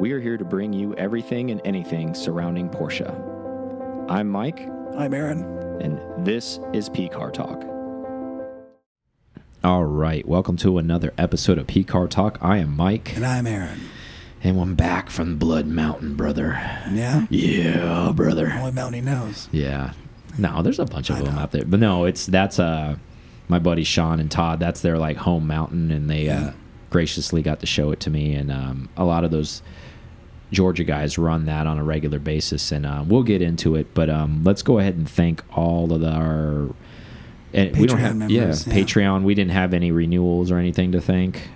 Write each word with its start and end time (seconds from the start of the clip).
We 0.00 0.12
are 0.12 0.20
here 0.20 0.36
to 0.38 0.44
bring 0.44 0.72
you 0.72 0.94
everything 0.94 1.50
and 1.50 1.60
anything 1.64 2.14
surrounding 2.14 2.68
Porsche. 2.70 3.08
I'm 4.08 4.28
Mike, 4.28 4.60
I'm 4.96 5.12
Aaron. 5.14 5.42
and 5.80 6.26
this 6.26 6.58
is 6.72 6.88
P 6.88 7.08
Car 7.08 7.30
Talk. 7.30 7.62
All 9.62 9.84
right, 9.84 10.26
welcome 10.26 10.56
to 10.58 10.78
another 10.78 11.12
episode 11.18 11.58
of 11.58 11.66
P 11.66 11.84
Car 11.84 12.08
Talk. 12.08 12.38
I 12.40 12.56
am 12.58 12.74
Mike, 12.76 13.14
And 13.14 13.26
I'm 13.26 13.46
Aaron. 13.46 13.80
and 14.42 14.58
I'm 14.60 14.74
back 14.74 15.10
from 15.10 15.30
the 15.30 15.36
Blood 15.36 15.66
Mountain, 15.66 16.16
brother. 16.16 16.52
Yeah? 16.92 17.26
Yeah, 17.30 18.12
brother. 18.14 18.52
Only 18.56 18.72
mountain 18.72 18.94
he 18.94 19.00
knows. 19.02 19.48
Yeah. 19.52 19.92
No, 20.38 20.62
there's 20.62 20.78
a 20.78 20.86
bunch 20.86 21.10
of 21.10 21.16
I 21.16 21.22
them 21.22 21.34
know. 21.34 21.40
out 21.42 21.50
there. 21.52 21.64
But 21.66 21.80
no, 21.80 22.04
it's 22.06 22.24
that's 22.26 22.58
uh 22.58 22.96
my 23.48 23.58
buddy 23.58 23.84
Sean 23.84 24.18
and 24.20 24.30
Todd. 24.30 24.60
That's 24.60 24.80
their 24.80 24.96
like 24.98 25.18
home 25.18 25.46
mountain 25.46 25.90
and 25.90 26.08
they 26.08 26.28
uh 26.30 26.52
graciously 26.88 27.40
got 27.42 27.60
to 27.60 27.66
show 27.66 27.90
it 27.92 28.00
to 28.00 28.10
me 28.10 28.34
and 28.34 28.50
um 28.50 28.88
a 28.96 29.04
lot 29.04 29.24
of 29.24 29.30
those 29.30 29.62
Georgia 30.52 30.84
guys 30.84 31.16
run 31.18 31.44
that 31.46 31.66
on 31.66 31.78
a 31.78 31.84
regular 31.84 32.18
basis 32.18 32.72
and 32.72 32.84
uh, 32.84 33.04
we'll 33.06 33.22
get 33.22 33.40
into 33.42 33.76
it, 33.76 33.94
but 33.94 34.10
um 34.10 34.42
let's 34.44 34.62
go 34.62 34.78
ahead 34.78 34.94
and 34.96 35.08
thank 35.08 35.42
all 35.56 35.92
of 35.92 36.02
our 36.04 36.74
and 37.52 37.76
we 37.76 37.86
don't 37.86 37.98
Patreon 37.98 38.00
have 38.00 38.16
members, 38.16 38.66
yeah, 38.66 38.74
yeah. 38.74 38.82
Patreon. 38.84 39.22
We 39.24 39.34
didn't 39.34 39.50
have 39.52 39.74
any 39.74 39.90
renewals 39.90 40.50
or 40.50 40.58
anything 40.58 40.92
to 40.92 41.00
thank. 41.00 41.48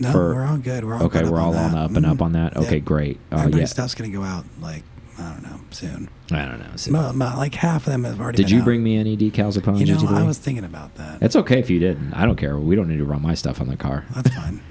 No, 0.00 0.10
For- 0.10 0.34
we're 0.34 0.46
all 0.46 0.56
good. 0.56 0.84
We're 0.84 0.94
all 0.94 1.02
Okay, 1.04 1.22
we're 1.28 1.38
all 1.40 1.54
on 1.56 1.72
on, 1.72 1.78
up 1.78 1.94
and 1.96 2.06
up 2.06 2.16
Mhm. 2.18 2.22
on 2.22 2.32
that. 2.32 2.56
Okay, 2.56 2.76
Yep. 2.76 2.84
great. 2.86 3.20
Uh, 3.30 3.48
yeah. 3.52 3.66
stuff's 3.66 3.94
going 3.94 4.10
to 4.10 4.16
go 4.16 4.24
out, 4.24 4.46
like, 4.62 4.82
I 5.18 5.30
don't 5.30 5.42
know, 5.42 5.60
soon. 5.70 6.08
I 6.30 6.46
don't 6.46 6.58
know. 6.58 6.70
So- 6.76 6.90
Mo- 6.92 7.12
mo- 7.12 7.34
like 7.36 7.54
half 7.56 7.86
of 7.86 7.92
them 7.92 8.04
have 8.04 8.18
already 8.18 8.38
did 8.38 8.50
you 8.50 8.60
out. 8.60 8.64
bring 8.64 8.82
me 8.82 8.96
any 8.96 9.14
decals 9.16 9.58
upon 9.58 9.76
You 9.76 9.84
know, 9.86 9.96
GT3? 9.98 10.16
I 10.16 10.22
was 10.22 10.38
thinking 10.38 10.64
about 10.64 10.94
that. 10.94 11.18
It's 11.20 11.36
okay 11.36 11.58
if 11.58 11.68
you 11.68 11.78
didn't. 11.78 12.14
I 12.14 12.24
don't 12.24 12.36
care. 12.36 12.58
We 12.58 12.74
don't 12.74 12.88
need 12.88 12.96
to 12.98 13.04
run 13.04 13.20
my 13.20 13.34
stuff 13.34 13.60
on 13.60 13.68
the 13.68 13.76
car. 13.76 14.06
That's 14.14 14.34
fine. 14.34 14.60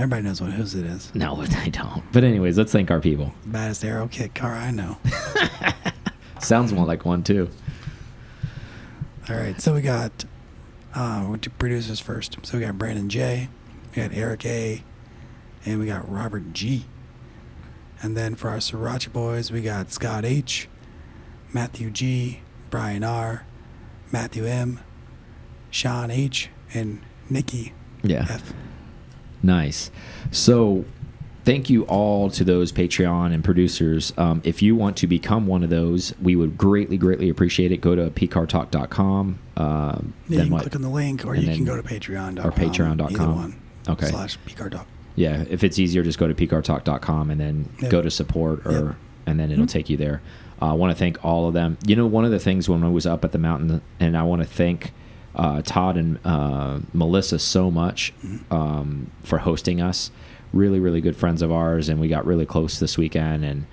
Everybody 0.00 0.22
knows 0.22 0.40
what 0.40 0.52
whose 0.52 0.74
it 0.74 0.86
is. 0.86 1.14
No, 1.14 1.42
I 1.58 1.68
don't. 1.68 2.02
But 2.10 2.24
anyways, 2.24 2.56
let's 2.56 2.72
thank 2.72 2.90
our 2.90 3.00
people. 3.00 3.34
Baddest 3.44 3.84
aero 3.84 4.08
kit 4.08 4.34
car 4.34 4.54
I 4.54 4.70
know. 4.70 4.96
Sounds 6.40 6.72
more 6.72 6.86
like 6.86 7.04
one 7.04 7.22
too. 7.22 7.50
All 9.28 9.36
right, 9.36 9.60
so 9.60 9.74
we 9.74 9.82
got 9.82 10.24
uh, 10.94 11.36
do 11.36 11.50
producers 11.50 12.00
first. 12.00 12.38
So 12.44 12.56
we 12.56 12.64
got 12.64 12.78
Brandon 12.78 13.10
J, 13.10 13.50
we 13.94 14.00
got 14.02 14.14
Eric 14.14 14.46
A, 14.46 14.82
and 15.66 15.78
we 15.78 15.84
got 15.84 16.10
Robert 16.10 16.54
G. 16.54 16.86
And 18.02 18.16
then 18.16 18.36
for 18.36 18.48
our 18.48 18.56
Sriracha 18.56 19.12
boys, 19.12 19.52
we 19.52 19.60
got 19.60 19.92
Scott 19.92 20.24
H, 20.24 20.66
Matthew 21.52 21.90
G, 21.90 22.40
Brian 22.70 23.04
R, 23.04 23.44
Matthew 24.10 24.46
M, 24.46 24.80
Sean 25.70 26.10
H, 26.10 26.48
and 26.72 27.02
Nikki 27.28 27.74
Yeah. 28.02 28.26
F. 28.30 28.54
Nice. 29.42 29.90
So, 30.30 30.84
thank 31.44 31.70
you 31.70 31.84
all 31.84 32.28
to 32.30 32.44
those 32.44 32.70
Patreon 32.72 33.32
and 33.32 33.42
producers. 33.42 34.12
Um, 34.18 34.42
if 34.44 34.60
you 34.62 34.76
want 34.76 34.96
to 34.98 35.06
become 35.06 35.46
one 35.46 35.62
of 35.64 35.70
those, 35.70 36.14
we 36.20 36.36
would 36.36 36.58
greatly, 36.58 36.96
greatly 36.98 37.28
appreciate 37.30 37.72
it. 37.72 37.80
Go 37.80 37.94
to 37.94 38.10
pcartalk.com. 38.10 39.38
Um, 39.56 40.12
Yeah, 40.28 40.36
you 40.38 40.42
can 40.44 40.52
what? 40.52 40.62
click 40.62 40.76
on 40.76 40.82
the 40.82 40.88
link, 40.90 41.24
or 41.24 41.34
and 41.34 41.44
you 41.44 41.54
can 41.54 41.64
go 41.64 41.76
to 41.76 41.82
Patreon.com. 41.82 42.46
or 42.46 42.50
patreon.com. 42.52 43.14
Either 43.14 43.28
one. 43.32 43.60
Okay. 43.88 44.06
Slash 44.06 44.38
PCAR 44.46 44.70
Talk. 44.70 44.86
Yeah, 45.16 45.44
if 45.50 45.64
it's 45.64 45.78
easier, 45.78 46.02
just 46.02 46.18
go 46.18 46.28
to 46.28 46.34
pcartalk.com 46.34 47.30
and 47.30 47.40
then 47.40 47.68
Yep. 47.80 47.90
go 47.90 48.02
to 48.02 48.10
support, 48.10 48.64
or 48.66 48.72
Yep. 48.72 48.94
and 49.26 49.40
then 49.40 49.50
it'll 49.50 49.64
Mhm. 49.64 49.68
take 49.70 49.90
you 49.90 49.96
there. 49.96 50.20
Uh, 50.62 50.66
I 50.66 50.72
want 50.74 50.90
to 50.92 50.94
thank 50.98 51.22
all 51.24 51.48
of 51.48 51.54
them. 51.54 51.78
You 51.86 51.96
know, 51.96 52.06
one 52.06 52.24
of 52.24 52.30
the 52.30 52.38
things 52.38 52.68
when 52.68 52.84
I 52.84 52.88
was 52.88 53.06
up 53.06 53.24
at 53.24 53.32
the 53.32 53.38
mountain, 53.38 53.80
and 53.98 54.16
I 54.16 54.22
want 54.22 54.42
to 54.42 54.48
thank 54.48 54.92
uh, 55.34 55.62
Todd 55.62 55.96
and 55.96 56.18
uh, 56.24 56.80
Melissa 56.92 57.38
so 57.38 57.70
much 57.70 58.12
Mm-hmm. 58.24 58.52
um, 58.54 59.10
for 59.22 59.38
hosting 59.38 59.80
us. 59.80 60.10
Really, 60.52 60.80
really 60.80 61.00
good 61.00 61.16
friends 61.16 61.42
of 61.42 61.52
ours, 61.52 61.88
and 61.88 62.00
we 62.00 62.08
got 62.08 62.26
really 62.26 62.44
close 62.46 62.80
this 62.80 62.98
weekend, 62.98 63.44
and 63.44 63.66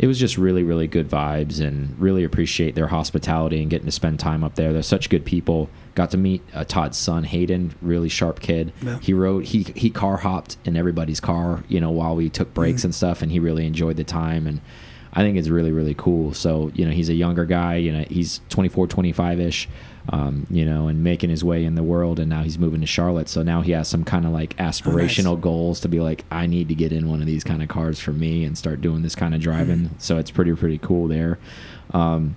it 0.00 0.08
was 0.08 0.18
just 0.18 0.36
really, 0.36 0.64
really 0.64 0.88
good 0.88 1.08
vibes, 1.08 1.60
and 1.64 1.96
really 2.00 2.24
appreciate 2.24 2.74
their 2.74 2.88
hospitality 2.88 3.60
and 3.62 3.70
getting 3.70 3.86
to 3.86 3.92
spend 3.92 4.18
time 4.18 4.42
up 4.42 4.56
there. 4.56 4.72
They're 4.72 4.82
such 4.82 5.08
good 5.08 5.24
people. 5.24 5.70
Got 5.94 6.10
to 6.10 6.16
meet 6.16 6.42
uh, 6.52 6.64
Todd's 6.64 6.98
son 6.98 7.22
Hayden, 7.24 7.74
really 7.80 8.08
sharp 8.08 8.40
kid. 8.40 8.72
Yeah. 8.82 8.98
He 9.00 9.12
rode, 9.12 9.44
he 9.44 9.62
he 9.76 9.88
car 9.90 10.16
hopped 10.16 10.56
in 10.64 10.76
everybody's 10.76 11.20
car, 11.20 11.62
you 11.68 11.80
know, 11.80 11.90
while 11.92 12.16
we 12.16 12.28
took 12.28 12.52
breaks 12.54 12.80
Mhm. 12.82 12.86
and 12.86 12.94
stuff, 12.94 13.22
and 13.22 13.30
he 13.30 13.38
really 13.38 13.66
enjoyed 13.66 13.96
the 13.96 14.04
time 14.04 14.46
and. 14.48 14.60
I 15.12 15.22
think 15.22 15.36
it's 15.38 15.48
really, 15.48 15.72
really 15.72 15.94
cool. 15.94 16.34
So, 16.34 16.70
you 16.72 16.84
know, 16.84 16.92
he's 16.92 17.08
a 17.08 17.14
younger 17.14 17.44
guy, 17.44 17.74
you 17.74 17.90
know, 17.90 18.04
he's 18.08 18.42
24, 18.48 18.86
25 18.86 19.40
ish, 19.40 19.68
um, 20.10 20.46
you 20.50 20.64
know, 20.64 20.88
and 20.88 21.02
making 21.04 21.30
his 21.30 21.44
way 21.44 21.64
in 21.64 21.76
the 21.76 21.82
world. 21.82 22.18
And 22.18 22.28
now 22.28 22.42
he's 22.42 22.58
moving 22.58 22.80
to 22.80 22.86
Charlotte. 22.86 23.28
So 23.28 23.42
now 23.42 23.60
he 23.60 23.72
has 23.72 23.88
some 23.88 24.04
kind 24.04 24.26
of 24.26 24.32
like 24.32 24.56
aspirational 24.56 25.40
goals 25.40 25.80
to 25.80 25.88
be 25.88 26.00
like, 26.00 26.24
I 26.30 26.46
need 26.46 26.68
to 26.68 26.74
get 26.74 26.92
in 26.92 27.08
one 27.08 27.20
of 27.20 27.26
these 27.26 27.44
kind 27.44 27.62
of 27.62 27.68
cars 27.68 28.00
for 28.00 28.12
me 28.12 28.44
and 28.44 28.58
start 28.58 28.80
doing 28.80 29.02
this 29.02 29.14
kind 29.14 29.34
of 29.34 29.40
driving. 29.40 29.90
So 29.98 30.18
it's 30.18 30.30
pretty, 30.30 30.52
pretty 30.54 30.78
cool 30.78 31.06
there. 31.08 31.38
Um, 31.92 32.34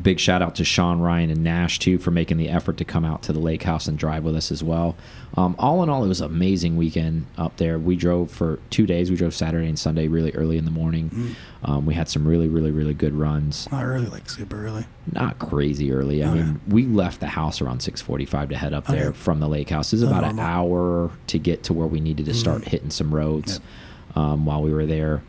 big 0.00 0.20
shout 0.20 0.40
out 0.40 0.54
to 0.56 0.64
Sean 0.64 1.00
Ryan 1.00 1.30
and 1.30 1.42
Nash 1.42 1.78
too 1.78 1.98
for 1.98 2.10
making 2.10 2.36
the 2.36 2.48
effort 2.48 2.76
to 2.76 2.84
come 2.84 3.04
out 3.04 3.22
to 3.24 3.32
the 3.32 3.40
lake 3.40 3.64
house 3.64 3.88
and 3.88 3.98
drive 3.98 4.22
with 4.24 4.36
us 4.36 4.52
as 4.52 4.62
well. 4.62 4.96
Um, 5.36 5.54
all 5.58 5.82
in 5.82 5.88
all, 5.88 6.04
it 6.04 6.08
was 6.08 6.20
an 6.20 6.26
amazing 6.26 6.76
weekend 6.76 7.26
up 7.36 7.56
there. 7.56 7.78
We 7.78 7.96
drove 7.96 8.30
for 8.30 8.58
two 8.70 8.86
days. 8.86 9.10
We 9.10 9.16
drove 9.16 9.34
Saturday 9.34 9.68
and 9.68 9.78
Sunday 9.78 10.08
really 10.08 10.32
early 10.32 10.58
in 10.58 10.64
the 10.64 10.70
morning. 10.70 11.10
Mm. 11.10 11.34
Um, 11.68 11.86
we 11.86 11.94
had 11.94 12.08
some 12.08 12.26
really, 12.26 12.48
really, 12.48 12.70
really 12.70 12.94
good 12.94 13.14
runs. 13.14 13.70
Not 13.70 13.84
early, 13.84 14.06
like 14.06 14.28
super 14.30 14.64
early. 14.64 14.86
Not 15.10 15.38
crazy 15.38 15.92
early. 15.92 16.22
I 16.24 16.28
Okay. 16.28 16.42
mean, 16.42 16.60
we 16.68 16.84
left 16.86 17.20
the 17.20 17.26
house 17.28 17.60
around 17.60 17.80
six 17.80 18.00
forty-five 18.00 18.48
to 18.50 18.56
head 18.56 18.72
up 18.72 18.86
there 18.86 19.08
Okay. 19.08 19.16
from 19.16 19.40
the 19.40 19.48
lake 19.48 19.70
house. 19.70 19.92
It 19.92 19.96
was 19.96 20.04
Oh, 20.04 20.08
about 20.08 20.24
an 20.24 20.38
hour 20.38 21.10
to 21.28 21.38
get 21.38 21.62
to 21.64 21.72
where 21.72 21.86
we 21.86 22.00
needed 22.00 22.26
to 22.26 22.34
start 22.34 22.62
Mm. 22.62 22.68
hitting 22.68 22.90
some 22.90 23.14
roads 23.14 23.60
Yep. 24.08 24.16
um, 24.16 24.44
while 24.46 24.62
we 24.62 24.72
were 24.72 24.86
there. 24.86 25.22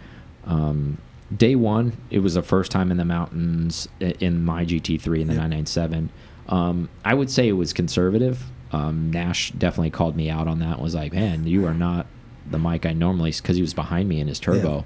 Um, 0.46 0.98
day 1.36 1.56
one, 1.56 1.94
it 2.10 2.20
was 2.20 2.34
the 2.36 2.42
first 2.44 2.72
time 2.72 2.92
in 2.92 2.98
the 2.98 3.06
mountains 3.06 3.88
in 4.00 4.44
my 4.44 4.66
GT3 4.66 5.22
in 5.22 5.28
the 5.28 5.34
Yep. 5.34 5.42
997. 5.42 6.10
Um, 6.48 6.90
I 7.06 7.14
would 7.14 7.30
say 7.30 7.48
it 7.48 7.54
was 7.54 7.74
conservative. 7.74 8.44
Um, 8.72 9.12
Nash 9.12 9.52
definitely 9.52 9.90
called 9.92 10.16
me 10.16 10.30
out 10.30 10.48
on 10.48 10.60
that. 10.60 10.80
Was 10.82 10.96
like, 10.96 11.14
man, 11.14 11.46
you 11.48 11.66
are 11.66 11.74
not 11.74 12.08
the 12.50 12.58
Mike 12.58 12.86
I 12.86 12.94
normally 12.94 13.32
because 13.32 13.56
he 13.56 13.62
was 13.62 13.74
behind 13.74 14.10
me 14.10 14.20
in 14.20 14.28
his 14.28 14.40
turbo, 14.40 14.86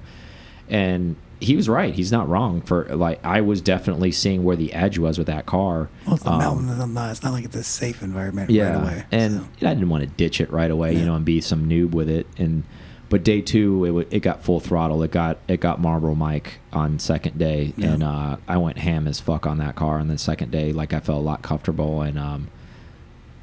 and 0.69 1.16
he 1.45 1.56
was 1.56 1.69
right. 1.69 1.94
He's 1.94 2.11
not 2.11 2.28
wrong. 2.28 2.61
For 2.61 2.85
like, 2.95 3.23
I 3.25 3.41
was 3.41 3.61
definitely 3.61 4.11
seeing 4.11 4.44
where 4.44 4.56
the 4.56 4.73
edge 4.73 4.97
was 4.97 5.17
with 5.17 5.28
that 5.28 5.45
car. 5.45 5.89
Well, 6.06 6.16
it's 6.16 6.23
the 6.23 6.31
Um, 6.31 6.39
mountain. 6.39 6.69
It's 6.69 6.88
not, 6.88 7.11
it's 7.11 7.23
not 7.23 7.31
like 7.33 7.45
it's 7.45 7.56
a 7.56 7.63
safe 7.63 8.01
environment 8.01 8.50
yeah, 8.50 8.69
right 8.73 8.81
away. 8.83 9.03
and 9.11 9.33
so. 9.59 9.67
I 9.67 9.73
didn't 9.73 9.89
want 9.89 10.03
to 10.03 10.09
ditch 10.09 10.41
it 10.41 10.51
right 10.51 10.69
away, 10.72 10.95
you 10.95 11.05
know, 11.05 11.16
and 11.16 11.23
be 11.23 11.39
some 11.41 11.69
noob 11.69 11.91
with 11.91 12.09
it. 12.09 12.28
And 12.38 12.63
but 13.07 13.23
day 13.23 13.39
two, 13.41 13.85
it 14.01 14.07
it 14.11 14.19
got 14.22 14.44
full 14.44 14.59
throttle. 14.59 15.03
It 15.03 15.11
got 15.11 15.38
it 15.47 15.59
got 15.59 15.79
Marlboro 15.79 16.16
Mike 16.16 16.59
on 16.73 16.97
second 17.00 17.38
day, 17.38 17.73
Yeah. 17.78 17.94
and 17.94 18.03
uh, 18.03 18.38
I 18.47 18.57
went 18.57 18.79
ham 18.79 19.07
as 19.07 19.19
fuck 19.19 19.45
on 19.45 19.59
that 19.59 19.75
car. 19.75 20.00
On 20.00 20.07
the 20.07 20.17
second 20.17 20.51
day, 20.51 20.73
like 20.73 20.91
I 20.94 21.00
felt 21.00 21.19
a 21.19 21.22
lot 21.25 21.41
comfortable 21.44 22.01
and 22.01 22.17
um, 22.17 22.47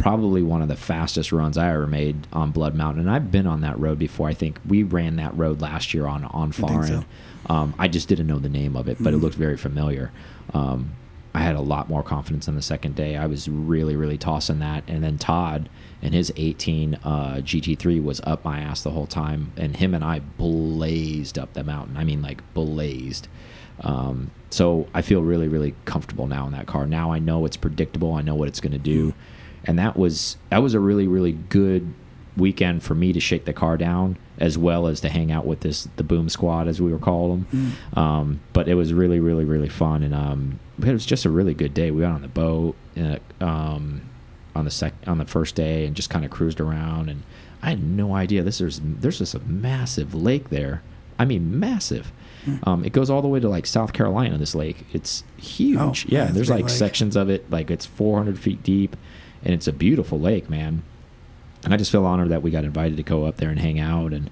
probably 0.02 0.42
one 0.42 0.60
of 0.62 0.68
the 0.68 0.76
fastest 0.76 1.30
runs 1.32 1.56
I 1.56 1.70
ever 1.72 1.86
made 1.86 2.26
on 2.32 2.50
Blood 2.50 2.74
Mountain. 2.74 3.02
And 3.02 3.10
I've 3.10 3.30
been 3.30 3.46
on 3.46 3.60
that 3.60 3.78
road 3.78 3.98
before. 3.98 4.28
I 4.28 4.34
think 4.34 4.58
we 4.66 4.82
ran 4.82 5.16
that 5.16 5.36
road 5.38 5.60
last 5.60 5.94
year 5.94 6.06
on 6.06 6.24
on 6.24 6.50
Farin. 6.52 6.82
so. 6.82 7.04
Um, 7.52 7.74
I 7.78 7.88
just 7.88 8.08
didn't 8.08 8.26
know 8.26 8.38
the 8.38 8.48
name 8.48 8.76
of 8.76 8.88
it, 8.88 8.96
but 9.00 9.14
it 9.14 9.16
Mhm. 9.18 9.22
looked 9.22 9.36
very 9.36 9.56
familiar. 9.56 10.10
Um, 10.52 10.90
I 11.34 11.40
had 11.40 11.54
a 11.56 11.60
lot 11.60 11.88
more 11.88 12.02
confidence 12.02 12.46
on 12.48 12.56
the 12.56 12.62
second 12.62 12.94
day. 12.94 13.16
I 13.16 13.26
was 13.26 13.48
really, 13.48 13.96
really 13.96 14.18
tossing 14.18 14.58
that. 14.58 14.84
And 14.86 15.02
then 15.02 15.18
Todd 15.18 15.68
and 16.02 16.12
his 16.14 16.32
18 16.36 16.96
uh, 17.04 17.40
GT3 17.42 18.00
was 18.02 18.20
up 18.24 18.44
my 18.44 18.58
ass 18.60 18.82
the 18.82 18.90
whole 18.90 19.06
time. 19.06 19.52
And 19.56 19.76
him 19.76 19.94
and 19.94 20.04
I 20.04 20.18
blazed 20.18 21.38
up 21.38 21.52
the 21.54 21.64
mountain. 21.64 21.96
I 21.96 22.04
mean, 22.04 22.20
like, 22.22 22.42
blazed. 22.54 23.28
Um, 23.80 24.30
so 24.50 24.86
I 24.94 25.00
feel 25.02 25.22
really, 25.22 25.48
really 25.48 25.74
comfortable 25.86 26.26
now 26.26 26.46
in 26.46 26.52
that 26.52 26.66
car. 26.66 26.86
Now 26.86 27.12
I 27.12 27.18
know 27.18 27.44
it's 27.46 27.56
predictable. 27.56 28.14
I 28.14 28.20
know 28.22 28.34
what 28.34 28.48
it's 28.48 28.60
going 28.60 28.72
to 28.72 28.78
do. 28.78 29.14
And 29.64 29.78
that 29.78 29.96
was 29.96 30.36
that 30.50 30.62
was 30.62 30.74
a 30.74 30.80
really, 30.80 31.06
really 31.06 31.32
good 31.32 31.94
weekend 32.36 32.82
for 32.82 32.94
me 32.94 33.12
to 33.12 33.20
shake 33.20 33.44
the 33.44 33.52
car 33.52 33.76
down 33.76 34.16
as 34.38 34.56
well 34.56 34.86
as 34.86 35.00
to 35.00 35.08
hang 35.08 35.30
out 35.30 35.46
with 35.46 35.60
this 35.60 35.88
the 35.96 36.02
boom 36.02 36.28
squad 36.28 36.66
as 36.66 36.80
we 36.80 36.92
were 36.92 36.98
calling 36.98 37.46
them. 37.50 37.76
Mm. 37.94 37.98
um, 37.98 38.40
but 38.52 38.68
it 38.68 38.74
was 38.74 38.92
really 38.92 39.20
really 39.20 39.44
really 39.44 39.68
fun. 39.68 40.02
And 40.02 40.14
um, 40.14 40.58
it 40.78 40.92
was 40.92 41.06
just 41.06 41.24
a 41.24 41.30
really 41.30 41.54
good 41.54 41.74
day. 41.74 41.90
We 41.90 42.02
went 42.02 42.14
on 42.14 42.22
the 42.22 42.28
boat 42.28 42.74
uh, 42.96 43.18
um, 43.40 44.02
on 44.54 44.64
the 44.64 44.70
sec 44.70 44.94
on 45.06 45.18
the 45.18 45.24
first 45.24 45.54
day 45.54 45.86
and 45.86 45.94
just 45.94 46.10
kind 46.10 46.24
of 46.24 46.30
cruised 46.30 46.60
around. 46.60 47.08
And 47.08 47.22
I 47.62 47.70
had 47.70 47.82
no 47.82 48.14
idea 48.14 48.42
this 48.42 48.60
is 48.60 48.80
there's 48.82 49.18
just 49.18 49.34
a 49.34 49.40
massive 49.40 50.14
lake 50.14 50.50
there. 50.50 50.82
I 51.18 51.24
mean 51.24 51.58
massive. 51.58 52.12
Mm. 52.46 52.66
um, 52.66 52.84
it 52.84 52.92
goes 52.92 53.08
all 53.08 53.22
the 53.22 53.28
way 53.28 53.38
to 53.38 53.48
like 53.48 53.66
South 53.66 53.92
Carolina 53.92 54.36
this 54.38 54.54
lake. 54.54 54.84
It's 54.92 55.22
huge. 55.36 55.78
Oh, 55.78 55.92
yeah 56.08 56.24
yeah, 56.26 56.32
there's 56.32 56.50
like 56.50 56.64
lake. 56.64 56.70
sections 56.70 57.14
of 57.14 57.30
it. 57.30 57.48
Like 57.50 57.70
it's 57.70 57.86
400 57.86 58.38
feet 58.38 58.62
deep 58.64 58.96
and 59.44 59.52
it's 59.54 59.66
a 59.66 59.72
beautiful 59.72 60.18
lake 60.20 60.48
man 60.50 60.82
and 61.64 61.72
I 61.72 61.76
just 61.76 61.92
feel 61.92 62.04
honored 62.06 62.28
that 62.30 62.42
we 62.42 62.50
got 62.50 62.64
invited 62.64 62.96
to 62.96 63.02
go 63.02 63.24
up 63.24 63.36
there 63.36 63.50
and 63.50 63.58
hang 63.58 63.78
out 63.80 64.12
and 64.12 64.30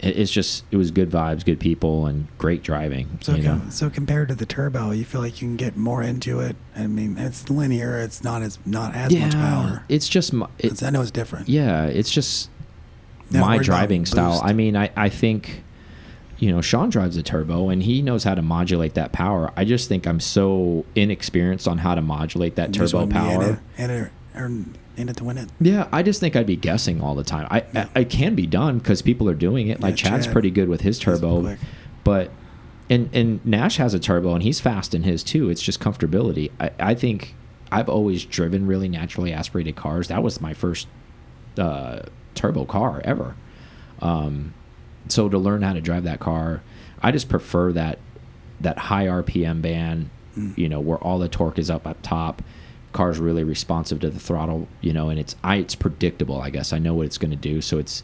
it's 0.00 0.30
just 0.30 0.64
it 0.70 0.76
was 0.76 0.90
good 0.90 1.08
vibes 1.10 1.44
good 1.44 1.58
people 1.58 2.06
and 2.06 2.26
great 2.36 2.62
driving 2.62 3.18
So, 3.22 3.34
you 3.36 3.42
know 3.44 3.58
com- 3.58 3.70
so 3.70 3.88
compared 3.88 4.28
to 4.28 4.34
the 4.34 4.44
turbo, 4.44 4.90
you 4.90 5.04
feel 5.04 5.22
like 5.22 5.40
you 5.40 5.48
can 5.48 5.56
get 5.56 5.76
more 5.78 6.02
into 6.02 6.40
it. 6.40 6.56
I 6.76 6.86
mean, 6.86 7.16
it's 7.16 7.48
linear. 7.48 7.98
It's 8.00 8.22
not 8.22 8.42
as 8.42 8.58
not 8.66 8.94
as 8.94 9.14
much 9.14 9.32
power. 9.32 9.84
It's 9.88 10.06
just 10.08 10.34
it, 10.58 10.82
I 10.82 10.90
know 10.90 11.00
it's 11.00 11.10
different. 11.10 11.48
yeah, 11.48 11.84
it's 11.86 12.10
just 12.10 12.50
Yeah, 13.30 13.40
my 13.40 13.56
driving 13.58 14.04
style. 14.04 14.32
boost. 14.32 14.44
I 14.44 14.52
mean, 14.52 14.76
I, 14.76 14.90
I 14.94 15.08
think, 15.08 15.62
you 16.38 16.50
know, 16.50 16.60
Sean 16.60 16.90
drives 16.90 17.16
a 17.16 17.22
turbo 17.22 17.68
and 17.68 17.82
he 17.82 18.02
knows 18.02 18.24
how 18.24 18.34
to 18.34 18.42
modulate 18.42 18.94
that 18.94 19.12
power. 19.12 19.52
I 19.56 19.64
just 19.64 19.88
think 19.88 20.06
I'm 20.06 20.20
so 20.20 20.84
inexperienced 20.94 21.68
on 21.68 21.78
how 21.78 21.94
to 21.94 22.02
modulate 22.02 22.56
that 22.56 22.72
turbo 22.72 22.98
want 22.98 23.12
to 23.12 23.20
be 23.20 23.24
in 23.26 23.40
power. 23.40 23.62
it, 23.76 23.80
in 23.80 23.90
it, 23.90 24.78
in 24.96 25.08
it 25.08 25.16
to 25.16 25.24
win 25.24 25.38
it. 25.38 25.48
Yeah, 25.60 25.88
I 25.92 26.02
just 26.02 26.20
think 26.20 26.36
I'd 26.36 26.46
be 26.46 26.56
guessing 26.56 27.00
all 27.00 27.14
the 27.14 27.24
time. 27.24 27.46
I 27.50 27.64
Yeah. 27.72 27.88
I, 27.94 28.00
I 28.00 28.04
can 28.04 28.34
be 28.34 28.46
done 28.46 28.78
because 28.78 29.02
people 29.02 29.28
are 29.28 29.34
doing 29.34 29.68
it. 29.68 29.80
Like 29.80 29.92
Yeah, 30.02 30.10
Chad's 30.10 30.26
Chad. 30.26 30.32
pretty 30.32 30.50
good 30.50 30.68
with 30.68 30.80
his 30.82 30.98
turbo, 30.98 31.56
but 32.02 32.30
and 32.90 33.08
and 33.12 33.44
Nash 33.46 33.76
has 33.78 33.94
a 33.94 33.98
turbo 33.98 34.34
and 34.34 34.42
he's 34.42 34.60
fast 34.60 34.94
in 34.94 35.02
his 35.04 35.22
too. 35.22 35.50
It's 35.50 35.62
just 35.62 35.80
comfortability. 35.80 36.50
I 36.60 36.70
I 36.78 36.94
think 36.94 37.34
I've 37.72 37.88
always 37.88 38.24
driven 38.24 38.66
really 38.66 38.88
naturally 38.88 39.32
aspirated 39.32 39.74
cars. 39.76 40.08
That 40.08 40.22
was 40.22 40.40
my 40.40 40.54
first 40.54 40.86
uh, 41.58 42.00
turbo 42.34 42.64
car 42.64 43.00
ever. 43.04 43.34
Um, 44.00 44.54
so 45.08 45.28
to 45.28 45.38
learn 45.38 45.62
how 45.62 45.72
to 45.72 45.80
drive 45.80 46.04
that 46.04 46.20
car, 46.20 46.62
I 47.02 47.10
just 47.12 47.28
prefer 47.28 47.72
that 47.72 47.98
that 48.60 48.78
high 48.78 49.06
RPM 49.06 49.62
band. 49.62 50.10
Mm. 50.36 50.56
You 50.56 50.68
know 50.68 50.80
where 50.80 50.98
all 50.98 51.18
the 51.18 51.28
torque 51.28 51.58
is 51.58 51.70
up 51.70 51.86
up 51.86 51.98
top. 52.02 52.42
Car's 52.92 53.18
really 53.18 53.42
responsive 53.42 54.00
to 54.00 54.10
the 54.10 54.20
throttle. 54.20 54.68
You 54.80 54.92
know, 54.92 55.08
and 55.08 55.18
it's 55.18 55.36
I 55.44 55.56
it's 55.56 55.74
predictable. 55.74 56.40
I 56.40 56.50
guess 56.50 56.72
I 56.72 56.78
know 56.78 56.94
what 56.94 57.06
it's 57.06 57.18
going 57.18 57.30
to 57.30 57.36
do. 57.36 57.60
So 57.60 57.78
it's 57.78 58.02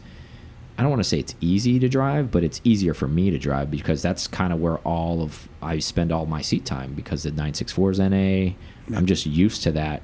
I 0.77 0.83
don't 0.83 0.91
want 0.91 1.01
to 1.01 1.09
say 1.09 1.19
it's 1.19 1.35
easy 1.41 1.79
to 1.79 1.89
drive, 1.89 2.31
but 2.31 2.43
it's 2.43 2.61
easier 2.63 2.93
for 2.93 3.07
me 3.07 3.29
to 3.29 3.37
drive 3.37 3.69
because 3.69 4.01
that's 4.01 4.27
kind 4.27 4.53
of 4.53 4.59
where 4.59 4.77
all 4.79 5.21
of 5.21 5.47
I 5.61 5.79
spend 5.79 6.11
all 6.11 6.25
my 6.25 6.41
seat 6.41 6.65
time 6.65 6.93
because 6.93 7.23
the 7.23 7.29
964 7.29 7.91
is 7.91 7.99
NA. 7.99 8.53
I'm 8.95 9.05
just 9.05 9.25
used 9.25 9.63
to 9.63 9.71
that 9.73 10.01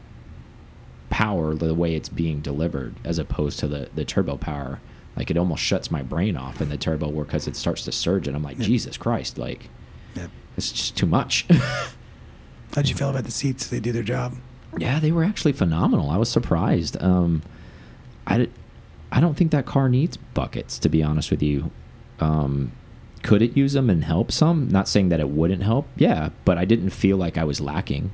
power 1.09 1.55
the 1.55 1.73
way 1.73 1.95
it's 1.95 2.09
being 2.09 2.41
delivered 2.41 2.95
as 3.03 3.17
opposed 3.17 3.59
to 3.59 3.67
the 3.67 3.89
the 3.95 4.05
turbo 4.05 4.37
power. 4.37 4.79
Like 5.17 5.31
it 5.31 5.37
almost 5.37 5.63
shuts 5.63 5.89
my 5.89 6.03
brain 6.03 6.37
off 6.37 6.61
in 6.61 6.69
the 6.69 6.77
turbo 6.77 7.09
work 7.09 7.27
because 7.27 7.47
it 7.47 7.55
starts 7.55 7.83
to 7.85 7.91
surge 7.91 8.27
and 8.27 8.37
I'm 8.37 8.43
like, 8.43 8.59
Yeah. 8.59 8.65
Jesus 8.65 8.95
Christ, 8.97 9.37
like 9.37 9.69
it's 10.55 10.71
just 10.71 10.97
too 10.97 11.05
much. 11.05 11.45
How'd 12.75 12.89
you 12.89 12.95
feel 12.95 13.09
about 13.09 13.23
the 13.23 13.31
seats? 13.31 13.67
They 13.67 13.79
do 13.79 13.91
their 13.91 14.03
job. 14.03 14.35
Yeah, 14.77 14.99
they 14.99 15.11
were 15.11 15.23
actually 15.23 15.53
phenomenal. 15.53 16.09
I 16.09 16.17
was 16.17 16.29
surprised. 16.29 17.01
Um, 17.01 17.41
I, 18.25 18.49
I 19.11 19.19
don't 19.21 19.35
think 19.35 19.51
that 19.51 19.65
car 19.65 19.87
needs 19.87 20.17
buckets, 20.17 20.77
to 20.79 20.89
be 20.89 21.01
honest 21.03 21.31
with 21.31 21.41
you. 21.41 21.71
Um, 22.19 22.71
could 23.23 23.41
it 23.41 23.55
use 23.55 23.73
them 23.73 23.89
and 23.89 24.03
help 24.03 24.31
some? 24.31 24.67
Not 24.67 24.87
saying 24.87 25.09
that 25.09 25.19
it 25.19 25.29
wouldn't 25.29 25.63
help. 25.63 25.87
Yeah, 25.95 26.29
but 26.45 26.57
I 26.57 26.65
didn't 26.65 26.89
feel 26.89 27.17
like 27.17 27.37
I 27.37 27.43
was 27.43 27.61
lacking 27.61 28.11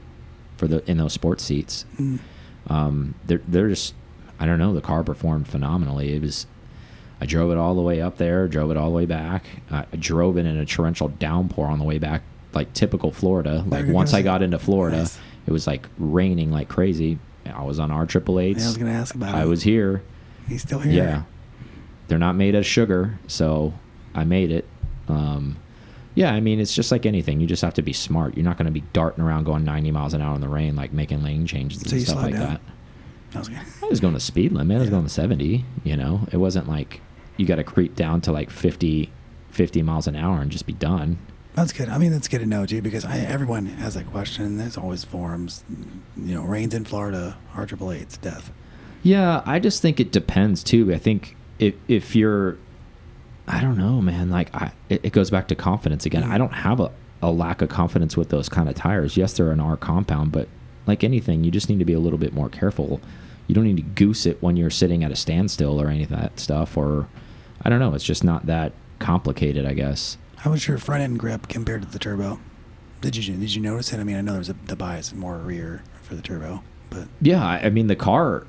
for 0.58 0.68
the 0.68 0.90
in 0.90 0.98
those 0.98 1.14
sports 1.14 1.44
seats. 1.44 1.86
Mm. 1.98 2.20
Um, 2.68 3.16
they're 3.26 3.42
they're 3.48 3.70
just 3.70 3.94
I 4.40 4.46
don't 4.46 4.60
know. 4.60 4.74
The 4.74 4.82
car 4.82 5.04
performed 5.04 5.48
phenomenally. 5.48 6.14
It 6.14 6.22
was. 6.22 6.46
I 7.24 7.26
drove 7.26 7.52
it 7.52 7.58
all 7.58 7.74
the 7.74 7.82
way 7.82 8.02
up 8.02 8.18
there, 8.18 8.50
drove 8.50 8.70
it 8.70 8.76
all 8.76 8.90
the 8.90 8.96
way 8.98 9.06
back. 9.06 9.46
I 9.72 9.86
drove 9.98 10.36
it 10.38 10.46
in 10.46 10.58
a 10.58 10.66
torrential 10.66 11.08
downpour 11.08 11.68
on 11.68 11.80
the 11.80 11.86
way 11.86 11.98
back, 11.98 12.22
like 12.52 12.74
typical 12.74 13.12
Florida. 13.12 13.64
Like 13.66 13.88
once 13.88 14.14
I 14.14 14.22
got 14.22 14.42
into 14.42 14.60
Florida, 14.60 14.98
Nice. 14.98 15.18
it 15.48 15.52
was 15.54 15.66
like 15.66 15.88
raining 15.98 16.52
like 16.52 16.68
crazy. 16.68 17.18
I 17.46 17.64
was 17.64 17.80
on 17.80 17.92
our 17.92 18.06
triple 18.06 18.42
Yeah, 18.42 18.50
I 18.62 18.68
was 18.68 18.76
gonna 18.76 18.92
ask 18.92 19.16
about. 19.16 19.36
I 19.36 19.44
him. 19.44 19.50
was 19.50 19.64
here. 19.64 20.04
He's 20.50 20.64
still 20.64 20.80
here. 20.80 20.92
Yeah, 20.92 21.24
they're 22.10 22.20
not 22.20 22.36
made 22.36 22.56
of 22.56 22.66
sugar, 22.66 23.18
so 23.28 23.74
I 24.14 24.26
made 24.26 24.52
it. 24.52 24.68
Um, 25.08 25.56
yeah, 26.16 26.34
I 26.34 26.42
mean 26.42 26.60
it's 26.60 26.76
just 26.76 26.92
like 26.92 27.06
anything. 27.06 27.40
You 27.40 27.48
just 27.48 27.62
have 27.62 27.74
to 27.76 27.82
be 27.82 27.94
smart. 27.94 28.36
You're 28.36 28.44
not 28.44 28.58
going 28.58 28.66
to 28.66 28.72
be 28.72 28.84
darting 28.92 29.24
around 29.24 29.46
going 29.46 29.64
90 29.64 29.92
miles 29.92 30.14
an 30.14 30.22
hour 30.22 30.36
in 30.36 30.42
the 30.42 30.50
rain, 30.50 30.76
like 30.76 30.92
making 30.92 31.24
lane 31.24 31.46
changes 31.48 31.80
So 31.82 31.96
and 31.96 32.06
stuff 32.06 32.18
like 32.22 32.34
down? 32.34 32.42
that. 32.42 32.62
I 33.36 33.40
was. 33.40 33.50
I 33.82 33.86
was 33.88 34.00
going 34.02 34.14
the 34.14 34.20
speed 34.20 34.52
limit. 34.52 34.76
I 34.76 34.80
was 34.82 34.90
Yeah. 34.90 34.96
going 34.98 35.08
70. 35.08 35.64
You 35.86 35.96
know, 35.98 36.28
it 36.34 36.38
wasn't 36.38 36.68
like 36.68 37.02
you 37.38 37.46
got 37.46 37.56
to 37.56 37.64
creep 37.64 37.96
down 37.96 38.22
to 38.22 38.32
like 38.32 38.50
50, 38.50 39.12
50 39.50 39.82
miles 39.82 40.08
an 40.08 40.16
hour 40.16 40.42
and 40.42 40.52
just 40.52 40.66
be 40.66 40.74
done. 40.74 41.18
That's 41.54 41.72
good. 41.72 41.88
I 41.88 41.98
mean, 42.00 42.12
that's 42.12 42.28
good 42.28 42.40
to 42.40 42.46
know 42.46 42.66
too, 42.66 42.82
because 42.82 43.06
I, 43.06 43.20
everyone 43.20 43.68
has 43.68 43.94
that 43.94 44.08
question. 44.08 44.46
and 44.46 44.60
There's 44.60 44.78
always 44.78 45.04
forums. 45.04 45.64
You 46.18 46.36
know, 46.36 46.44
rains 46.44 46.74
in 46.74 46.84
Florida, 46.86 47.38
R 47.56 47.66
triple 47.66 47.92
eight's 47.92 48.18
death. 48.18 48.52
Yeah, 49.04 49.44
I 49.46 49.60
just 49.60 49.82
think 49.82 50.00
it 50.00 50.12
depends 50.12 50.64
too. 50.64 50.92
I 50.94 50.98
think 50.98 51.36
if 51.60 51.76
if 51.88 52.16
you're, 52.16 52.58
I 53.48 53.62
don't 53.62 53.78
know, 53.78 54.02
man. 54.02 54.32
Like 54.32 54.54
I, 54.56 54.72
it, 54.90 55.06
it 55.06 55.14
goes 55.14 55.30
back 55.30 55.48
to 55.50 55.56
confidence 55.56 56.06
again. 56.08 56.24
I 56.24 56.40
don't 56.40 56.54
have 56.54 56.80
a, 56.80 56.92
a 57.22 57.30
lack 57.32 57.62
of 57.62 57.70
confidence 57.70 58.18
with 58.18 58.30
those 58.30 58.50
kind 58.50 58.68
of 58.68 58.74
tires. 58.76 59.16
Yes, 59.16 59.34
they're 59.34 59.52
an 59.52 59.60
R 59.60 59.78
compound, 59.78 60.32
but 60.32 60.48
like 60.88 61.04
anything, 61.04 61.44
you 61.44 61.52
just 61.52 61.70
need 61.70 61.80
to 61.80 61.86
be 61.86 61.94
a 61.94 62.00
little 62.00 62.18
bit 62.20 62.34
more 62.34 62.50
careful. 62.50 63.00
You 63.46 63.54
don't 63.54 63.66
need 63.66 63.78
to 63.78 63.84
goose 63.84 64.26
it 64.26 64.42
when 64.42 64.58
you're 64.58 64.70
sitting 64.72 65.04
at 65.04 65.12
a 65.12 65.16
standstill 65.16 65.80
or 65.80 65.90
any 65.90 66.04
of 66.04 66.10
that 66.10 66.40
stuff. 66.40 66.78
Or 66.78 67.08
I 67.66 67.70
don't 67.70 67.80
know. 67.80 67.94
It's 67.94 68.04
just 68.04 68.24
not 68.24 68.46
that 68.48 68.74
complicated, 69.00 69.66
I 69.66 69.74
guess. 69.74 70.18
How 70.38 70.52
was 70.52 70.68
your 70.68 70.78
front 70.78 71.02
end 71.04 71.20
grip 71.20 71.48
compared 71.48 71.82
to 71.84 71.88
the 71.88 72.00
turbo? 72.00 72.40
Did 73.02 73.16
you 73.16 73.36
did 73.36 73.54
you 73.54 73.62
notice 73.62 73.92
it? 73.94 74.00
I 74.00 74.04
mean, 74.04 74.16
I 74.16 74.22
know 74.22 74.34
there's 74.34 74.50
a, 74.50 74.56
the 74.66 74.76
bias 74.76 75.14
more 75.14 75.38
rear 75.38 75.84
for 76.02 76.16
the 76.16 76.22
turbo, 76.22 76.64
but 76.90 77.08
Yeah, 77.22 77.46
I 77.46 77.66
I 77.66 77.70
mean 77.70 77.88
the 77.88 77.96
car. 77.96 78.46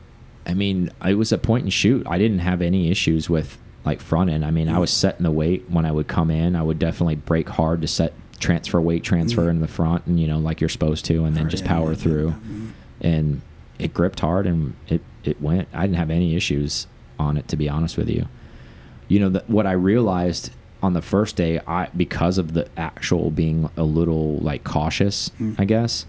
I 0.46 0.54
mean, 0.54 0.90
it 1.04 1.14
was 1.14 1.32
a 1.32 1.38
point 1.38 1.64
and 1.64 1.72
shoot. 1.72 2.06
I 2.06 2.18
didn't 2.18 2.40
have 2.40 2.60
any 2.62 2.90
issues 2.90 3.30
with 3.30 3.56
like 3.84 4.00
front 4.00 4.30
end. 4.30 4.44
I 4.44 4.50
mean, 4.50 4.68
I 4.68 4.78
was 4.78 4.90
setting 4.90 5.22
the 5.24 5.30
weight 5.30 5.64
when 5.70 5.84
I 5.86 5.92
would 5.92 6.06
come 6.08 6.30
in. 6.30 6.54
I 6.56 6.62
would 6.62 6.78
definitely 6.78 7.16
brake 7.16 7.48
hard 7.48 7.80
to 7.82 7.88
set 7.88 8.12
transfer 8.40 8.80
weight 8.80 9.02
transfer 9.04 9.42
Mm. 9.44 9.50
in 9.50 9.60
the 9.60 9.68
front, 9.68 10.06
and 10.06 10.18
you 10.20 10.26
know, 10.28 10.38
like 10.38 10.60
you're 10.60 10.68
supposed 10.68 11.04
to, 11.06 11.24
and 11.24 11.34
then 11.34 11.44
Hard 11.44 11.50
just 11.50 11.64
power 11.64 11.90
yeah, 11.92 11.98
through. 11.98 12.30
mm. 12.30 12.70
And 13.00 13.40
it 13.78 13.92
gripped 13.94 14.20
hard, 14.20 14.46
and 14.46 14.74
it 14.88 15.00
it 15.24 15.40
went. 15.40 15.68
I 15.72 15.82
didn't 15.82 15.96
have 15.96 16.10
any 16.10 16.34
issues 16.36 16.86
on 17.18 17.36
it, 17.36 17.48
to 17.48 17.56
be 17.56 17.68
honest 17.68 17.96
with 17.96 18.08
you. 18.10 18.26
You 19.08 19.20
know, 19.20 19.28
that 19.30 19.48
what 19.50 19.66
I 19.66 19.72
realized 19.72 20.50
on 20.82 20.92
the 20.92 21.02
first 21.02 21.36
day, 21.36 21.60
I 21.66 21.88
because 21.96 22.38
of 22.38 22.52
the 22.54 22.68
actual 22.76 23.30
being 23.30 23.70
a 23.76 23.82
little 23.84 24.36
like 24.38 24.64
cautious, 24.64 25.30
Mm. 25.40 25.56
I 25.58 25.64
guess. 25.64 26.06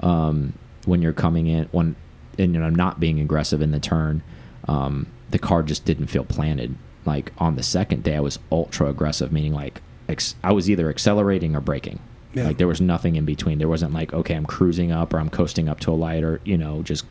Um, 0.00 0.52
when 0.84 1.02
you're 1.02 1.12
coming 1.12 1.46
in, 1.46 1.68
when 1.72 1.96
and 2.38 2.54
you 2.54 2.60
know, 2.60 2.66
I'm 2.66 2.74
not 2.74 3.00
being 3.00 3.18
aggressive 3.20 3.62
in 3.62 3.70
the 3.70 3.80
turn, 3.80 4.22
um, 4.68 5.06
the 5.30 5.38
car 5.38 5.62
just 5.62 5.84
didn't 5.84 6.06
feel 6.08 6.24
planted. 6.24 6.76
Like 7.04 7.32
on 7.38 7.56
the 7.56 7.62
second 7.62 8.02
day, 8.02 8.16
I 8.16 8.20
was 8.20 8.38
ultra 8.52 8.88
aggressive, 8.88 9.32
meaning 9.32 9.52
like 9.54 9.80
ex 10.08 10.34
I 10.44 10.52
was 10.52 10.68
either 10.68 10.88
accelerating 10.90 11.54
or 11.56 11.60
braking. 11.60 12.00
Yeah. 12.34 12.44
Like 12.48 12.58
there 12.58 12.68
was 12.68 12.80
nothing 12.80 13.16
in 13.16 13.24
between. 13.24 13.58
There 13.58 13.68
wasn't 13.68 13.94
like 13.94 14.12
okay, 14.12 14.34
I'm 14.34 14.46
cruising 14.46 14.92
up 14.92 15.14
or 15.14 15.18
I'm 15.18 15.30
coasting 15.30 15.68
up 15.68 15.80
to 15.80 15.90
a 15.92 15.94
light 15.94 16.22
or 16.24 16.40
you 16.44 16.58
know 16.58 16.82
just 16.82 17.04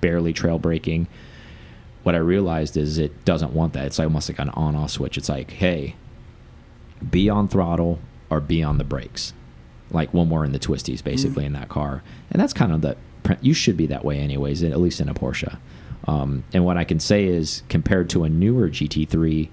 barely 0.00 0.32
trail 0.32 0.58
braking. 0.58 1.06
What 2.06 2.14
I 2.14 2.18
realized 2.18 2.76
is 2.76 2.98
it 2.98 3.24
doesn't 3.24 3.52
want 3.52 3.72
that. 3.72 3.86
It's 3.86 3.98
almost 3.98 4.28
like 4.28 4.38
an 4.38 4.50
on-off 4.50 4.92
switch. 4.92 5.18
It's 5.18 5.28
like, 5.28 5.50
hey, 5.50 5.96
be 7.10 7.28
on 7.28 7.48
throttle 7.48 7.98
or 8.30 8.40
be 8.40 8.62
on 8.62 8.78
the 8.78 8.84
brakes. 8.84 9.32
Like 9.90 10.14
when 10.14 10.30
we're 10.30 10.44
in 10.44 10.52
the 10.52 10.60
twisties, 10.60 11.02
basically 11.02 11.44
in 11.44 11.52
that 11.54 11.68
car, 11.68 12.04
and 12.30 12.40
that's 12.40 12.52
kind 12.52 12.70
of 12.70 12.82
the 12.82 12.96
you 13.40 13.52
should 13.52 13.76
be 13.76 13.86
that 13.86 14.04
way 14.04 14.20
anyways, 14.20 14.62
at 14.62 14.78
least 14.78 15.00
in 15.00 15.08
a 15.08 15.14
Porsche. 15.14 15.58
Um, 16.06 16.44
and 16.52 16.64
what 16.64 16.76
I 16.76 16.84
can 16.84 17.00
say 17.00 17.24
is, 17.24 17.64
compared 17.68 18.08
to 18.10 18.22
a 18.22 18.28
newer 18.28 18.68
GT3, 18.68 19.48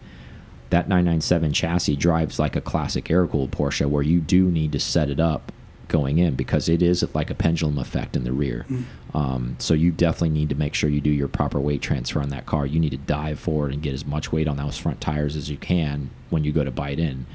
that 0.70 0.88
997 0.88 1.54
chassis 1.54 1.96
drives 1.96 2.38
like 2.38 2.56
a 2.56 2.62
classic 2.62 3.10
air-cooled 3.10 3.50
Porsche, 3.50 3.89
where 3.89 4.04
you 4.04 4.22
do 4.22 4.51
need 4.51 4.74
to 4.74 4.80
set 4.80 5.10
it 5.10 5.20
up 5.20 5.51
going 5.88 6.18
in 6.18 6.36
because 6.36 6.70
it 6.70 6.82
is 6.82 7.06
like 7.13 7.30
a 7.30 7.36
pendulum 7.36 7.78
effect 7.78 8.16
in 8.16 8.24
the 8.24 8.32
rear. 8.32 8.66
Um, 9.13 9.56
so 9.60 9.74
you 9.74 9.92
definitely 9.92 10.30
need 10.30 10.50
to 10.50 10.56
make 10.56 10.74
sure 10.74 10.90
you 10.90 11.02
do 11.02 11.10
your 11.10 11.28
proper 11.28 11.60
weight 11.60 11.82
transfer 11.82 12.20
on 12.20 12.30
that 12.30 12.46
car. 12.46 12.66
You 12.66 12.80
need 12.80 12.92
to 12.92 12.98
dive 12.98 13.40
forward 13.40 13.74
and 13.74 13.82
get 13.82 13.94
as 13.94 14.06
much 14.06 14.32
weight 14.32 14.48
on 14.48 14.58
those 14.58 14.78
front 14.78 15.02
tires 15.02 15.36
as 15.36 15.50
you 15.50 15.58
can 15.58 16.10
when 16.30 16.44
you 16.44 16.52
go 16.52 16.63
to 16.63 16.72
bite 16.72 17.00
in. 17.00 17.25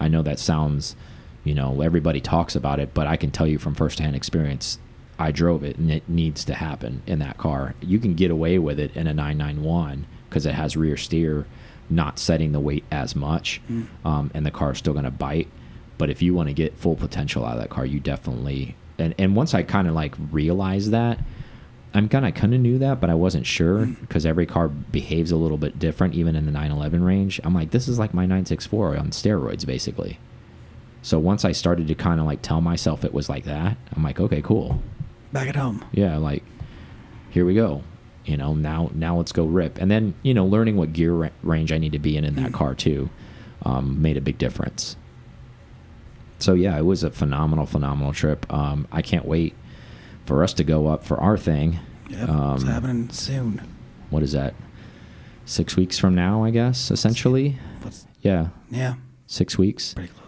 I 0.00 0.08
know 0.08 0.22
that 0.22 0.38
sounds, 0.38 0.96
you 1.44 1.54
know, 1.54 1.80
everybody 1.82 2.20
talks 2.20 2.56
about 2.56 2.80
it, 2.80 2.94
but 2.94 3.06
I 3.06 3.16
can 3.16 3.30
tell 3.30 3.46
you 3.46 3.58
from 3.58 3.74
firsthand 3.74 4.16
experience, 4.16 4.78
I 5.18 5.30
drove 5.30 5.64
it 5.64 5.76
and 5.76 5.90
it 5.90 6.08
needs 6.08 6.44
to 6.46 6.54
happen 6.54 7.02
in 7.06 7.18
that 7.20 7.38
car. 7.38 7.74
You 7.80 7.98
can 7.98 8.14
get 8.14 8.30
away 8.30 8.58
with 8.58 8.78
it 8.78 8.94
in 8.96 9.06
a 9.06 9.14
991 9.14 10.06
because 10.28 10.46
it 10.46 10.54
has 10.54 10.76
rear 10.76 10.96
steer, 10.96 11.46
not 11.88 12.18
setting 12.18 12.52
the 12.52 12.60
weight 12.60 12.84
as 12.90 13.14
much, 13.16 13.60
um, 14.04 14.30
and 14.34 14.44
the 14.44 14.50
car's 14.50 14.78
still 14.78 14.92
going 14.92 15.04
to 15.04 15.10
bite. 15.10 15.48
But 15.98 16.10
if 16.10 16.20
you 16.22 16.34
want 16.34 16.48
to 16.48 16.52
get 16.52 16.76
full 16.76 16.96
potential 16.96 17.44
out 17.44 17.54
of 17.54 17.60
that 17.60 17.70
car, 17.70 17.86
you 17.86 18.00
definitely 18.00 18.76
and 18.98 19.14
and 19.18 19.36
once 19.36 19.54
I 19.54 19.62
kind 19.62 19.88
of 19.88 19.94
like 19.94 20.14
realized 20.30 20.90
that, 20.90 21.18
I'm 21.94 22.08
kind 22.08 22.26
of 22.26 22.34
kind 22.34 22.54
of 22.54 22.60
knew 22.60 22.78
that, 22.78 23.00
but 23.00 23.10
I 23.10 23.14
wasn't 23.14 23.46
sure 23.46 23.86
because 23.86 24.26
every 24.26 24.46
car 24.46 24.68
behaves 24.68 25.30
a 25.30 25.36
little 25.36 25.58
bit 25.58 25.78
different, 25.78 26.14
even 26.14 26.36
in 26.36 26.46
the 26.46 26.52
911 26.52 27.02
range. 27.02 27.40
I'm 27.44 27.54
like, 27.54 27.70
this 27.70 27.88
is 27.88 27.98
like 27.98 28.12
my 28.12 28.22
964 28.22 28.96
on 28.96 29.10
steroids, 29.10 29.64
basically. 29.64 30.18
So 31.02 31.18
once 31.18 31.44
I 31.44 31.52
started 31.52 31.88
to 31.88 31.94
kind 31.94 32.20
of 32.20 32.26
like 32.26 32.42
tell 32.42 32.60
myself 32.60 33.04
it 33.04 33.14
was 33.14 33.28
like 33.28 33.44
that, 33.44 33.76
I'm 33.94 34.02
like, 34.02 34.18
okay, 34.20 34.42
cool, 34.42 34.82
back 35.32 35.48
at 35.48 35.56
home. 35.56 35.84
yeah, 35.92 36.16
like 36.16 36.42
here 37.30 37.44
we 37.44 37.54
go. 37.54 37.82
You 38.24 38.36
know, 38.36 38.54
now 38.54 38.90
now 38.92 39.16
let's 39.16 39.32
go 39.32 39.44
rip. 39.44 39.78
And 39.78 39.90
then 39.90 40.14
you 40.22 40.34
know, 40.34 40.44
learning 40.44 40.76
what 40.76 40.92
gear 40.92 41.30
range 41.42 41.70
I 41.70 41.78
need 41.78 41.92
to 41.92 41.98
be 41.98 42.16
in 42.16 42.24
in 42.24 42.34
that 42.36 42.52
car 42.52 42.74
too, 42.74 43.08
um, 43.62 44.02
made 44.02 44.16
a 44.16 44.20
big 44.20 44.36
difference. 44.38 44.96
So 46.38 46.54
yeah, 46.54 46.76
it 46.78 46.84
was 46.84 47.02
a 47.02 47.10
phenomenal, 47.10 47.66
phenomenal 47.66 48.12
trip. 48.12 48.50
Um, 48.52 48.86
I 48.92 49.02
can't 49.02 49.24
wait 49.26 49.54
for 50.26 50.42
us 50.44 50.52
to 50.54 50.64
go 50.64 50.86
up 50.88 51.04
for 51.04 51.18
our 51.20 51.36
thing. 51.38 51.78
Yep, 52.10 52.28
Um, 52.28 52.54
it's 52.56 52.64
happening 52.64 53.08
soon. 53.10 53.62
What 54.10 54.22
is 54.22 54.32
that? 54.32 54.54
six 55.48 55.76
weeks 55.76 55.96
from 55.96 56.12
now, 56.14 56.42
I 56.42 56.50
guess, 56.50 56.90
essentially. 56.90 57.56
What's, 57.82 58.04
Yeah, 58.20 58.48
yeah, 58.68 58.94
six 59.28 59.56
weeks. 59.56 59.94
pretty 59.94 60.08
close. 60.12 60.25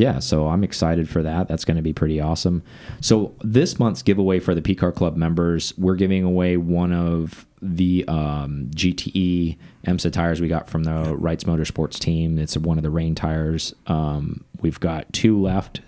Yeah, 0.00 0.18
so 0.18 0.48
I'm 0.48 0.64
excited 0.64 1.10
for 1.10 1.22
that. 1.22 1.46
That's 1.46 1.66
going 1.66 1.76
to 1.76 1.82
be 1.82 1.92
pretty 1.92 2.20
awesome. 2.20 2.62
So 3.02 3.34
this 3.42 3.78
month's 3.78 4.00
giveaway 4.00 4.40
for 4.40 4.54
the 4.54 4.62
PCAR 4.62 4.94
Club 4.94 5.14
members, 5.14 5.74
we're 5.76 5.94
giving 5.94 6.24
away 6.24 6.56
one 6.56 6.90
of 6.90 7.44
the 7.60 8.06
um, 8.08 8.70
GTE 8.74 9.58
IMSA 9.86 10.10
tires 10.10 10.40
we 10.40 10.48
got 10.48 10.70
from 10.70 10.84
the 10.84 11.14
Wrights 11.14 11.44
Motorsports 11.44 11.98
team. 11.98 12.38
It's 12.38 12.56
one 12.56 12.78
of 12.78 12.82
the 12.82 12.88
rain 12.88 13.14
tires. 13.14 13.74
Um, 13.88 14.42
we've 14.62 14.80
got 14.80 15.12
two 15.12 15.38
left. 15.38 15.82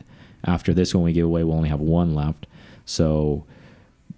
After 0.44 0.74
this 0.74 0.94
one 0.94 1.04
we 1.04 1.14
give 1.14 1.24
away, 1.24 1.42
we'll 1.42 1.56
only 1.56 1.70
have 1.70 1.80
one 1.80 2.14
left. 2.14 2.46
So 2.84 3.46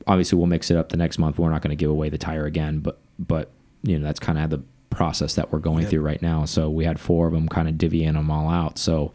obviously 0.09 0.37
we'll 0.39 0.49
mix 0.49 0.73
it 0.73 0.77
up 0.77 0.89
the 0.89 0.97
next 0.97 1.19
month. 1.19 1.39
We're 1.39 1.51
not 1.51 1.63
going 1.63 1.71
to 1.71 1.77
give 1.81 1.91
away 1.91 2.09
the 2.09 2.19
tire 2.19 2.47
again, 2.47 2.81
but 2.81 2.99
but 3.21 3.53
you 3.85 3.97
know 3.97 4.05
that's 4.05 4.19
kind 4.19 4.41
of 4.41 4.51
the 4.51 4.61
process 4.91 5.35
that 5.37 5.53
we're 5.53 5.61
going 5.61 5.83
Yep. 5.83 5.91
through 5.91 6.01
right 6.01 6.21
now. 6.21 6.47
So 6.47 6.69
we 6.69 6.85
had 6.85 6.99
four 6.99 7.29
of 7.29 7.33
them, 7.33 7.49
kind 7.49 7.69
of 7.69 7.77
divvying 7.77 8.15
them 8.15 8.29
all 8.29 8.49
out. 8.49 8.77
So 8.77 9.13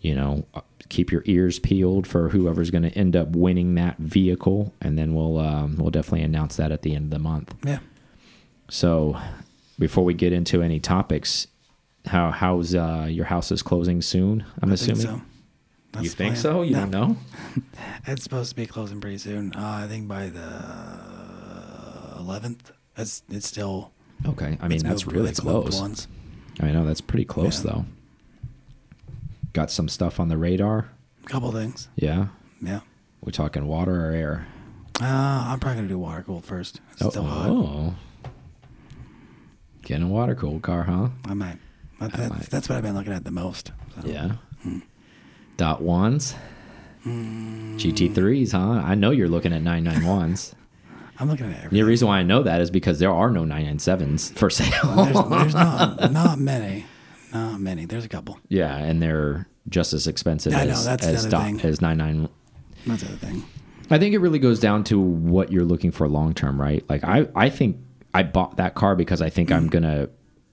you 0.00 0.14
know, 0.14 0.46
uh, 0.54 0.60
keep 0.88 1.10
your 1.12 1.22
ears 1.26 1.58
peeled 1.58 2.06
for 2.06 2.28
whoever's 2.30 2.70
going 2.70 2.84
to 2.84 2.92
end 2.92 3.14
up 3.16 3.28
winning 3.30 3.74
that 3.76 3.98
vehicle, 3.98 4.72
and 4.80 4.96
then 4.98 5.14
we'll 5.14 5.38
um, 5.38 5.76
we'll 5.76 5.90
definitely 5.90 6.22
announce 6.22 6.56
that 6.56 6.70
at 6.72 6.82
the 6.82 6.94
end 6.94 7.06
of 7.06 7.10
the 7.10 7.18
month. 7.18 7.54
Yeah. 7.64 7.78
So 8.70 9.18
before 9.78 10.04
we 10.04 10.14
get 10.14 10.32
into 10.32 10.62
any 10.62 10.78
topics, 10.80 11.46
how 12.06 12.30
how's 12.30 12.74
uh, 12.74 13.06
your 13.10 13.24
house 13.26 13.50
is 13.52 13.62
closing 13.62 14.02
soon? 14.02 14.44
I'm 14.62 14.72
I 14.72 14.76
think 14.76 14.98
assuming. 14.98 15.18
so. 15.20 15.22
That's 15.92 16.04
You 16.04 16.10
think 16.10 16.32
plan. 16.34 16.42
so? 16.42 16.62
You 16.62 16.72
No, 16.74 16.80
don't 16.80 16.90
know? 16.90 17.16
It's 18.06 18.22
supposed 18.22 18.50
to 18.50 18.56
be 18.56 18.66
closing 18.66 19.00
pretty 19.00 19.16
soon. 19.18 19.54
Uh, 19.54 19.82
I 19.84 19.88
think 19.88 20.06
by 20.06 20.28
the 20.28 20.40
11th. 22.22 22.72
It's 22.96 23.22
it's 23.30 23.46
still. 23.48 23.92
Okay, 24.26 24.58
I 24.60 24.68
mean 24.68 24.80
that's 24.80 25.06
moved- 25.06 25.16
really 25.16 25.32
close. 25.32 26.08
I 26.60 26.72
know 26.72 26.84
that's 26.84 27.00
pretty 27.00 27.24
close 27.24 27.64
Yeah. 27.64 27.70
though. 27.72 27.84
Got 29.52 29.70
some 29.70 29.88
stuff 29.88 30.20
on 30.20 30.28
the 30.28 30.36
radar. 30.36 30.90
A 31.24 31.28
couple 31.28 31.50
things. 31.52 31.88
Yeah, 31.96 32.28
Yeah. 32.60 32.80
We're 33.20 33.32
talking 33.32 33.66
water 33.66 34.08
or 34.08 34.12
air? 34.12 34.46
Uh, 35.00 35.04
I'm 35.06 35.58
probably 35.60 35.76
gonna 35.76 35.88
do 35.88 35.98
water 35.98 36.22
cooled 36.22 36.44
first. 36.44 36.80
It's 36.92 37.02
Oh, 37.02 37.10
still 37.10 37.24
hot. 37.24 37.48
oh. 37.50 37.94
getting 39.82 40.04
a 40.04 40.08
water 40.08 40.34
cooled 40.34 40.62
car, 40.62 40.84
huh? 40.84 41.08
I 41.24 41.34
might. 41.34 41.58
That, 42.00 42.18
I 42.18 42.28
might. 42.28 42.42
That's 42.50 42.68
what 42.68 42.76
I've 42.76 42.82
been 42.84 42.94
looking 42.94 43.12
at 43.12 43.24
the 43.24 43.30
most. 43.30 43.72
so. 44.00 44.06
Yeah. 44.08 44.32
Dot 45.56 45.82
ones. 45.82 46.34
GT3s, 47.06 48.52
huh? 48.52 48.82
I 48.86 48.94
know 48.94 49.10
you're 49.10 49.28
looking 49.28 49.52
at 49.52 49.62
991s. 49.62 50.54
I'm 51.20 51.28
looking 51.28 51.46
at 51.46 51.56
everything. 51.56 51.78
the 51.78 51.82
reason 51.84 52.06
why 52.06 52.18
I 52.18 52.22
know 52.22 52.42
that 52.44 52.60
is 52.60 52.70
because 52.70 52.98
there 53.00 53.10
are 53.12 53.30
no 53.30 53.42
997s 53.44 54.34
for 54.38 54.50
sale. 54.50 54.94
There's, 54.94 55.28
there's 55.28 55.54
not 55.54 56.12
not 56.12 56.38
many, 56.38 56.86
not 57.32 57.60
many. 57.60 57.84
There's 57.84 58.04
a 58.04 58.08
couple. 58.08 58.38
yeah, 58.48 58.76
and 58.76 59.02
they're 59.02 59.46
just 59.68 59.92
as 59.92 60.06
expensive 60.06 60.54
I 60.54 60.64
know, 60.64 60.72
as 60.72 60.84
that's 60.84 61.04
the 61.06 61.12
as, 61.12 61.26
other 61.26 61.44
thing. 61.44 61.60
as 61.60 61.80
99 61.80 62.28
That's 62.86 63.02
the 63.02 63.08
other 63.08 63.16
thing. 63.16 63.44
I 63.90 63.98
think 63.98 64.14
it 64.14 64.18
really 64.18 64.38
goes 64.38 64.60
down 64.60 64.84
to 64.84 64.98
what 65.00 65.50
you're 65.52 65.64
looking 65.64 65.90
for 65.92 66.08
long 66.08 66.34
term, 66.34 66.60
right? 66.60 66.84
Like 66.88 67.04
I, 67.04 67.28
I 67.34 67.48
think 67.50 67.78
I 68.14 68.22
bought 68.22 68.56
that 68.56 68.74
car 68.74 68.94
because 68.96 69.20
I 69.22 69.30
think 69.30 69.48
Mm. 69.50 69.56
I'm 69.56 69.66
gonna 69.68 70.08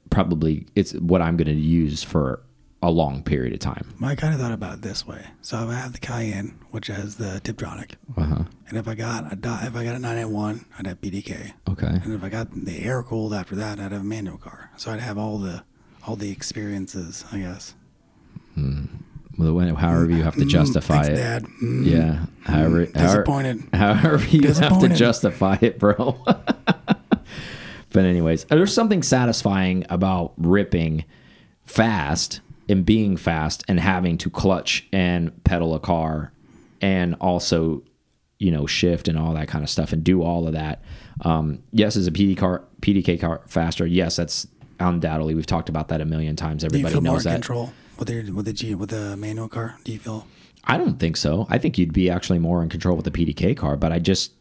probably 0.10 0.66
it's 0.76 0.94
what 0.94 1.22
I'm 1.22 1.38
gonna 1.38 1.52
use 1.52 2.04
for 2.04 2.42
a 2.82 2.92
long 2.92 3.24
period 3.24 3.52
of 3.54 3.60
time. 3.60 3.94
I 4.04 4.16
kind 4.16 4.34
of 4.34 4.40
thought 4.40 4.52
about 4.52 4.76
it 4.76 4.82
this 4.84 5.08
way. 5.08 5.26
So 5.42 5.58
if 5.64 5.70
I 5.70 5.74
have 5.76 5.94
the 5.94 6.00
Cayenne, 6.00 6.60
which 6.72 6.88
has 6.88 7.16
the 7.16 7.42
Tiptronic, 7.44 7.94
Uh 8.16 8.24
huh. 8.26 8.44
and 8.68 8.78
if 8.78 8.88
I 8.88 8.96
got 8.96 9.32
a 9.34 9.36
if 9.66 9.76
I 9.76 9.84
got 9.84 9.96
a 9.96 10.00
991, 10.00 10.66
I'd 10.78 10.88
have 10.88 11.02
PDK, 11.02 11.54
Okay. 11.70 11.88
and 11.88 12.14
if 12.14 12.24
I 12.24 12.30
got 12.30 12.54
the 12.66 12.84
air 12.84 13.02
cooled 13.02 13.34
after 13.34 13.56
that, 13.56 13.80
I'd 13.80 13.92
have 13.92 14.02
a 14.02 14.04
manual 14.04 14.38
car. 14.38 14.72
So 14.78 14.92
I'd 14.92 15.00
have 15.00 15.18
all 15.18 15.40
the 15.40 15.64
all 16.08 16.16
the 16.16 16.32
experiences, 16.32 17.26
I 17.32 17.40
guess. 17.40 17.74
Well, 19.38 19.54
when- 19.54 19.76
however 19.76 20.10
you 20.12 20.24
have 20.24 20.36
to 20.36 20.46
justify 20.46 20.96
Mm, 20.96 21.06
Thanks, 21.06 21.10
it. 21.10 21.16
Dad. 21.22 21.44
Mm, 21.62 21.86
Yeah. 21.86 22.26
However, 22.44 22.86
however, 22.86 22.86
disappointed. 22.94 23.64
however 23.74 24.26
you 24.30 24.48
have 24.48 24.80
to 24.80 24.90
justify 24.90 25.58
it, 25.62 25.78
bro. 25.80 26.18
but 27.92 28.06
anyways, 28.06 28.46
there's 28.46 28.74
something 28.74 29.04
satisfying 29.04 29.86
about 29.90 30.34
ripping 30.38 31.04
fast 31.64 32.42
and 32.70 32.86
being 32.86 33.18
fast 33.18 33.64
and 33.68 33.80
having 33.80 34.18
to 34.20 34.30
clutch 34.30 34.88
and 34.94 35.44
pedal 35.44 35.74
a 35.76 35.80
car 35.80 36.32
and 36.82 37.16
also 37.16 37.84
you 38.38 38.52
know 38.52 38.66
shift 38.68 39.08
and 39.08 39.18
all 39.18 39.34
that 39.34 39.48
kind 39.48 39.64
of 39.64 39.70
stuff 39.70 39.94
and 39.94 40.04
do 40.04 40.22
all 40.22 40.46
of 40.46 40.54
that 40.54 40.82
um, 41.22 41.60
yes 41.72 41.96
is 41.96 42.06
a 42.06 42.12
PD 42.12 42.36
car 42.38 42.64
pdk 42.82 43.20
car 43.20 43.42
faster 43.48 43.86
yes 43.88 44.18
that's 44.18 44.46
undoubtedly 44.80 45.34
we've 45.36 45.46
talked 45.46 45.70
about 45.70 45.88
that 45.90 46.02
a 46.02 46.06
million 46.06 46.36
times 46.36 46.64
everybody 46.64 46.94
feel 46.94 47.02
more 47.02 47.12
in 47.12 47.14
knows 47.16 47.24
that 47.24 47.34
control 47.36 47.74
with 47.98 48.08
the 48.08 48.32
with 48.32 48.46
the 48.46 48.54
G 48.54 48.76
with 48.76 48.90
the 48.90 49.16
manual 49.18 49.48
car? 49.50 49.78
Do 49.84 49.92
you 49.92 50.00
feel? 50.00 50.28
i 50.68 50.78
don't 50.78 51.00
think 51.00 51.16
so 51.16 51.46
i 51.50 51.58
think 51.60 51.78
you'd 51.78 51.94
be 51.94 52.10
actually 52.10 52.40
more 52.40 52.64
in 52.64 52.70
control 52.70 52.96
with 52.96 53.06
the 53.06 53.12
pdk 53.12 53.56
car 53.56 53.76
but 53.76 53.92
i 53.92 54.00
just 54.00 54.32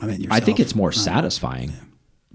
I 0.00 0.06
mean, 0.06 0.26
I 0.30 0.40
think 0.40 0.58
it's 0.58 0.74
more 0.74 0.88
Uh, 0.88 0.92
satisfying, 0.92 1.72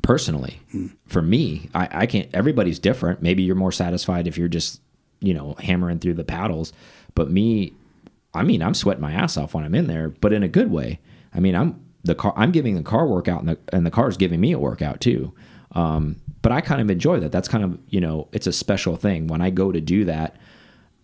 personally. 0.01 0.61
For 1.05 1.21
me, 1.21 1.69
I, 1.75 1.87
I 1.91 2.05
can't. 2.05 2.29
Everybody's 2.33 2.79
different. 2.79 3.21
Maybe 3.21 3.43
you're 3.43 3.55
more 3.55 3.73
satisfied 3.73 4.25
if 4.27 4.37
you're 4.37 4.47
just, 4.47 4.79
you 5.19 5.33
know, 5.33 5.55
hammering 5.59 5.99
through 5.99 6.13
the 6.13 6.23
paddles. 6.23 6.71
But 7.13 7.29
me, 7.29 7.73
I 8.33 8.43
mean, 8.43 8.61
I'm 8.61 8.73
sweating 8.73 9.01
my 9.01 9.11
ass 9.11 9.35
off 9.35 9.53
when 9.53 9.65
I'm 9.65 9.75
in 9.75 9.87
there, 9.87 10.09
but 10.09 10.31
in 10.31 10.43
a 10.43 10.47
good 10.47 10.71
way. 10.71 10.99
I 11.33 11.41
mean, 11.41 11.55
I'm 11.55 11.83
the 12.03 12.15
car. 12.15 12.33
I'm 12.37 12.51
giving 12.51 12.75
the 12.75 12.83
car 12.83 13.05
workout, 13.05 13.41
and 13.41 13.49
the 13.49 13.57
and 13.73 13.85
the 13.85 13.91
car's 13.91 14.15
giving 14.15 14.39
me 14.39 14.53
a 14.53 14.59
workout 14.59 15.01
too. 15.01 15.33
Um, 15.77 16.21
but 16.41 16.51
I 16.51 16.61
kind 16.61 16.81
of 16.81 16.89
enjoy 16.89 17.19
that. 17.19 17.31
That's 17.31 17.47
kind 17.47 17.63
of 17.63 17.79
you 17.89 18.01
know, 18.01 18.27
it's 18.31 18.47
a 18.47 18.53
special 18.53 18.95
thing 18.97 19.27
when 19.27 19.41
I 19.41 19.49
go 19.49 19.71
to 19.71 19.79
do 19.79 20.05
that 20.05 20.35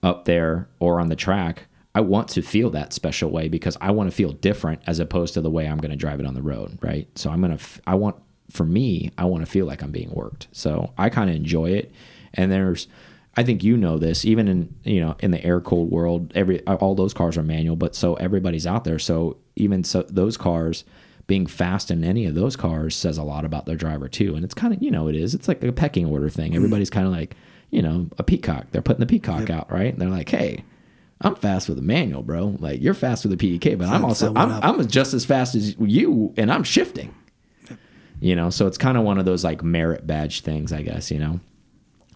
up 0.02 0.26
there 0.26 0.68
or 0.80 1.00
on 1.00 1.08
the 1.08 1.16
track, 1.16 1.68
I 1.96 2.02
want 2.02 2.28
to 2.30 2.42
feel 2.42 2.72
that 2.72 2.92
special 2.92 3.30
way 3.30 3.48
because 3.48 3.78
I 3.80 3.92
want 3.92 4.10
to 4.10 4.16
feel 4.16 4.32
different 4.32 4.82
as 4.88 5.00
opposed 5.00 5.36
to 5.36 5.42
the 5.42 5.52
way 5.52 5.68
I'm 5.68 5.78
going 5.78 5.92
to 5.92 5.98
drive 5.98 6.20
it 6.20 6.26
on 6.26 6.34
the 6.34 6.42
road, 6.42 6.80
right? 6.82 7.08
So 7.18 7.30
I'm 7.30 7.40
going 7.42 7.56
to 7.58 7.64
I 7.86 7.96
want 7.96 8.18
for 8.50 8.66
me, 8.66 9.12
I 9.18 9.26
want 9.26 9.46
to 9.46 9.52
feel 9.52 9.66
like 9.66 9.82
I'm 9.82 9.92
being 9.92 10.12
worked. 10.12 10.48
So 10.52 10.92
I 10.98 11.10
kind 11.10 11.30
of 11.30 11.36
enjoy 11.36 11.72
it. 11.72 11.92
And 12.34 12.52
there's 12.52 12.88
I 13.36 13.44
think 13.44 13.64
you 13.64 13.78
know 13.78 13.98
this, 13.98 14.26
even 14.26 14.48
in 14.48 14.76
you 14.84 15.02
know 15.02 15.16
in 15.20 15.32
the 15.32 15.44
air 15.44 15.62
cooled 15.62 15.92
world, 15.92 16.32
every 16.36 16.66
all 16.68 16.96
those 16.96 17.14
cars 17.14 17.38
are 17.38 17.44
manual, 17.44 17.76
but 17.76 17.96
so 17.96 18.16
everybody's 18.16 18.68
out 18.68 18.84
there. 18.84 19.00
So 19.00 19.38
even 19.56 19.84
so 19.84 20.04
those 20.04 20.36
cars 20.36 20.84
being 21.28 21.46
fast 21.46 21.90
in 21.90 22.04
any 22.04 22.26
of 22.26 22.36
those 22.36 22.56
cars 22.56 22.96
says 22.96 23.18
a 23.18 23.24
lot 23.24 23.46
about 23.46 23.66
their 23.66 23.76
driver 23.76 24.08
too. 24.08 24.36
And 24.36 24.44
it's 24.44 24.54
kind 24.54 24.74
of 24.74 24.82
you 24.82 24.92
know 24.92 25.08
it 25.08 25.16
is. 25.16 25.34
It's 25.34 25.48
like 25.48 25.64
a 25.64 25.72
pecking 25.72 26.06
order 26.06 26.30
thing. 26.30 26.56
Everybody's 26.56 26.90
kind 26.90 27.08
of 27.08 27.14
like 27.14 27.36
you 27.72 27.82
know 27.82 28.08
a 28.18 28.24
peacock. 28.24 28.68
They're 28.72 28.82
putting 28.82 29.00
the 29.00 29.06
peacock 29.06 29.50
out, 29.50 29.72
right? 29.72 29.94
And 29.94 30.02
they're 30.02 30.10
like, 30.10 30.30
hey. 30.30 30.64
I'm 31.26 31.36
fast 31.36 31.70
with 31.70 31.80
a 31.80 31.82
manual, 31.82 32.22
bro. 32.22 32.58
Like 32.60 32.82
you're 32.82 32.94
fast 32.94 33.24
with 33.24 33.32
a 33.32 33.38
PDK, 33.38 33.78
but 33.78 33.88
I'm 33.88 34.04
also 34.04 34.34
I'm. 34.36 34.52
I'm 34.62 34.88
just 34.88 35.14
as 35.14 35.24
fast 35.24 35.56
as 35.56 35.74
you, 35.80 36.34
and 36.36 36.52
I'm 36.52 36.64
shifting. 36.64 37.16
You 38.20 38.36
know, 38.36 38.50
so 38.50 38.68
it's 38.68 38.78
kind 38.78 38.98
of 38.98 39.06
one 39.06 39.18
of 39.18 39.24
those 39.24 39.42
like 39.44 39.64
merit 39.64 40.06
badge 40.06 40.42
things, 40.42 40.74
I 40.74 40.82
guess. 40.82 41.12
You 41.12 41.20
know, 41.20 41.40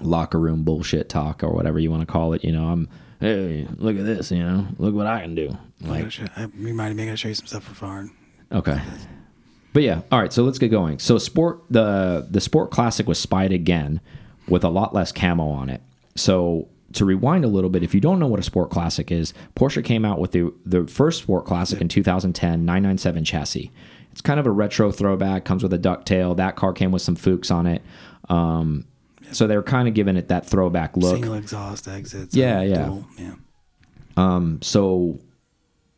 locker 0.01 0.39
room 0.39 0.63
bullshit 0.63 1.07
talk 1.07 1.41
or 1.41 1.51
whatever 1.53 1.79
you 1.79 1.89
want 1.89 2.01
to 2.01 2.05
call 2.05 2.33
it. 2.33 2.43
You 2.43 2.51
know, 2.51 2.67
I'm 2.67 2.89
hey, 3.19 3.67
look 3.77 3.97
at 3.97 4.05
this. 4.05 4.31
You 4.31 4.43
know, 4.43 4.67
look 4.77 4.93
what 4.93 5.07
I 5.07 5.21
can 5.21 5.35
do. 5.35 5.57
Like 5.81 6.19
I 6.35 6.49
reminded 6.57 6.97
me, 6.97 7.03
I 7.03 7.05
gotta 7.07 7.17
show 7.17 7.29
you 7.29 7.35
some 7.35 7.47
stuff 7.47 7.63
for 7.63 7.75
foreign. 7.75 8.11
Okay. 8.51 8.81
But 9.73 9.83
yeah, 9.83 10.01
all 10.11 10.19
right. 10.19 10.33
So 10.33 10.43
let's 10.43 10.57
get 10.57 10.69
going. 10.69 10.99
So 10.99 11.17
sport 11.17 11.61
the 11.69 12.27
the 12.29 12.41
sport 12.41 12.71
classic 12.71 13.07
was 13.07 13.19
spied 13.19 13.51
again 13.51 14.01
with 14.47 14.63
a 14.63 14.69
lot 14.69 14.93
less 14.93 15.11
camo 15.11 15.49
on 15.49 15.69
it. 15.69 15.81
So 16.15 16.67
to 16.93 17.05
rewind 17.05 17.45
a 17.45 17.47
little 17.47 17.69
bit, 17.69 17.83
if 17.83 17.93
you 17.93 18.01
don't 18.01 18.19
know 18.19 18.27
what 18.27 18.39
a 18.39 18.43
sport 18.43 18.71
classic 18.71 19.11
is, 19.11 19.33
Porsche 19.55 19.83
came 19.83 20.05
out 20.05 20.19
with 20.19 20.31
the 20.31 20.51
the 20.65 20.87
first 20.87 21.23
sport 21.23 21.45
classic 21.45 21.81
in 21.81 21.87
2010 21.89 22.65
997 22.65 23.23
chassis. 23.23 23.71
It's 24.11 24.21
kind 24.21 24.39
of 24.39 24.47
a 24.47 24.51
retro 24.51 24.91
throwback. 24.91 25.45
Comes 25.45 25.61
with 25.61 25.73
a 25.73 25.79
ducktail. 25.79 26.35
That 26.37 26.55
car 26.55 26.73
came 26.73 26.91
with 26.91 27.03
some 27.03 27.15
Fuchs 27.15 27.51
on 27.51 27.67
it. 27.67 27.83
Um, 28.29 28.85
so 29.31 29.45
they 29.45 29.55
were 29.55 29.63
kind 29.63 29.87
of 29.87 29.93
giving 29.93 30.17
it 30.17 30.29
that 30.29 30.47
throwback 30.47 30.97
look. 30.97 31.15
Single 31.15 31.35
exhaust 31.35 31.87
exits. 31.87 32.35
Yeah, 32.35 32.61
yeah. 32.61 32.85
dual, 32.85 33.07
yeah. 34.17 34.57
so 34.61 35.19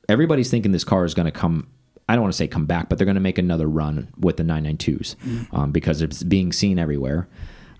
everybody's 0.10 0.50
thinking 0.50 0.72
this 0.72 0.84
car 0.84 1.06
is 1.06 1.13
going 1.13 1.27
to 1.27 1.32
come 1.32 1.68
i 2.10 2.13
don't 2.13 2.24
want 2.24 2.34
to 2.34 2.38
say 2.38 2.48
come 2.48 2.66
back 2.66 2.89
but 2.89 2.98
they're 2.98 3.06
going 3.06 3.16
to 3.16 3.22
make 3.22 3.38
another 3.38 3.68
run 3.68 4.08
with 4.20 4.38
the 4.38 4.44
992s 4.44 5.16
um, 5.54 5.72
because 5.72 6.01
it's 6.01 6.24
being 6.24 6.51
seen 6.51 6.78
everywhere. 6.80 7.28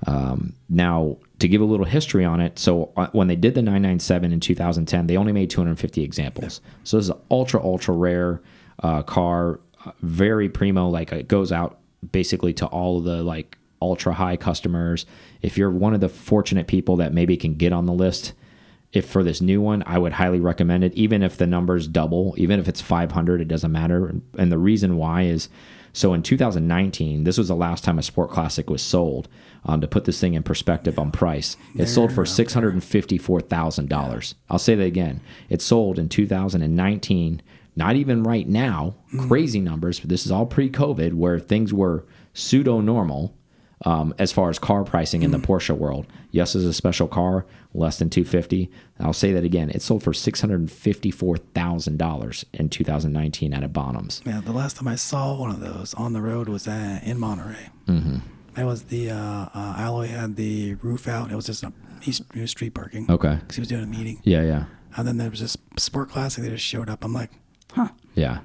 Um, 0.08 0.54
now 0.70 1.18
to 1.40 1.50
give 1.50 1.60
a 1.60 1.66
little 1.66 1.86
history 1.86 2.24
on 2.24 2.40
it 2.40 2.58
so 2.58 2.94
uh, 2.96 3.08
when 3.12 3.28
they 3.28 3.36
did 3.36 3.54
the 3.54 3.62
997 3.62 4.32
in 4.32 4.40
2010 4.40 5.08
they 5.08 5.18
only 5.18 5.34
made 5.34 5.50
250 5.50 6.04
examples. 6.04 6.62
So 6.86 6.98
this 6.98 7.06
is 7.06 7.10
an 7.10 7.20
ultra 7.30 7.62
ultra 7.62 7.94
rare 7.94 8.42
uh, 8.82 9.04
car 9.04 9.60
uh, 9.86 9.92
very 10.02 10.48
primo 10.48 10.88
like 10.88 11.12
it 11.12 11.28
goes 11.28 11.52
out 11.52 11.80
basically 12.14 12.54
to 12.54 12.66
all 12.68 13.00
of 13.00 13.04
the 13.04 13.24
like 13.24 13.58
ultra 13.82 14.14
high 14.14 14.38
customers. 14.38 15.06
If 15.42 15.58
you're 15.58 15.72
one 15.72 15.94
of 15.94 16.00
the 16.00 16.10
fortunate 16.10 16.68
people 16.68 16.96
that 16.98 17.14
maybe 17.14 17.36
can 17.36 17.56
get 17.56 17.74
on 17.74 17.86
the 17.86 17.94
list 17.94 18.34
if 18.92 19.08
for 19.08 19.24
this 19.24 19.42
new 19.42 19.62
one, 19.62 19.84
I 19.86 19.98
would 19.98 20.14
highly 20.14 20.40
recommend 20.40 20.84
it. 20.84 20.94
Even 20.94 21.22
if 21.22 21.38
the 21.38 21.46
numbers 21.46 21.88
double, 21.88 22.34
even 22.38 22.60
if 22.60 22.68
it's 22.68 22.82
500, 22.82 23.42
it 23.42 23.48
doesn't 23.48 23.72
matter. 23.72 24.16
And 24.38 24.52
the 24.52 24.58
reason 24.58 24.98
why 24.98 25.24
is 25.24 25.50
so 25.94 26.14
in 26.14 26.24
2019, 26.24 27.24
this 27.24 27.38
was 27.38 27.48
the 27.48 27.56
last 27.56 27.84
time 27.84 28.00
a 28.00 28.04
Sport 28.04 28.30
Classic 28.30 28.70
was 28.70 28.82
sold. 28.82 29.28
Um, 29.66 29.82
to 29.82 29.88
put 29.88 30.06
this 30.06 30.22
thing 30.22 30.36
in 30.36 30.44
perspective 30.44 30.98
on 30.98 31.12
price, 31.12 31.58
it 31.76 31.88
sold 31.88 32.14
for 32.14 32.26
six 32.26 32.54
hundred 32.54 32.74
and 32.74 32.84
fifty-four 32.84 33.42
thousand 33.42 33.90
dollars. 33.90 34.36
I'll 34.50 34.58
say 34.58 34.74
that 34.76 34.86
again. 34.86 35.20
It 35.50 35.62
sold 35.62 36.00
in 36.00 36.08
2019. 36.08 37.42
Not 37.76 37.96
even 37.96 38.24
right 38.24 38.48
now, 38.48 38.96
crazy 39.28 39.60
numbers. 39.60 40.00
But 40.00 40.10
this 40.10 40.26
is 40.26 40.32
all 40.32 40.46
pre-COVID, 40.46 41.14
where 41.14 41.40
things 41.40 41.74
were 41.74 42.06
pseudo 42.34 42.80
normal 42.80 43.36
um, 43.86 44.14
as 44.20 44.32
far 44.32 44.50
as 44.50 44.60
car 44.60 44.84
pricing 44.84 45.24
in 45.24 45.32
the 45.32 45.38
Porsche 45.38 45.76
world. 45.76 46.06
Yes, 46.32 46.54
is 46.56 46.66
a 46.66 46.74
special 46.74 47.08
car, 47.08 47.46
less 47.74 47.98
than 48.00 48.10
250. 48.10 48.70
I'll 49.00 49.14
say 49.14 49.32
that 49.34 49.44
again. 49.44 49.70
It 49.70 49.82
sold 49.82 50.04
for 50.04 50.14
six 50.14 50.42
hundred 50.42 50.60
and 50.60 50.72
fifty-four 50.72 51.38
thousand 51.38 51.98
dollars 51.98 52.46
in 52.54 52.70
2019 52.70 53.54
at 53.54 53.64
a 53.64 53.70
Bonhams. 53.70 54.26
Yeah, 54.26 54.42
the 54.42 54.52
last 54.52 54.78
time 54.78 54.88
I 54.88 54.96
saw 54.96 55.40
one 55.40 55.52
of 55.52 55.60
those 55.60 55.94
on 55.94 56.14
the 56.14 56.22
road 56.22 56.50
was 56.50 56.68
uh, 56.68 57.00
in 57.04 57.20
Monterey. 57.20 57.70
Mm-hmm. 57.88 58.18
That 58.56 58.66
was 58.66 58.84
the 58.86 59.12
uh, 59.12 59.16
uh, 59.16 59.76
Alloy 59.78 60.08
had 60.08 60.36
the 60.36 60.76
roof 60.76 61.08
out. 61.08 61.32
It 61.32 61.36
was 61.36 61.46
just 61.46 61.64
a 61.64 61.72
he 62.02 62.14
was 62.40 62.52
street 62.52 62.74
parking. 62.74 63.06
Okay. 63.10 63.36
because 63.36 63.56
he 63.56 63.62
was 63.62 63.70
doing 63.70 63.84
a 63.84 63.88
meeting. 63.88 64.22
Yeah, 64.24 64.42
yeah, 64.44 64.66
And 64.96 65.08
then 65.08 65.18
there 65.18 65.30
was 65.30 65.40
this 65.42 65.58
sport 65.78 66.10
classic. 66.10 66.44
They 66.44 66.50
just 66.50 66.64
showed 66.64 66.90
up. 66.90 67.04
I'm 67.04 67.14
like, 67.14 67.32
huh, 67.74 67.90
yeah. 68.16 68.40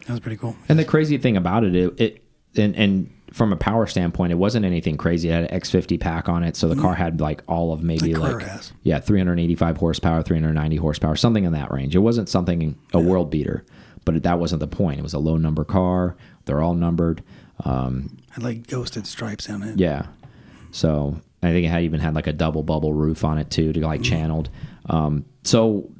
that 0.00 0.10
was 0.10 0.20
pretty 0.20 0.36
cool. 0.36 0.56
And 0.68 0.78
the 0.78 0.84
crazy 0.84 1.18
thing 1.18 1.36
about 1.36 1.64
it, 1.64 1.74
it, 1.74 2.00
it 2.00 2.24
and, 2.56 2.76
and 2.76 3.10
from 3.32 3.52
a 3.52 3.56
power 3.56 3.86
standpoint, 3.86 4.32
it 4.32 4.36
wasn't 4.36 4.64
anything 4.64 4.96
crazy. 4.96 5.28
It 5.28 5.32
had 5.32 5.44
an 5.52 5.60
X50 5.60 6.00
pack 6.00 6.28
on 6.28 6.42
it, 6.44 6.56
so 6.56 6.68
the 6.68 6.80
car 6.80 6.94
had 6.94 7.20
like 7.20 7.42
all 7.48 7.72
of 7.72 7.82
maybe 7.82 8.14
Like 8.14 8.42
has. 8.42 8.72
yeah, 8.82 9.00
385 9.00 9.76
horsepower, 9.76 10.22
390 10.22 10.76
horsepower, 10.76 11.16
something 11.16 11.44
in 11.44 11.52
that 11.52 11.70
range. 11.70 11.94
It 11.94 12.00
wasn't 12.00 12.28
something 12.28 12.76
a 12.94 13.00
world 13.00 13.30
beater, 13.30 13.64
but 14.04 14.22
that 14.22 14.38
wasn't 14.38 14.60
the 14.60 14.66
point. 14.66 14.98
It 14.98 15.02
was 15.02 15.14
a 15.14 15.18
low 15.18 15.36
number 15.36 15.64
car. 15.64 16.16
They're 16.46 16.62
all 16.62 16.74
numbered. 16.74 17.22
Um, 17.64 18.16
Had 18.30 18.42
like 18.44 18.66
ghosted 18.66 19.06
stripes 19.06 19.50
on 19.50 19.62
it. 19.62 19.78
yeah. 19.78 20.06
So 20.70 21.20
I 21.42 21.50
think 21.52 21.66
it 21.66 21.70
had 21.70 21.82
even 21.82 22.00
had 22.00 22.14
like 22.14 22.26
a 22.26 22.32
double 22.32 22.62
bubble 22.62 22.92
roof 22.92 23.24
on 23.24 23.38
it 23.38 23.50
too, 23.50 23.72
to 23.72 23.80
like 23.86 24.02
channeled. 24.02 24.48
Um, 24.90 25.24
so 25.44 25.90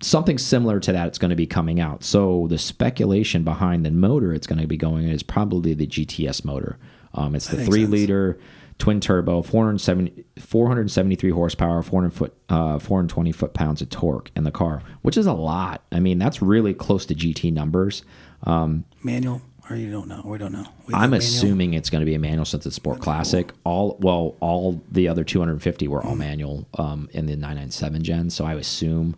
something 0.00 0.38
similar 0.38 0.80
to 0.80 0.92
that 0.92 1.06
it's 1.06 1.18
going 1.18 1.30
to 1.30 1.36
be 1.36 1.46
coming 1.46 1.80
out. 1.80 2.04
So 2.04 2.46
the 2.48 2.58
speculation 2.58 3.44
behind 3.44 3.84
the 3.86 3.90
motor 3.90 4.34
it's 4.34 4.46
going 4.46 4.60
to 4.60 4.66
be 4.66 4.76
going 4.76 5.04
in 5.04 5.10
is 5.10 5.22
probably 5.22 5.74
the 5.74 5.86
GTS 5.86 6.44
motor. 6.44 6.78
Um, 7.14 7.34
it's 7.34 7.48
the 7.48 7.64
three 7.64 7.82
sense. 7.82 7.92
liter 7.92 8.38
twin 8.78 9.00
turbo, 9.00 9.42
470, 9.42 10.24
473 10.38 11.30
horsepower, 11.30 11.82
400 11.82 12.12
foot, 12.12 12.34
uh, 12.48 12.78
420 12.78 13.32
foot 13.32 13.54
pounds 13.54 13.80
of 13.82 13.90
torque 13.90 14.30
in 14.34 14.44
the 14.44 14.50
car, 14.50 14.82
which 15.02 15.16
is 15.16 15.26
a 15.26 15.32
lot. 15.32 15.82
I 15.92 16.00
mean, 16.00 16.18
that's 16.18 16.42
really 16.42 16.74
close 16.74 17.06
to 17.06 17.14
GT 17.14 17.52
numbers. 17.52 18.02
Um, 18.42 18.84
Manual, 19.02 19.42
or 19.70 19.76
you 19.76 19.90
don't 19.90 20.08
know? 20.08 20.22
We 20.24 20.38
don't 20.38 20.52
know. 20.52 20.66
We 20.86 20.94
I'm 20.94 21.10
manual? 21.10 21.18
assuming 21.18 21.74
it's 21.74 21.88
going 21.88 22.00
to 22.00 22.06
be 22.06 22.14
a 22.14 22.18
manual 22.18 22.44
since 22.44 22.66
it's 22.66 22.76
Sport 22.76 23.00
Classic. 23.00 23.52
All 23.64 23.96
well, 24.00 24.36
all 24.40 24.82
the 24.90 25.08
other 25.08 25.24
250 25.24 25.88
were 25.88 26.04
all 26.04 26.16
manual 26.16 26.66
um, 26.76 27.08
in 27.12 27.26
the 27.26 27.36
997 27.36 28.02
gen. 28.02 28.30
So 28.30 28.44
I 28.44 28.54
assume 28.54 29.16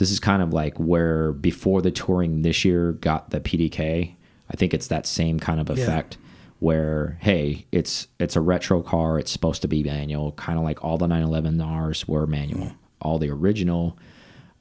this 0.00 0.10
is 0.10 0.18
kind 0.18 0.42
of 0.42 0.52
like 0.52 0.76
where 0.78 1.30
before 1.32 1.82
the 1.82 1.90
touring 1.90 2.40
this 2.40 2.64
year 2.64 2.92
got 2.92 3.30
the 3.30 3.38
PDK. 3.38 4.14
I 4.50 4.56
think 4.56 4.74
it's 4.74 4.88
that 4.88 5.06
same 5.06 5.38
kind 5.38 5.60
of 5.60 5.68
effect 5.70 6.16
where 6.58 7.18
hey, 7.20 7.66
it's 7.70 8.08
it's 8.18 8.34
a 8.34 8.40
retro 8.40 8.82
car. 8.82 9.18
It's 9.18 9.30
supposed 9.30 9.60
to 9.62 9.68
be 9.68 9.82
manual, 9.82 10.32
kind 10.32 10.58
of 10.58 10.64
like 10.64 10.82
all 10.82 10.96
the 10.96 11.06
911Rs 11.06 12.08
were 12.08 12.26
manual. 12.26 12.72
All 13.02 13.18
the 13.18 13.30
original 13.30 13.98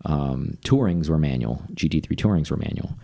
um, 0.04 0.58
tourings 0.62 1.10
were 1.10 1.18
manual. 1.18 1.64
GT3 1.74 2.08
tourings 2.18 2.52
were 2.52 2.58
manual. 2.58 2.98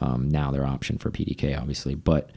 Um, 0.00 0.30
now 0.30 0.50
they're 0.50 0.66
option 0.66 0.96
for 0.96 1.10
PDK, 1.10 1.58
obviously, 1.60 1.94
but 1.94 2.30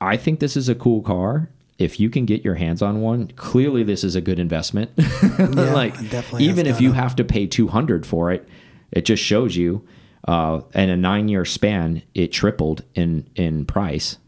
I 0.00 0.16
think 0.16 0.40
this 0.40 0.56
is 0.56 0.68
a 0.68 0.74
cool 0.74 1.02
car. 1.02 1.50
If 1.78 2.00
you 2.00 2.10
can 2.10 2.24
get 2.26 2.44
your 2.44 2.56
hands 2.56 2.82
on 2.82 3.00
one, 3.00 3.28
clearly 3.36 3.84
this 3.84 4.02
is 4.02 4.16
a 4.16 4.20
good 4.20 4.38
investment. 4.40 4.90
like 5.38 5.94
definitely 6.10 6.46
has 6.46 6.58
even 6.58 6.66
if 6.66 6.80
you 6.80 6.92
have 6.92 7.14
to 7.16 7.24
pay 7.24 7.46
200 7.46 8.04
for 8.04 8.32
it, 8.32 8.48
it 8.90 9.04
just 9.04 9.22
shows 9.22 9.56
you 9.56 9.86
uh, 10.26 10.60
in 10.74 10.90
a 10.90 10.96
9-year 10.96 11.44
span 11.44 12.02
it 12.14 12.32
tripled 12.32 12.82
in 12.94 13.28
in 13.36 13.64
price. 13.64 14.18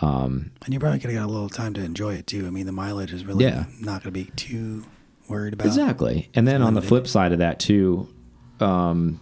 And 0.00 0.50
you're 0.68 0.80
probably 0.80 0.98
could 1.00 1.10
have 1.10 1.20
got 1.20 1.26
a 1.26 1.32
little 1.32 1.48
time 1.48 1.74
to 1.74 1.82
enjoy 1.82 2.14
it 2.14 2.26
too. 2.26 2.46
I 2.46 2.50
mean, 2.50 2.66
the 2.66 2.72
mileage 2.72 3.12
is 3.12 3.24
really 3.24 3.44
Yeah. 3.44 3.64
not 3.80 4.02
going 4.02 4.12
to 4.14 4.24
be 4.24 4.30
too 4.36 4.84
worried 5.28 5.54
about. 5.54 5.66
Exactly. 5.66 6.30
And 6.34 6.46
then 6.46 6.62
on 6.62 6.74
the 6.74 6.82
flip 6.82 7.06
side 7.06 7.32
of 7.32 7.38
that 7.38 7.58
too, 7.58 8.08
um, 8.60 9.20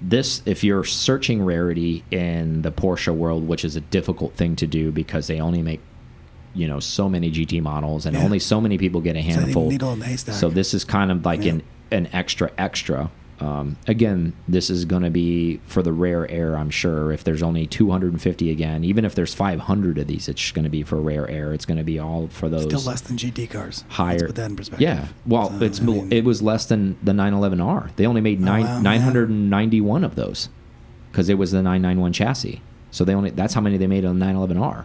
this 0.00 0.42
if 0.46 0.64
you're 0.64 0.84
searching 0.84 1.42
rarity 1.42 2.04
in 2.10 2.62
the 2.62 2.72
Porsche 2.72 3.14
world, 3.14 3.46
which 3.46 3.64
is 3.64 3.76
a 3.76 3.80
difficult 3.80 4.34
thing 4.34 4.56
to 4.56 4.66
do 4.66 4.90
because 4.90 5.26
they 5.26 5.40
only 5.40 5.62
make 5.62 5.80
you 6.54 6.66
know 6.66 6.80
so 6.80 7.08
many 7.08 7.30
GT 7.30 7.60
models 7.62 8.06
and 8.06 8.16
Yeah. 8.16 8.24
only 8.24 8.38
so 8.38 8.60
many 8.60 8.76
people 8.78 9.00
get 9.00 9.16
a 9.16 9.20
handful. 9.22 9.70
in. 9.70 10.16
So 10.16 10.48
this 10.50 10.74
is 10.74 10.84
kind 10.84 11.10
of 11.10 11.24
like 11.24 11.44
Yeah. 11.44 11.52
an 11.52 11.62
an 11.92 12.08
extra 12.12 12.50
extra. 12.58 13.10
Um, 13.40 13.76
again, 13.88 14.34
this 14.46 14.68
is 14.68 14.84
going 14.84 15.02
to 15.02 15.08
be 15.10 15.60
for 15.64 15.82
the 15.82 15.94
rare 15.94 16.30
air. 16.30 16.58
I'm 16.58 16.68
sure 16.68 17.10
if 17.10 17.24
there's 17.24 17.42
only 17.42 17.66
250 17.66 18.50
again, 18.50 18.84
even 18.84 19.02
if 19.06 19.14
there's 19.14 19.32
500 19.32 19.96
of 19.96 20.06
these, 20.06 20.28
it's 20.28 20.52
going 20.52 20.64
to 20.64 20.68
be 20.70 20.82
for 20.82 21.00
rare 21.00 21.26
air. 21.26 21.54
It's 21.54 21.64
going 21.64 21.78
to 21.78 21.82
be 21.82 21.98
all 21.98 22.28
for 22.28 22.50
those 22.50 22.64
Still 22.64 22.82
less 22.82 23.00
than 23.00 23.16
GT 23.16 23.48
cars. 23.48 23.84
higher. 23.88 24.10
Let's 24.18 24.22
put 24.24 24.34
that 24.36 24.50
in 24.50 24.56
perspective. 24.56 24.82
Yeah. 24.86 25.06
Well, 25.26 25.48
So, 25.58 25.64
it's 25.64 25.80
I 25.80 25.84
mean, 25.84 26.12
it 26.12 26.22
was 26.24 26.42
less 26.42 26.66
than 26.66 26.96
the 27.02 27.12
911R. 27.12 27.88
They 27.96 28.06
only 28.06 28.20
made 28.20 28.42
nine 28.42 28.64
wow, 28.64 28.76
yeah. 28.76 28.82
991 28.82 30.04
of 30.04 30.16
those 30.16 30.50
because 31.10 31.30
it 31.30 31.38
was 31.38 31.50
the 31.50 31.62
991 31.62 32.12
chassis. 32.12 32.60
So 32.90 33.04
they 33.06 33.14
only 33.14 33.30
that's 33.30 33.54
how 33.54 33.62
many 33.62 33.78
they 33.78 33.86
made 33.86 34.04
on 34.04 34.18
the 34.18 34.26
911R. 34.26 34.84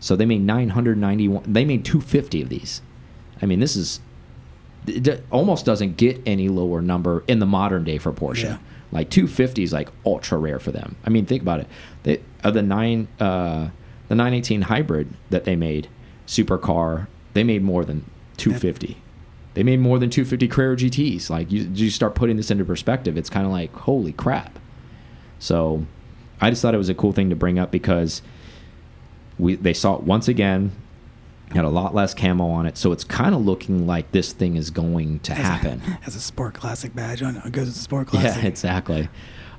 So 0.00 0.16
they 0.16 0.26
made 0.26 0.42
991. 0.42 1.44
They 1.46 1.64
made 1.64 1.84
250 1.84 2.42
of 2.42 2.48
these. 2.48 2.82
I 3.40 3.46
mean, 3.46 3.60
this 3.60 3.76
is 3.76 4.00
it 4.86 5.24
almost 5.30 5.66
doesn't 5.66 5.96
get 5.96 6.20
any 6.26 6.48
lower 6.48 6.80
number 6.80 7.24
in 7.26 7.40
the 7.40 7.46
modern 7.46 7.84
day 7.84 7.98
for 7.98 8.12
Porsche. 8.12 8.44
Yeah. 8.44 8.58
Like 8.92 9.10
250 9.10 9.62
is 9.62 9.72
like 9.72 9.88
ultra 10.04 10.38
rare 10.38 10.60
for 10.60 10.70
them. 10.70 10.96
I 11.04 11.10
mean, 11.10 11.26
think 11.26 11.42
about 11.42 11.60
it. 11.60 11.66
They 12.04 12.20
of 12.44 12.54
the 12.54 12.62
nine 12.62 13.08
uh, 13.18 13.70
the 14.08 14.14
918 14.14 14.62
hybrid 14.62 15.12
that 15.30 15.44
they 15.44 15.56
made 15.56 15.88
supercar, 16.26 17.06
they 17.34 17.44
made 17.44 17.62
more 17.62 17.84
than 17.84 18.04
250. 18.36 18.96
They 19.54 19.62
made 19.62 19.80
more 19.80 19.98
than 19.98 20.10
250 20.10 20.48
Carrera 20.48 20.76
GTS. 20.76 21.30
Like 21.30 21.50
you, 21.50 21.62
you 21.72 21.90
start 21.90 22.14
putting 22.14 22.36
this 22.36 22.50
into 22.50 22.64
perspective, 22.64 23.16
it's 23.16 23.30
kind 23.30 23.46
of 23.46 23.52
like 23.52 23.72
holy 23.74 24.12
crap. 24.12 24.58
So, 25.38 25.86
I 26.40 26.50
just 26.50 26.62
thought 26.62 26.74
it 26.74 26.78
was 26.78 26.88
a 26.88 26.94
cool 26.94 27.12
thing 27.12 27.30
to 27.30 27.36
bring 27.36 27.58
up 27.58 27.70
because 27.70 28.22
we 29.38 29.54
they 29.56 29.72
saw 29.74 29.94
it 29.96 30.02
once 30.02 30.28
again 30.28 30.72
had 31.52 31.64
a 31.64 31.68
lot 31.68 31.94
less 31.94 32.12
camo 32.14 32.48
on 32.48 32.66
it 32.66 32.76
so 32.76 32.90
it's 32.92 33.04
kind 33.04 33.34
of 33.34 33.44
looking 33.44 33.86
like 33.86 34.10
this 34.12 34.32
thing 34.32 34.56
is 34.56 34.70
going 34.70 35.18
to 35.20 35.32
has 35.34 35.44
a- 35.44 35.48
happen 35.48 35.78
Has 36.02 36.16
a 36.16 36.20
sport 36.20 36.54
classic 36.54 36.94
badge 36.94 37.22
on 37.22 37.36
it. 37.36 37.44
It 37.46 37.52
goes 37.52 37.66
with 37.66 37.74
the 37.76 37.80
sport 37.82 38.06
classic. 38.08 38.42
yeah 38.42 38.48
exactly 38.48 39.08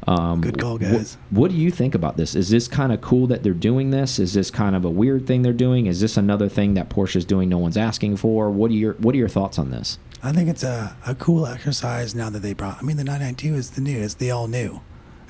um, 0.07 0.39
Good 0.41 0.59
call, 0.59 0.77
wh- 0.77 0.81
guys. 0.81 1.17
what 1.31 1.51
do 1.51 1.57
you 1.57 1.71
think 1.71 1.95
about 1.95 2.17
this 2.17 2.35
is 2.35 2.49
this 2.49 2.67
kind 2.67 2.91
of 2.93 3.01
cool 3.01 3.27
that 3.27 3.43
they're 3.43 3.53
doing 3.53 3.91
this 3.91 4.19
is 4.19 4.33
this 4.33 4.51
kind 4.51 4.75
of 4.75 4.85
a 4.85 4.89
weird 4.89 5.25
thing 5.27 5.41
they're 5.41 5.53
doing 5.53 5.85
is 5.87 5.99
this 6.01 6.17
another 6.17 6.47
thing 6.49 6.75
that 6.75 6.89
Porsche 6.89 7.15
is 7.17 7.25
doing 7.25 7.49
no 7.49 7.57
one's 7.57 7.77
asking 7.77 8.17
for 8.17 8.49
what 8.51 8.69
are 8.71 8.75
your 8.75 8.93
what 8.95 9.15
are 9.15 9.17
your 9.17 9.27
thoughts 9.29 9.57
on 9.59 9.71
this 9.71 9.97
I 10.23 10.31
think 10.31 10.49
it's 10.49 10.63
a, 10.63 10.95
a 11.05 11.13
cool 11.15 11.45
exercise 11.45 12.15
now 12.15 12.31
that 12.31 12.39
they 12.39 12.53
brought. 12.53 12.79
I 12.79 12.81
mean, 12.81 12.97
the 12.97 13.03
992 13.03 13.53
is 13.55 13.69
the 13.71 13.81
new. 13.81 13.99
It's 14.01 14.15
the 14.15 14.31
all 14.31 14.47
new, 14.47 14.81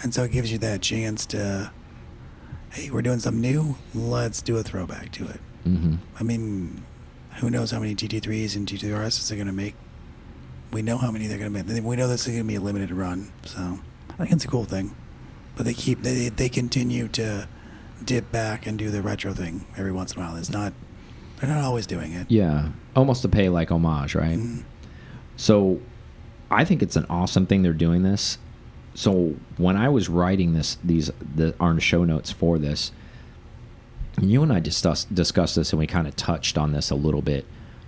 and 0.01 0.13
so 0.13 0.23
it 0.23 0.31
gives 0.31 0.49
you 0.49 0.57
that 0.59 0.81
chance 0.81 1.25
to, 1.27 1.71
hey, 2.71 2.89
we're 2.89 3.01
doing 3.01 3.19
something 3.19 3.41
new. 3.41 3.75
Let's 3.93 4.41
do 4.41 4.57
a 4.57 4.63
throwback 4.63 5.11
to 5.13 5.25
it. 5.27 5.39
mm-hmm. 5.65 5.95
I 6.19 6.23
mean, 6.23 6.83
who 7.39 7.49
knows 7.49 7.71
how 7.71 7.79
many 7.79 7.95
GT3s 7.95 8.55
and 8.55 8.67
GT3RSs 8.67 9.27
they're 9.29 9.37
going 9.37 9.47
to 9.47 9.53
make? 9.53 9.75
We 10.71 10.81
know 10.81 10.97
how 10.97 11.11
many 11.11 11.27
they're 11.27 11.37
going 11.37 11.53
to 11.53 11.63
make. 11.63 11.83
We 11.83 11.95
know 11.95 12.07
this 12.07 12.21
is 12.21 12.27
going 12.27 12.39
to 12.39 12.47
be 12.47 12.55
a 12.55 12.59
limited 12.61 12.91
run, 12.91 13.31
so 13.45 13.79
I 14.09 14.13
think 14.17 14.31
it's 14.31 14.45
a 14.45 14.49
cool 14.49 14.65
thing. 14.65 14.95
But 15.55 15.65
they 15.65 15.73
keep 15.73 16.03
they 16.03 16.29
they 16.29 16.49
continue 16.49 17.07
to 17.09 17.47
dip 18.03 18.31
back 18.31 18.67
and 18.67 18.77
do 18.77 18.91
the 18.91 19.01
retro 19.01 19.33
thing 19.33 19.65
every 19.77 19.91
once 19.91 20.13
in 20.13 20.21
a 20.21 20.25
while. 20.25 20.35
It's 20.35 20.49
not 20.51 20.73
they're 21.39 21.49
not 21.49 21.63
always 21.63 21.87
doing 21.87 22.13
it. 22.13 22.27
yeah 22.29 22.69
almost 22.95 23.21
to 23.23 23.29
pay 23.29 23.47
like 23.49 23.71
homage 23.71 24.13
right 24.15 24.37
Mm. 24.37 24.63
So 25.35 25.79
I 26.51 26.65
think 26.65 26.81
it's 26.81 26.95
an 26.95 27.05
awesome 27.09 27.45
thing 27.45 27.61
they're 27.61 27.73
doing 27.73 28.03
this. 28.03 28.37
So 28.97 29.35
when 29.57 29.77
I 29.77 29.89
was 29.89 30.09
writing 30.09 30.53
this, 30.53 30.79
these 30.83 31.11
the 31.35 31.53
our 31.59 31.79
show 31.79 32.03
notes 32.03 32.31
for 32.31 32.57
this, 32.57 32.91
you 34.19 34.41
and 34.41 34.51
I 34.51 34.59
discussed 34.59 35.13
discussed 35.13 35.55
this, 35.55 35.71
and 35.71 35.79
we 35.79 35.85
kind 35.85 36.07
of 36.07 36.15
touched 36.15 36.57
on 36.57 36.71
this 36.71 36.89
a 36.89 36.95
little 36.95 37.21
bit. 37.21 37.45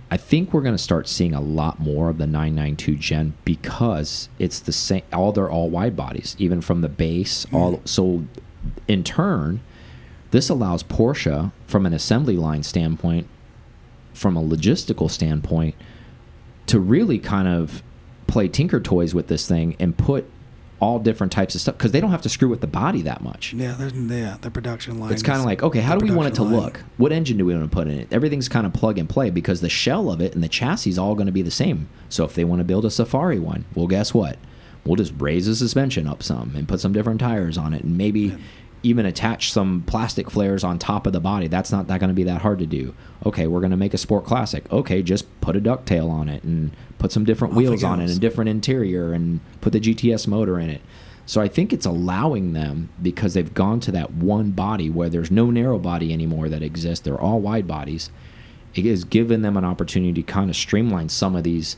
I 0.08 0.16
think 0.16 0.54
we're 0.54 0.60
going 0.60 0.76
to 0.76 0.78
start 0.78 1.08
seeing 1.08 1.34
a 1.34 1.40
lot 1.40 1.80
more 1.80 2.10
of 2.10 2.18
the 2.18 2.28
992 2.28 2.94
Gen 2.94 3.34
because 3.44 4.28
it's 4.38 4.60
the 4.60 4.70
same. 4.70 5.02
All 5.12 5.32
they're 5.32 5.50
all 5.50 5.68
wide 5.68 5.96
bodies, 5.96 6.36
even 6.38 6.60
from 6.60 6.80
the 6.80 6.88
base. 6.88 7.44
Mm. 7.46 7.58
All 7.58 7.82
so, 7.84 8.24
in 8.86 9.02
turn, 9.02 9.62
this 10.30 10.48
allows 10.48 10.84
Porsche, 10.84 11.50
from 11.66 11.86
an 11.86 11.92
assembly 11.92 12.36
line 12.36 12.62
standpoint, 12.62 13.26
from 14.14 14.36
a 14.36 14.42
logistical 14.42 15.10
standpoint, 15.10 15.74
to 16.66 16.78
really 16.78 17.18
kind 17.18 17.48
of 17.48 17.82
play 18.28 18.46
Tinker 18.46 18.78
Toys 18.78 19.12
with 19.12 19.26
this 19.26 19.48
thing 19.48 19.74
and 19.80 19.98
put 19.98 20.30
all 20.80 20.98
different 20.98 21.30
types 21.30 21.54
of 21.54 21.60
stuff 21.60 21.76
because 21.76 21.92
they 21.92 22.00
don't 22.00 22.10
have 22.10 22.22
to 22.22 22.28
screw 22.28 22.48
with 22.48 22.62
the 22.62 22.66
body 22.66 23.02
that 23.02 23.22
much. 23.22 23.52
Yeah, 23.52 23.74
there's 23.78 23.92
yeah 23.92 24.38
the 24.40 24.50
production 24.50 24.98
line. 24.98 25.12
It's 25.12 25.22
kind 25.22 25.38
of 25.38 25.44
like, 25.44 25.62
okay, 25.62 25.80
how 25.80 25.96
do 25.96 26.04
we 26.04 26.14
want 26.14 26.28
it 26.28 26.34
to 26.36 26.42
line. 26.42 26.54
look? 26.54 26.84
What 26.96 27.12
engine 27.12 27.36
do 27.36 27.44
we 27.44 27.54
want 27.54 27.70
to 27.70 27.74
put 27.74 27.86
in 27.86 27.98
it? 27.98 28.08
Everything's 28.10 28.48
kind 28.48 28.66
of 28.66 28.72
plug 28.72 28.98
and 28.98 29.08
play 29.08 29.30
because 29.30 29.60
the 29.60 29.68
shell 29.68 30.10
of 30.10 30.20
it 30.20 30.34
and 30.34 30.42
the 30.42 30.48
chassis 30.48 30.90
is 30.90 30.98
all 30.98 31.14
going 31.14 31.26
to 31.26 31.32
be 31.32 31.42
the 31.42 31.50
same. 31.50 31.88
So 32.08 32.24
if 32.24 32.34
they 32.34 32.44
want 32.44 32.60
to 32.60 32.64
build 32.64 32.84
a 32.84 32.90
Safari 32.90 33.38
one, 33.38 33.66
well, 33.74 33.86
guess 33.86 34.14
what? 34.14 34.38
We'll 34.84 34.96
just 34.96 35.12
raise 35.18 35.46
the 35.46 35.54
suspension 35.54 36.08
up 36.08 36.22
some 36.22 36.52
and 36.56 36.66
put 36.66 36.80
some 36.80 36.94
different 36.94 37.20
tires 37.20 37.58
on 37.58 37.74
it 37.74 37.84
and 37.84 37.98
maybe 37.98 38.36
even 38.82 39.04
attach 39.04 39.52
some 39.52 39.82
plastic 39.86 40.30
flares 40.30 40.64
on 40.64 40.78
top 40.78 41.06
of 41.06 41.12
the 41.12 41.20
body. 41.20 41.48
That's 41.48 41.70
not 41.70 41.86
that 41.88 42.00
going 42.00 42.08
to 42.08 42.14
be 42.14 42.24
that 42.24 42.40
hard 42.40 42.58
to 42.60 42.66
do. 42.66 42.94
Okay, 43.26 43.46
we're 43.46 43.60
going 43.60 43.72
to 43.72 43.76
make 43.76 43.92
a 43.92 43.98
sport 43.98 44.24
classic. 44.24 44.70
Okay, 44.72 45.02
just 45.02 45.26
put 45.40 45.56
a 45.56 45.60
ducktail 45.60 46.10
on 46.10 46.28
it 46.28 46.42
and 46.44 46.70
put 46.98 47.12
some 47.12 47.24
different 47.24 47.54
it 47.54 47.56
wheels 47.58 47.84
on 47.84 48.00
it 48.00 48.10
and 48.10 48.20
different 48.20 48.48
interior 48.48 49.12
and 49.12 49.40
put 49.60 49.72
the 49.72 49.80
GTS 49.80 50.26
motor 50.26 50.58
in 50.58 50.70
it. 50.70 50.80
So 51.26 51.40
I 51.40 51.48
think 51.48 51.72
it's 51.72 51.86
allowing 51.86 52.54
them 52.54 52.88
because 53.00 53.34
they've 53.34 53.54
gone 53.54 53.80
to 53.80 53.92
that 53.92 54.12
one 54.12 54.50
body 54.50 54.90
where 54.90 55.08
there's 55.08 55.30
no 55.30 55.50
narrow 55.50 55.78
body 55.78 56.12
anymore 56.12 56.48
that 56.48 56.62
exists. 56.62 57.04
They're 57.04 57.20
all 57.20 57.40
wide 57.40 57.68
bodies. 57.68 58.10
It 58.74 58.84
has 58.86 59.04
given 59.04 59.42
them 59.42 59.56
an 59.56 59.64
opportunity 59.64 60.14
to 60.14 60.22
kind 60.22 60.48
of 60.50 60.56
streamline 60.56 61.08
some 61.08 61.36
of 61.36 61.44
these 61.44 61.76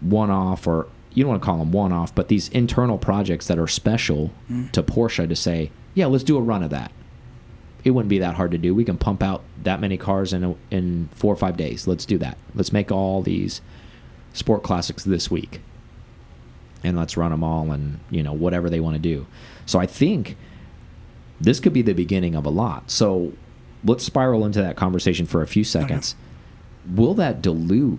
one-off 0.00 0.66
or 0.66 0.86
you 1.14 1.24
don't 1.24 1.30
want 1.30 1.42
to 1.42 1.46
call 1.46 1.58
them 1.58 1.72
one-off, 1.72 2.14
but 2.14 2.28
these 2.28 2.50
internal 2.50 2.98
projects 2.98 3.46
that 3.46 3.58
are 3.58 3.66
special 3.66 4.30
mm. 4.50 4.70
to 4.72 4.82
Porsche 4.82 5.26
to 5.26 5.34
say, 5.34 5.70
yeah, 5.96 6.06
let's 6.06 6.22
do 6.22 6.36
a 6.36 6.40
run 6.40 6.62
of 6.62 6.70
that. 6.70 6.92
It 7.82 7.90
wouldn't 7.90 8.10
be 8.10 8.18
that 8.18 8.34
hard 8.34 8.50
to 8.52 8.58
do. 8.58 8.74
We 8.74 8.84
can 8.84 8.98
pump 8.98 9.22
out 9.22 9.42
that 9.62 9.80
many 9.80 9.96
cars 9.96 10.32
in 10.32 10.44
a, 10.44 10.54
in 10.70 11.08
four 11.12 11.32
or 11.32 11.36
five 11.36 11.56
days. 11.56 11.86
Let's 11.86 12.04
do 12.04 12.18
that. 12.18 12.36
Let's 12.54 12.72
make 12.72 12.92
all 12.92 13.22
these 13.22 13.62
sport 14.34 14.62
classics 14.62 15.02
this 15.02 15.30
week 15.30 15.60
and 16.84 16.96
let's 16.96 17.16
run 17.16 17.30
them 17.30 17.42
all 17.42 17.72
and 17.72 17.98
you 18.10 18.22
know 18.22 18.34
whatever 18.34 18.68
they 18.68 18.80
want 18.80 18.94
to 18.94 19.00
do 19.00 19.26
so 19.64 19.78
i 19.78 19.86
think 19.86 20.36
this 21.40 21.58
could 21.58 21.72
be 21.72 21.80
the 21.80 21.94
beginning 21.94 22.34
of 22.34 22.44
a 22.44 22.50
lot 22.50 22.90
so 22.90 23.32
let's 23.82 24.04
spiral 24.04 24.44
into 24.44 24.60
that 24.60 24.76
conversation 24.76 25.24
for 25.24 25.40
a 25.40 25.46
few 25.46 25.64
seconds 25.64 26.14
will 26.94 27.14
that 27.14 27.40
dilute 27.40 27.98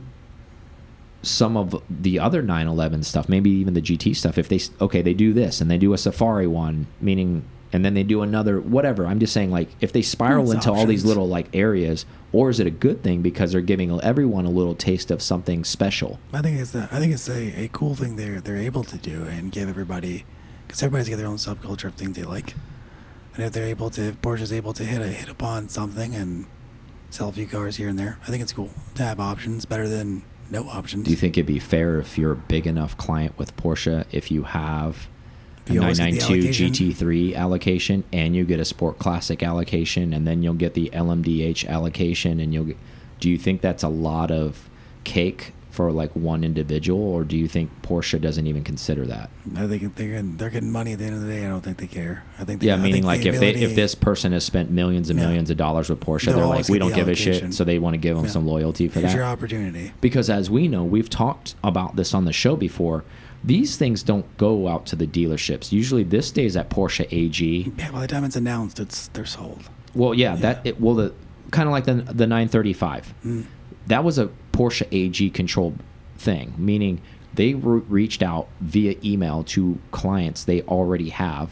some 1.23 1.57
of 1.57 1.81
the 1.89 2.19
other 2.19 2.43
911 2.43 3.01
stuff 3.01 3.27
maybe 3.27 3.49
even 3.49 3.73
the 3.73 3.81
gt 3.81 4.15
stuff 4.15 4.37
if 4.37 4.47
they 4.47 4.59
okay 4.79 5.01
they 5.01 5.15
do 5.15 5.33
this 5.33 5.59
and 5.59 5.71
they 5.71 5.77
do 5.79 5.93
a 5.93 5.97
safari 5.97 6.45
one 6.45 6.85
meaning 7.01 7.43
and 7.73 7.83
then 7.83 7.93
they 7.93 8.03
do 8.03 8.21
another 8.21 8.59
whatever. 8.59 9.05
I'm 9.07 9.19
just 9.19 9.33
saying 9.33 9.51
like 9.51 9.69
if 9.81 9.91
they 9.91 10.01
spiral 10.01 10.45
It's 10.45 10.65
into 10.65 10.71
all 10.71 10.85
these 10.85 11.05
little 11.05 11.27
like 11.27 11.47
areas 11.53 12.05
or 12.31 12.49
is 12.49 12.59
it 12.59 12.67
a 12.67 12.71
good 12.71 13.03
thing 13.03 13.21
because 13.21 13.51
they're 13.51 13.61
giving 13.61 13.99
everyone 14.01 14.45
a 14.45 14.49
little 14.49 14.75
taste 14.75 15.11
of 15.11 15.21
something 15.21 15.63
special? 15.63 16.19
I 16.33 16.41
think 16.41 16.59
it's 16.59 16.75
a, 16.75 16.89
I 16.91 16.99
think 16.99 17.13
it's 17.13 17.29
a, 17.29 17.63
a 17.63 17.67
cool 17.69 17.95
thing 17.95 18.15
they're 18.15 18.41
they're 18.41 18.57
able 18.57 18.83
to 18.85 18.97
do 18.97 19.23
and 19.23 19.51
give 19.51 19.69
everybody 19.69 20.25
because 20.67 20.83
everybody's 20.83 21.09
got 21.09 21.17
their 21.17 21.27
own 21.27 21.37
subculture 21.37 21.85
of 21.85 21.95
things 21.95 22.17
they 22.17 22.23
like, 22.23 22.53
and 23.35 23.45
if 23.45 23.53
they're 23.53 23.67
able 23.67 23.89
to, 23.91 24.01
if 24.01 24.21
Porsche's 24.21 24.51
able 24.51 24.73
to 24.73 24.83
hit 24.83 25.01
a 25.01 25.07
hit 25.07 25.29
upon 25.29 25.69
something 25.69 26.13
and 26.13 26.45
sell 27.09 27.29
a 27.29 27.31
few 27.31 27.47
cars 27.47 27.77
here 27.77 27.87
and 27.87 27.97
there, 27.97 28.17
I 28.23 28.27
think 28.27 28.41
it's 28.43 28.51
cool 28.51 28.71
to 28.95 29.03
have 29.03 29.19
options 29.19 29.65
better 29.65 29.87
than 29.87 30.23
no 30.49 30.67
options. 30.67 31.05
Do 31.05 31.11
you 31.11 31.17
think 31.17 31.37
it'd 31.37 31.45
be 31.45 31.59
fair 31.59 31.99
if 31.99 32.17
you're 32.17 32.33
a 32.33 32.35
big 32.35 32.67
enough 32.67 32.97
client 32.97 33.37
with 33.37 33.55
Porsche 33.55 34.05
if 34.11 34.31
you 34.31 34.43
have 34.43 35.07
You 35.69 35.81
always 35.81 35.99
get 35.99 36.11
the 36.13 36.19
992? 36.19 36.93
GT3 36.93 37.35
allocation 37.35 38.03
and 38.13 38.35
you 38.35 38.45
get 38.45 38.59
a 38.59 38.65
Sport 38.65 38.99
Classic 38.99 39.41
allocation 39.43 40.13
and 40.13 40.27
then 40.27 40.43
you'll 40.43 40.53
get 40.53 40.73
the 40.73 40.89
LMDH 40.93 41.67
allocation 41.67 42.39
and 42.39 42.53
you'll 42.53 42.65
get, 42.65 42.77
do 43.19 43.29
you 43.29 43.37
think 43.37 43.61
that's 43.61 43.83
a 43.83 43.89
lot 43.89 44.31
of 44.31 44.69
cake 45.03 45.53
for 45.71 45.91
like 45.91 46.15
one 46.15 46.43
individual 46.43 46.99
or 46.99 47.23
do 47.23 47.37
you 47.37 47.47
think 47.47 47.69
Porsche 47.83 48.19
doesn't 48.19 48.47
even 48.47 48.63
consider 48.63 49.05
that? 49.05 49.29
I 49.55 49.67
think 49.67 49.95
they're 49.95 50.07
getting, 50.07 50.35
they're 50.37 50.49
getting 50.49 50.71
money 50.71 50.93
at 50.93 50.99
the 50.99 51.05
end 51.05 51.15
of 51.15 51.21
the 51.21 51.27
day. 51.27 51.45
I 51.45 51.49
don't 51.49 51.61
think 51.61 51.77
they 51.77 51.85
care. 51.85 52.23
I 52.39 52.45
think 52.45 52.61
they, 52.61 52.67
Yeah, 52.67 52.73
I 52.73 52.77
meaning 52.77 52.93
think 52.93 53.05
like 53.05 53.21
the 53.21 53.29
if 53.29 53.39
they 53.39 53.53
if 53.53 53.75
this 53.75 53.93
person 53.93 54.31
has 54.31 54.43
spent 54.43 54.71
millions 54.71 55.11
and 55.11 55.19
Yeah. 55.19 55.27
millions 55.27 55.51
of 55.51 55.57
dollars 55.57 55.87
with 55.89 55.99
Porsche, 55.99 56.33
they're 56.33 56.45
like 56.47 56.67
we 56.67 56.79
don't 56.79 56.95
give 56.95 57.07
a 57.09 57.13
shit, 57.15 57.53
so 57.53 57.63
they 57.63 57.77
want 57.77 57.93
to 57.93 57.99
give 57.99 58.15
them 58.15 58.25
Yeah. 58.25 58.31
some 58.31 58.47
loyalty 58.47 58.87
for 58.87 59.01
here's 59.01 59.11
that. 59.11 59.17
your 59.17 59.25
opportunity. 59.27 59.91
because 60.01 60.31
as 60.31 60.49
we 60.49 60.67
know 60.67 60.83
we've 60.83 61.09
talked 61.11 61.53
about 61.63 61.95
this 61.95 62.11
on 62.15 62.25
the 62.25 62.33
show 62.33 62.55
before 62.55 63.03
these 63.43 63.77
things 63.77 64.03
don't 64.03 64.25
go 64.37 64.67
out 64.67 64.85
to 64.87 64.95
the 64.95 65.07
dealerships. 65.07 65.71
Usually 65.71 66.03
this 66.03 66.27
stays 66.27 66.55
at 66.57 66.69
porsche 66.69 67.05
ag 67.11 67.73
Yeah, 67.77 67.91
by 67.91 68.01
the 68.01 68.07
time 68.07 68.23
it's 68.23 68.35
announced, 68.35 68.79
it's 68.79 69.07
they're 69.09 69.25
sold. 69.25 69.69
well 69.95 70.13
yeah, 70.13 70.35
that 70.37 70.61
it, 70.65 70.81
well 70.81 70.95
the 70.95 71.13
kind 71.51 71.67
of 71.67 71.71
like 71.71 71.85
the, 71.85 71.93
the 71.93 72.27
935 72.27 73.13
Mm. 73.23 73.45
that 73.87 74.03
was 74.03 74.17
a 74.19 74.29
porsche 74.51 74.85
ag 74.91 75.33
controlled 75.33 75.77
thing 76.17 76.53
meaning 76.57 76.99
they 77.35 77.53
re 77.53 77.79
reached 77.87 78.21
out 78.23 78.47
via 78.59 78.95
email 79.03 79.43
to 79.43 79.77
clients 79.91 80.43
they 80.43 80.61
already 80.63 81.09
have 81.09 81.51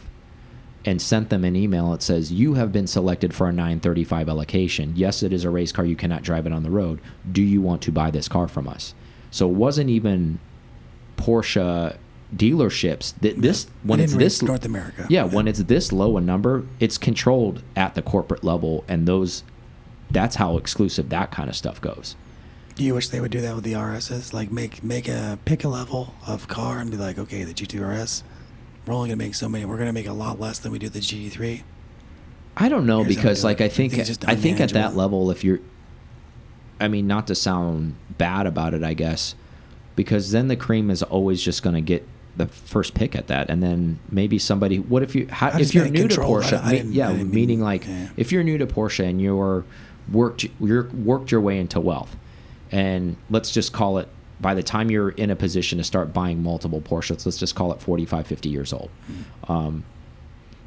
and 0.84 1.00
sent 1.00 1.30
them 1.30 1.44
an 1.44 1.56
email 1.56 1.92
that 1.92 2.02
says 2.02 2.30
you 2.32 2.54
have 2.54 2.72
been 2.72 2.86
selected 2.86 3.32
for 3.34 3.48
a 3.48 3.52
935 3.52 4.28
allocation. 4.28 4.92
Yes 4.96 5.22
it 5.22 5.32
is 5.32 5.44
a 5.44 5.50
race 5.50 5.72
car. 5.72 5.84
You 5.84 5.96
cannot 5.96 6.22
drive 6.22 6.46
it 6.46 6.52
on 6.52 6.62
the 6.62 6.70
road. 6.70 7.00
Do 7.30 7.42
you 7.42 7.60
want 7.62 7.82
to 7.82 7.92
buy 7.92 8.10
this 8.12 8.28
car 8.28 8.46
from 8.48 8.68
us? 8.68 8.94
So 9.32 9.48
it 9.48 9.54
wasn't 9.54 9.90
even 9.90 10.38
porsche 11.16 11.96
dealerships 12.34 13.14
that 13.20 13.40
this 13.40 13.66
when 13.82 14.00
it's 14.00 14.14
this 14.14 14.42
North 14.42 14.64
America. 14.64 15.06
yeah 15.08 15.22
when 15.22 15.46
it's 15.46 15.60
this 15.60 15.92
low 15.92 16.16
a 16.16 16.20
number 16.20 16.64
it's 16.80 16.98
controlled 16.98 17.62
at 17.76 17.94
the 17.94 18.02
corporate 18.02 18.42
level 18.42 18.84
and 18.88 19.06
those 19.06 19.44
that's 20.10 20.36
how 20.36 20.56
exclusive 20.56 21.08
that 21.10 21.30
kind 21.30 21.48
of 21.48 21.54
stuff 21.56 21.80
goes 21.80 22.16
Do 22.74 22.84
you 22.84 22.94
wish 22.94 23.08
they 23.08 23.20
would 23.20 23.30
do 23.30 23.40
that 23.40 23.54
with 23.54 23.64
the 23.64 23.72
RSs? 23.72 24.32
Like 24.32 24.50
make 24.52 24.82
make 24.84 25.08
a 25.08 25.38
pick 25.44 25.64
a 25.64 25.68
level 25.68 26.14
of 26.26 26.46
car 26.48 26.78
and 26.78 26.90
be 26.90 26.96
like, 26.98 27.16
okay, 27.18 27.42
the 27.44 27.54
GT 27.54 27.80
RS, 27.80 28.22
we're 28.84 28.92
only 28.94 29.08
gonna 29.08 29.16
make 29.16 29.34
so 29.34 29.48
many. 29.48 29.64
We're 29.64 29.78
gonna 29.78 29.94
make 29.94 30.06
a 30.06 30.12
lot 30.12 30.38
less 30.38 30.58
than 30.58 30.72
we 30.72 30.78
do 30.78 30.88
the 30.90 30.98
GT3. 31.00 31.62
I 32.56 32.68
don't 32.68 32.84
know 32.86 33.02
Here's 33.02 33.16
because 33.16 33.44
like. 33.44 33.60
I 33.62 33.68
think 33.68 33.94
just 33.94 34.28
I 34.28 34.34
think 34.36 34.60
at 34.60 34.70
that 34.70 34.94
level 34.94 35.30
if 35.30 35.42
you're 35.42 35.60
I 36.78 36.88
mean 36.88 37.06
not 37.06 37.26
to 37.28 37.34
sound 37.34 37.94
bad 38.18 38.46
about 38.46 38.74
it 38.74 38.82
I 38.84 38.92
guess 38.94 39.34
because 39.96 40.30
then 40.30 40.48
the 40.48 40.56
cream 40.56 40.90
is 40.90 41.02
always 41.02 41.42
just 41.42 41.62
going 41.62 41.74
to 41.74 41.80
get 41.80 42.06
the 42.36 42.46
first 42.46 42.92
pick 42.94 43.16
at 43.16 43.28
that 43.28 43.48
and 43.48 43.62
then 43.62 43.98
maybe 44.10 44.38
somebody 44.38 44.78
what 44.78 45.02
if 45.02 45.14
you? 45.14 45.26
How, 45.30 45.58
if 45.58 45.74
you're 45.74 45.88
new 45.88 46.06
to. 46.06 46.20
Porsche 46.20 46.52
I- 46.62 46.80
I 46.80 46.82
me- 46.82 46.90
yeah 46.92 47.10
didn't 47.10 47.32
meaning 47.32 47.60
like 47.60 47.86
yeah. 47.86 48.08
if 48.18 48.30
you're 48.30 48.44
new 48.44 48.58
to 48.58 48.66
Porsche 48.66 49.08
and 49.08 49.20
you're 49.22 49.64
worked 50.12 50.44
you're 50.60 50.88
worked 50.90 51.30
your 51.32 51.40
way 51.40 51.58
into 51.58 51.80
wealth 51.80 52.14
and 52.70 53.16
let's 53.30 53.50
just 53.50 53.72
call 53.72 53.96
it 53.98 54.08
by 54.38 54.52
the 54.52 54.62
time 54.62 54.90
you're 54.90 55.08
in 55.10 55.30
a 55.30 55.36
position 55.36 55.78
to 55.78 55.84
start 55.84 56.12
buying 56.12 56.42
multiple 56.42 56.82
Porsches 56.82 57.24
let's 57.24 57.38
just 57.38 57.54
call 57.54 57.72
it 57.72 57.80
45 57.80 58.26
50 58.26 58.48
years 58.50 58.72
old 58.72 58.90
Mm-hmm. 59.10 59.50
um, 59.52 59.84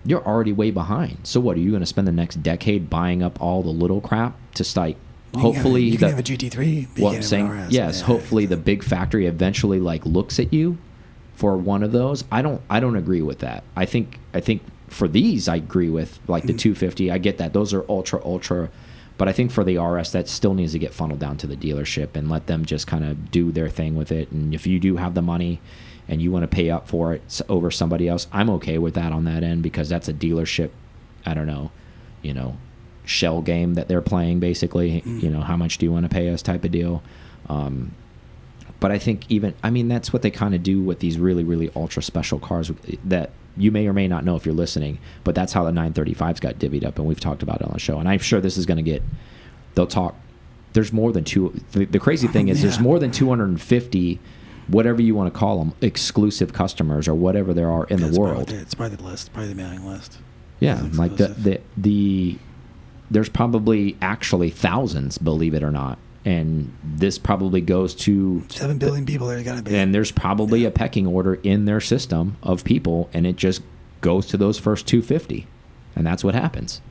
you're 0.05 0.25
already 0.25 0.53
way 0.53 0.71
behind. 0.71 1.17
So 1.23 1.41
what 1.41 1.57
are 1.57 1.59
you 1.59 1.71
going 1.71 1.81
to 1.81 1.85
spend 1.85 2.07
the 2.07 2.11
next 2.13 2.41
decade 2.41 2.89
buying 2.89 3.21
up 3.21 3.39
all 3.41 3.61
the 3.61 3.69
little 3.69 3.99
crap 3.99 4.33
to 4.53 4.63
start? 5.31 5.43
You 5.43 5.51
Hopefully, 5.53 5.81
can, 5.83 5.91
you 5.93 5.97
the, 5.99 6.09
have 6.09 6.19
a 6.19 6.23
GT3. 6.23 6.87
but 6.95 7.01
well, 7.03 7.13
I'm 7.13 7.21
saying 7.21 7.47
RS. 7.49 7.71
yes. 7.71 8.01
Hopefully, 8.01 8.45
the 8.45 8.57
big 8.57 8.83
factory 8.83 9.25
eventually 9.25 9.79
like 9.79 10.05
looks 10.05 10.39
at 10.39 10.53
you 10.53 10.77
for 11.35 11.55
one 11.57 11.83
of 11.83 11.91
those. 11.91 12.23
I 12.31 12.41
don't. 12.41 12.61
I 12.69 12.79
don't 12.79 12.95
agree 12.95 13.21
with 13.21 13.39
that. 13.39 13.63
I 13.75 13.85
think. 13.85 14.19
I 14.33 14.39
think 14.39 14.61
for 14.87 15.07
these, 15.07 15.47
I 15.47 15.55
agree 15.57 15.89
with 15.89 16.19
like 16.27 16.43
the 16.43 16.53
Mm-hmm. 16.53 16.57
250. 16.73 17.11
I 17.11 17.17
get 17.19 17.37
that 17.37 17.53
those 17.53 17.73
are 17.73 17.85
ultra 17.89 18.21
ultra, 18.25 18.69
but 19.17 19.27
I 19.27 19.31
think 19.33 19.51
for 19.51 19.63
the 19.63 19.77
RS, 19.77 20.11
that 20.13 20.27
still 20.27 20.53
needs 20.55 20.71
to 20.73 20.79
get 20.79 20.93
funneled 20.93 21.19
down 21.19 21.37
to 21.37 21.47
the 21.47 21.55
dealership 21.55 22.15
and 22.15 22.29
let 22.29 22.47
them 22.47 22.65
just 22.65 22.87
kind 22.87 23.05
of 23.05 23.29
do 23.31 23.51
their 23.51 23.69
thing 23.69 23.95
with 23.95 24.11
it. 24.11 24.31
And 24.31 24.53
if 24.53 24.65
you 24.65 24.79
do 24.79 24.97
have 24.97 25.13
the 25.13 25.21
money 25.21 25.61
and 26.07 26.21
you 26.23 26.31
want 26.31 26.41
to 26.41 26.47
pay 26.47 26.71
up 26.71 26.87
for 26.87 27.13
it 27.13 27.41
over 27.49 27.69
somebody 27.69 28.07
else, 28.07 28.25
I'm 28.33 28.49
okay 28.51 28.79
with 28.79 28.95
that 28.95 29.11
on 29.11 29.25
that 29.25 29.43
end 29.43 29.61
because 29.61 29.89
that's 29.89 30.09
a 30.09 30.13
dealership. 30.13 30.71
I 31.23 31.35
don't 31.35 31.45
know, 31.45 31.69
you 32.23 32.33
know, 32.33 32.57
shell 33.09 33.41
game 33.41 33.73
that 33.73 33.87
they're 33.87 34.01
playing 34.01 34.39
basically. 34.39 35.01
Mm. 35.01 35.23
You 35.23 35.29
know, 35.29 35.41
how 35.41 35.57
much 35.57 35.77
do 35.77 35.85
you 35.85 35.91
want 35.91 36.03
to 36.03 36.09
pay 36.09 36.29
us 36.29 36.41
type 36.41 36.63
of 36.63 36.71
deal. 36.71 37.01
Um, 37.47 37.93
but 38.79 38.91
I 38.91 38.99
think 38.99 39.25
even 39.29 39.53
I 39.63 39.69
mean 39.69 39.87
that's 39.87 40.13
what 40.13 40.21
they 40.21 40.31
kind 40.31 40.55
of 40.55 40.63
do 40.63 40.81
with 40.81 40.99
these 40.99 41.17
really 41.17 41.43
really 41.43 41.71
ultra 41.75 42.01
special 42.01 42.39
cars 42.39 42.71
that 43.03 43.31
you 43.57 43.71
may 43.71 43.87
or 43.87 43.93
may 43.93 44.07
not 44.07 44.23
know 44.23 44.35
if 44.35 44.45
you're 44.45 44.55
listening. 44.55 44.99
But 45.23 45.35
that's 45.35 45.53
how 45.53 45.63
the 45.63 45.71
935s 45.71 46.39
got 46.39 46.55
divvied 46.55 46.85
up, 46.85 46.97
and 46.97 47.07
we've 47.07 47.19
talked 47.19 47.43
about 47.43 47.61
it 47.61 47.67
on 47.67 47.73
the 47.73 47.79
show. 47.79 47.99
And 47.99 48.07
I'm 48.07 48.19
sure 48.19 48.39
this 48.39 48.57
is 48.57 48.65
going 48.65 48.77
to 48.77 48.83
get. 48.83 49.03
They'll 49.75 49.87
talk. 49.87 50.15
There's 50.73 50.93
more 50.93 51.11
than 51.11 51.23
two. 51.23 51.59
The, 51.71 51.85
the 51.85 51.99
crazy 51.99 52.27
thing 52.27 52.47
is, 52.47 52.61
there's 52.61 52.79
more 52.79 52.99
than 52.99 53.11
250, 53.11 54.19
whatever 54.67 55.01
you 55.01 55.15
want 55.15 55.33
to 55.33 55.37
call 55.37 55.57
them, 55.57 55.73
exclusive 55.81 56.53
customers 56.53 57.07
or 57.07 57.15
whatever 57.15 57.53
there 57.53 57.71
are 57.71 57.85
in 57.85 57.99
the 57.99 58.19
world. 58.19 58.51
it's 58.51 58.75
probably 58.75 58.97
the 58.97 59.03
list, 59.03 59.33
probably 59.33 59.49
the 59.49 59.55
mailing 59.55 59.85
list. 59.85 60.19
Yeah, 60.59 60.87
like 60.93 61.17
the, 61.17 61.29
the 61.29 61.61
the 61.77 62.37
there's 63.11 63.29
probably 63.29 63.97
actually 64.01 64.49
thousands, 64.49 65.17
believe 65.17 65.53
it 65.53 65.63
or 65.63 65.71
not, 65.71 65.97
and 66.25 66.71
this 66.83 67.17
probably 67.17 67.61
goes 67.61 67.95
to 67.95 68.43
Seven 68.49 68.77
billion 68.77 69.05
people. 69.05 69.27
There's 69.27 69.43
got 69.43 69.57
to 69.57 69.63
be. 69.63 69.75
and 69.75 69.93
there's 69.95 70.11
probably 70.11 70.61
Yeah. 70.61 70.67
a 70.69 70.71
pecking 70.71 71.07
order 71.07 71.35
in 71.35 71.65
their 71.65 71.81
system 71.81 72.37
of 72.43 72.63
people, 72.63 73.09
and 73.13 73.25
it 73.27 73.35
just 73.35 73.61
goes 74.01 74.25
to 74.27 74.37
those 74.37 74.57
first 74.59 74.87
250, 74.87 75.47
and 75.95 76.05
that's 76.05 76.23
what 76.23 76.35
happens. 76.35 76.81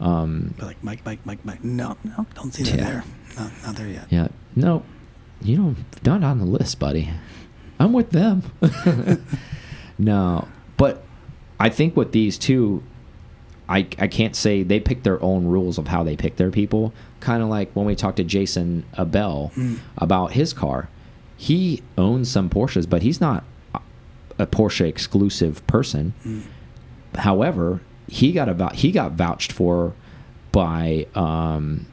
Um, 0.00 0.54
like 0.60 0.82
Mike, 0.82 1.04
Mike, 1.04 1.20
Mike, 1.24 1.44
Mike. 1.44 1.62
No, 1.64 1.96
no, 2.02 2.26
don't 2.34 2.52
see 2.52 2.64
that 2.64 2.76
Yeah. 2.78 2.84
there. 2.84 3.04
No, 3.38 3.50
not 3.64 3.76
there 3.76 3.88
yet. 3.88 4.06
yeah, 4.10 4.28
no, 4.56 4.82
you 5.42 5.56
don't 5.56 5.76
not 6.04 6.22
on 6.24 6.38
the 6.38 6.44
list, 6.44 6.78
buddy. 6.80 7.10
I'm 7.78 7.92
with 7.92 8.10
them. 8.10 8.42
no, 9.98 10.48
but 10.76 11.02
I 11.60 11.68
think 11.68 11.96
with 11.96 12.12
these 12.12 12.38
two, 12.38 12.82
I 13.68 13.86
I 13.98 14.08
can't 14.08 14.36
say 14.36 14.62
they 14.62 14.78
pick 14.80 15.02
their 15.04 15.22
own 15.22 15.46
rules 15.46 15.78
of 15.78 15.88
how 15.88 16.02
they 16.04 16.16
pick 16.16 16.36
their 16.36 16.50
people. 16.50 16.92
Kind 17.20 17.42
of 17.42 17.48
like 17.48 17.70
when 17.72 17.86
we 17.86 17.94
talked 17.94 18.16
to 18.18 18.24
Jason 18.24 18.84
Abel 18.98 19.52
Mm. 19.56 19.78
about 19.98 20.32
his 20.32 20.52
car. 20.52 20.88
He 21.36 21.82
owns 21.98 22.30
some 22.30 22.48
Porsches, 22.50 22.88
but 22.88 23.02
he's 23.02 23.20
not 23.20 23.42
a 24.38 24.46
Porsche 24.46 24.86
exclusive 24.86 25.66
person. 25.66 26.12
Mm. 26.24 26.42
However, 27.16 27.80
he 28.08 28.32
got 28.32 28.48
about 28.48 28.76
he 28.76 28.90
got 28.92 29.12
vouched 29.12 29.52
for 29.52 29.94
by 30.52 31.06
um, 31.14 31.86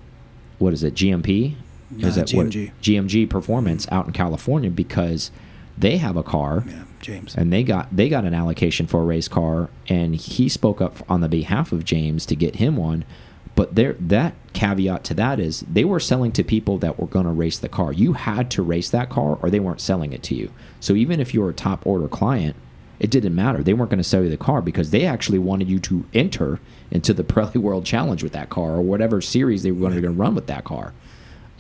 what 0.60 0.74
is 0.74 0.84
it 0.84 0.94
GMP? 0.94 1.56
Is 2.00 2.18
Uh, 2.18 2.22
that 2.24 2.32
what- 2.34 2.48
GMG. 2.50 2.72
GMG 2.82 3.26
Performance 3.30 3.88
out 3.92 4.08
in 4.08 4.14
California 4.14 4.70
because 4.70 5.32
they 5.78 5.98
have 5.98 6.16
a 6.18 6.24
car 6.24 6.64
Yeah, 6.68 6.84
James. 7.02 7.36
and 7.36 7.52
they 7.52 7.64
got 7.64 7.96
they 7.96 8.10
got 8.10 8.26
an 8.26 8.34
allocation 8.34 8.88
for 8.88 9.02
a 9.02 9.06
race 9.06 9.28
car 9.28 9.70
and 9.88 10.16
he 10.16 10.48
spoke 10.50 10.82
up 10.82 10.98
on 11.10 11.22
the 11.22 11.30
behalf 11.30 11.72
of 11.72 11.86
James 11.86 12.26
to 12.28 12.36
get 12.36 12.56
him 12.56 12.76
one. 12.76 13.06
But 13.54 13.76
there 13.76 13.94
that 14.00 14.34
caveat 14.54 15.04
to 15.06 15.14
that 15.16 15.40
is 15.40 15.62
they 15.62 15.84
were 15.84 16.00
selling 16.00 16.32
to 16.34 16.44
people 16.44 16.78
that 16.80 17.00
were 17.00 17.08
going 17.08 17.26
to 17.26 17.32
race 17.32 17.60
the 17.60 17.70
car. 17.70 17.92
You 17.92 18.14
had 18.14 18.50
to 18.52 18.62
race 18.62 18.90
that 18.90 19.10
car 19.10 19.38
or 19.42 19.50
they 19.50 19.60
weren't 19.60 19.82
selling 19.82 20.14
it 20.14 20.24
to 20.24 20.36
you. 20.36 20.52
So 20.80 20.94
even 20.94 21.20
if 21.20 21.34
you 21.34 21.42
were 21.42 21.50
a 21.50 21.54
top 21.54 21.86
order 21.86 22.08
client 22.08 22.56
it 23.02 23.10
didn't 23.10 23.34
matter. 23.34 23.64
They 23.64 23.74
weren't 23.74 23.90
going 23.90 23.98
to 23.98 24.04
sell 24.04 24.22
you 24.22 24.30
the 24.30 24.38
car 24.38 24.62
because 24.62 24.92
they 24.92 25.06
actually 25.06 25.40
wanted 25.40 25.68
you 25.68 25.80
to 25.80 26.06
enter 26.14 26.60
into 26.92 27.16
the 27.16 27.24
Pirelli 27.24 27.56
World 27.56 27.84
Challenge 27.84 28.22
with 28.22 28.34
that 28.34 28.52
car 28.52 28.74
or 28.74 28.82
whatever 28.82 29.22
series 29.22 29.64
they 29.64 29.72
were 29.72 29.90
going 29.90 30.00
to 30.00 30.10
run 30.12 30.36
with 30.36 30.46
that 30.46 30.66
car. 30.66 30.94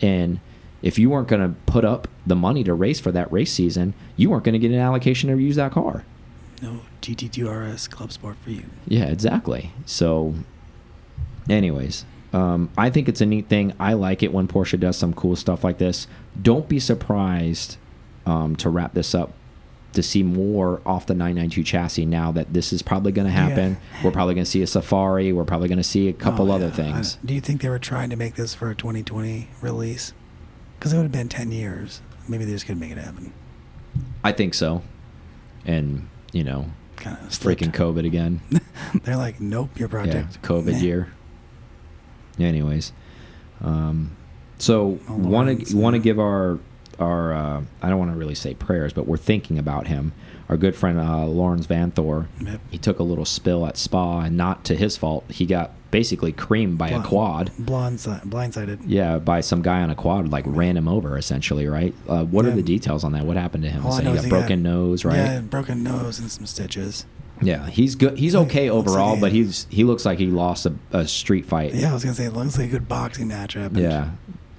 And 0.04 0.40
if 0.82 0.98
you 1.00 1.10
weren't 1.10 1.28
going 1.28 1.42
to 1.42 1.56
put 1.66 1.86
up 1.86 2.08
the 2.26 2.36
money 2.36 2.64
to 2.64 2.74
race 2.74 3.00
for 3.00 3.12
that 3.12 3.32
race 3.32 3.52
season, 3.54 3.94
you 4.18 4.30
weren't 4.30 4.44
going 4.44 4.54
to 4.54 4.60
get 4.60 4.72
an 4.72 4.80
allocation 4.80 5.30
to 5.30 5.38
use 5.38 5.56
that 5.58 5.72
car. 5.72 6.04
No 6.62 6.82
GT2 7.02 7.74
RS 7.74 7.88
Club 7.88 8.12
Sport 8.12 8.38
for 8.44 8.52
you. 8.52 8.64
Yeah, 8.88 9.06
exactly. 9.06 9.72
So, 9.86 10.36
anyways, 11.50 12.06
um, 12.34 12.70
I 12.78 12.90
think 12.90 13.10
it's 13.10 13.22
a 13.22 13.26
neat 13.26 13.48
thing. 13.48 13.74
I 13.80 13.94
like 13.94 14.24
it 14.24 14.34
when 14.34 14.48
Porsche 14.48 14.80
does 14.80 14.98
some 14.98 15.14
cool 15.14 15.36
stuff 15.36 15.64
like 15.64 15.78
this. 15.78 16.08
Don't 16.42 16.68
be 16.70 16.80
surprised 16.80 17.78
um, 18.26 18.56
to 18.58 18.70
wrap 18.70 18.94
this 18.94 19.14
up 19.16 19.34
to 19.94 20.02
see 20.02 20.24
more 20.24 20.82
off 20.86 21.06
the 21.06 21.14
992 21.14 21.64
chassis 21.64 22.06
now 22.06 22.32
that 22.32 22.54
this 22.54 22.72
is 22.72 22.82
probably 22.82 23.12
going 23.12 23.26
to 23.28 23.32
happen. 23.32 23.76
We're 24.02 24.12
probably 24.12 24.36
going 24.36 24.46
to 24.46 24.50
see 24.50 24.62
a 24.62 24.68
Safari. 24.68 25.34
We're 25.34 25.44
probably 25.44 25.68
going 25.68 25.80
to 25.80 25.84
see 25.84 26.08
a 26.08 26.14
couple 26.14 26.50
Oh, 26.50 26.56
other 26.56 26.68
yeah. 26.68 26.72
things. 26.72 27.18
Do 27.26 27.34
you 27.34 27.42
think 27.42 27.62
they 27.62 27.68
were 27.68 27.78
trying 27.80 28.10
to 28.12 28.16
make 28.16 28.36
this 28.36 28.54
for 28.54 28.70
a 28.70 28.76
2020 28.76 29.50
release? 29.62 30.14
Because 30.82 30.94
it 30.94 30.98
would 30.98 31.04
have 31.04 31.12
been 31.12 31.30
10 31.30 31.52
years. 31.52 32.02
Maybe 32.28 32.44
they 32.44 32.54
just 32.54 32.66
couldn't 32.66 32.80
make 32.80 32.90
it 32.90 32.98
happen. 32.98 33.32
I 34.24 34.32
think 34.32 34.56
so. 34.56 34.82
And, 35.64 36.10
you 36.34 36.44
know, 36.44 36.72
Kind 36.96 37.20
of 37.20 37.30
freaking 37.30 37.72
COVID 37.72 38.04
again. 38.04 38.42
They're 39.04 39.16
like, 39.16 39.40
nope, 39.40 39.78
your 39.78 39.90
project. 39.90 40.40
Yeah, 40.42 40.50
COVID 40.50 40.82
year. 40.82 41.14
Anyways, 42.40 42.94
um, 43.64 44.18
so 44.58 45.00
want 45.08 45.68
to 45.68 45.78
want 45.78 45.94
to 45.94 46.00
give 46.00 46.20
our 46.20 46.58
our 46.98 47.32
uh, 47.32 47.62
I 47.84 47.90
don't 47.90 48.00
want 48.00 48.12
to 48.12 48.18
really 48.18 48.34
say 48.34 48.56
prayers, 48.56 48.92
but 48.92 49.06
we're 49.06 49.18
thinking 49.18 49.60
about 49.60 49.86
him. 49.86 50.14
Our 50.50 50.58
good 50.58 50.76
friend 50.76 51.00
uh, 51.00 51.28
Laurens 51.28 51.68
Vanthoor. 51.68 52.26
Yep. 52.44 52.62
He 52.72 52.80
took 52.80 52.98
a 52.98 53.04
little 53.04 53.26
spill 53.26 53.68
at 53.68 53.78
Spa, 53.78 54.22
and 54.22 54.36
not 54.36 54.64
to 54.66 54.76
his 54.76 54.98
fault. 54.98 55.26
He 55.30 55.46
got 55.46 55.74
basically 55.92 56.32
creamed 56.32 56.78
by 56.78 56.90
a 56.90 57.02
quad. 57.04 57.52
Blindside, 57.60 58.26
blindsided. 58.26 58.80
Yeah, 58.86 59.20
by 59.20 59.42
some 59.42 59.62
guy 59.62 59.82
on 59.82 59.90
a 59.90 59.96
quad, 59.96 60.30
like 60.30 60.46
ran 60.48 60.78
him 60.78 60.88
over 60.88 61.18
essentially, 61.18 61.68
right? 61.68 61.94
Uh, 62.08 62.24
what 62.24 62.46
are 62.46 62.52
the 62.52 62.64
details 62.64 63.04
on 63.04 63.12
that? 63.12 63.26
What 63.26 63.38
happened 63.38 63.64
to 63.64 63.70
him? 63.70 63.86
All 63.86 63.92
So 63.92 64.04
he 64.04 64.16
got 64.16 64.30
broken 64.30 64.64
got- 64.64 64.70
nose, 64.72 65.06
right? 65.06 65.16
Yeah, 65.18 65.40
broken 65.42 65.84
nose 65.84 66.20
and 66.20 66.32
some 66.32 66.46
stitches. 66.46 67.06
Yeah, 67.44 67.68
he's 67.70 67.96
good. 67.96 68.18
He's 68.20 68.34
Yeah, 68.36 68.42
okay 68.42 68.70
looks 68.72 68.88
like 68.88 68.96
overall, 68.96 69.16
he- 69.16 69.22
but 69.22 69.32
he's 69.32 69.68
he 69.70 69.84
looks 69.84 70.06
like 70.06 70.20
he 70.20 70.28
lost 70.28 70.66
a, 70.68 70.74
a 70.92 71.08
street 71.08 71.46
fight. 71.46 71.74
Yeah, 71.74 71.90
I 71.90 71.94
was 71.94 72.04
gonna 72.04 72.16
say 72.16 72.26
it 72.26 72.34
looks 72.34 72.58
like 72.58 72.68
a 72.68 72.72
good 72.72 72.88
boxing 72.88 73.28
match 73.28 73.56
happened. 73.56 73.80
Yeah, 73.82 74.12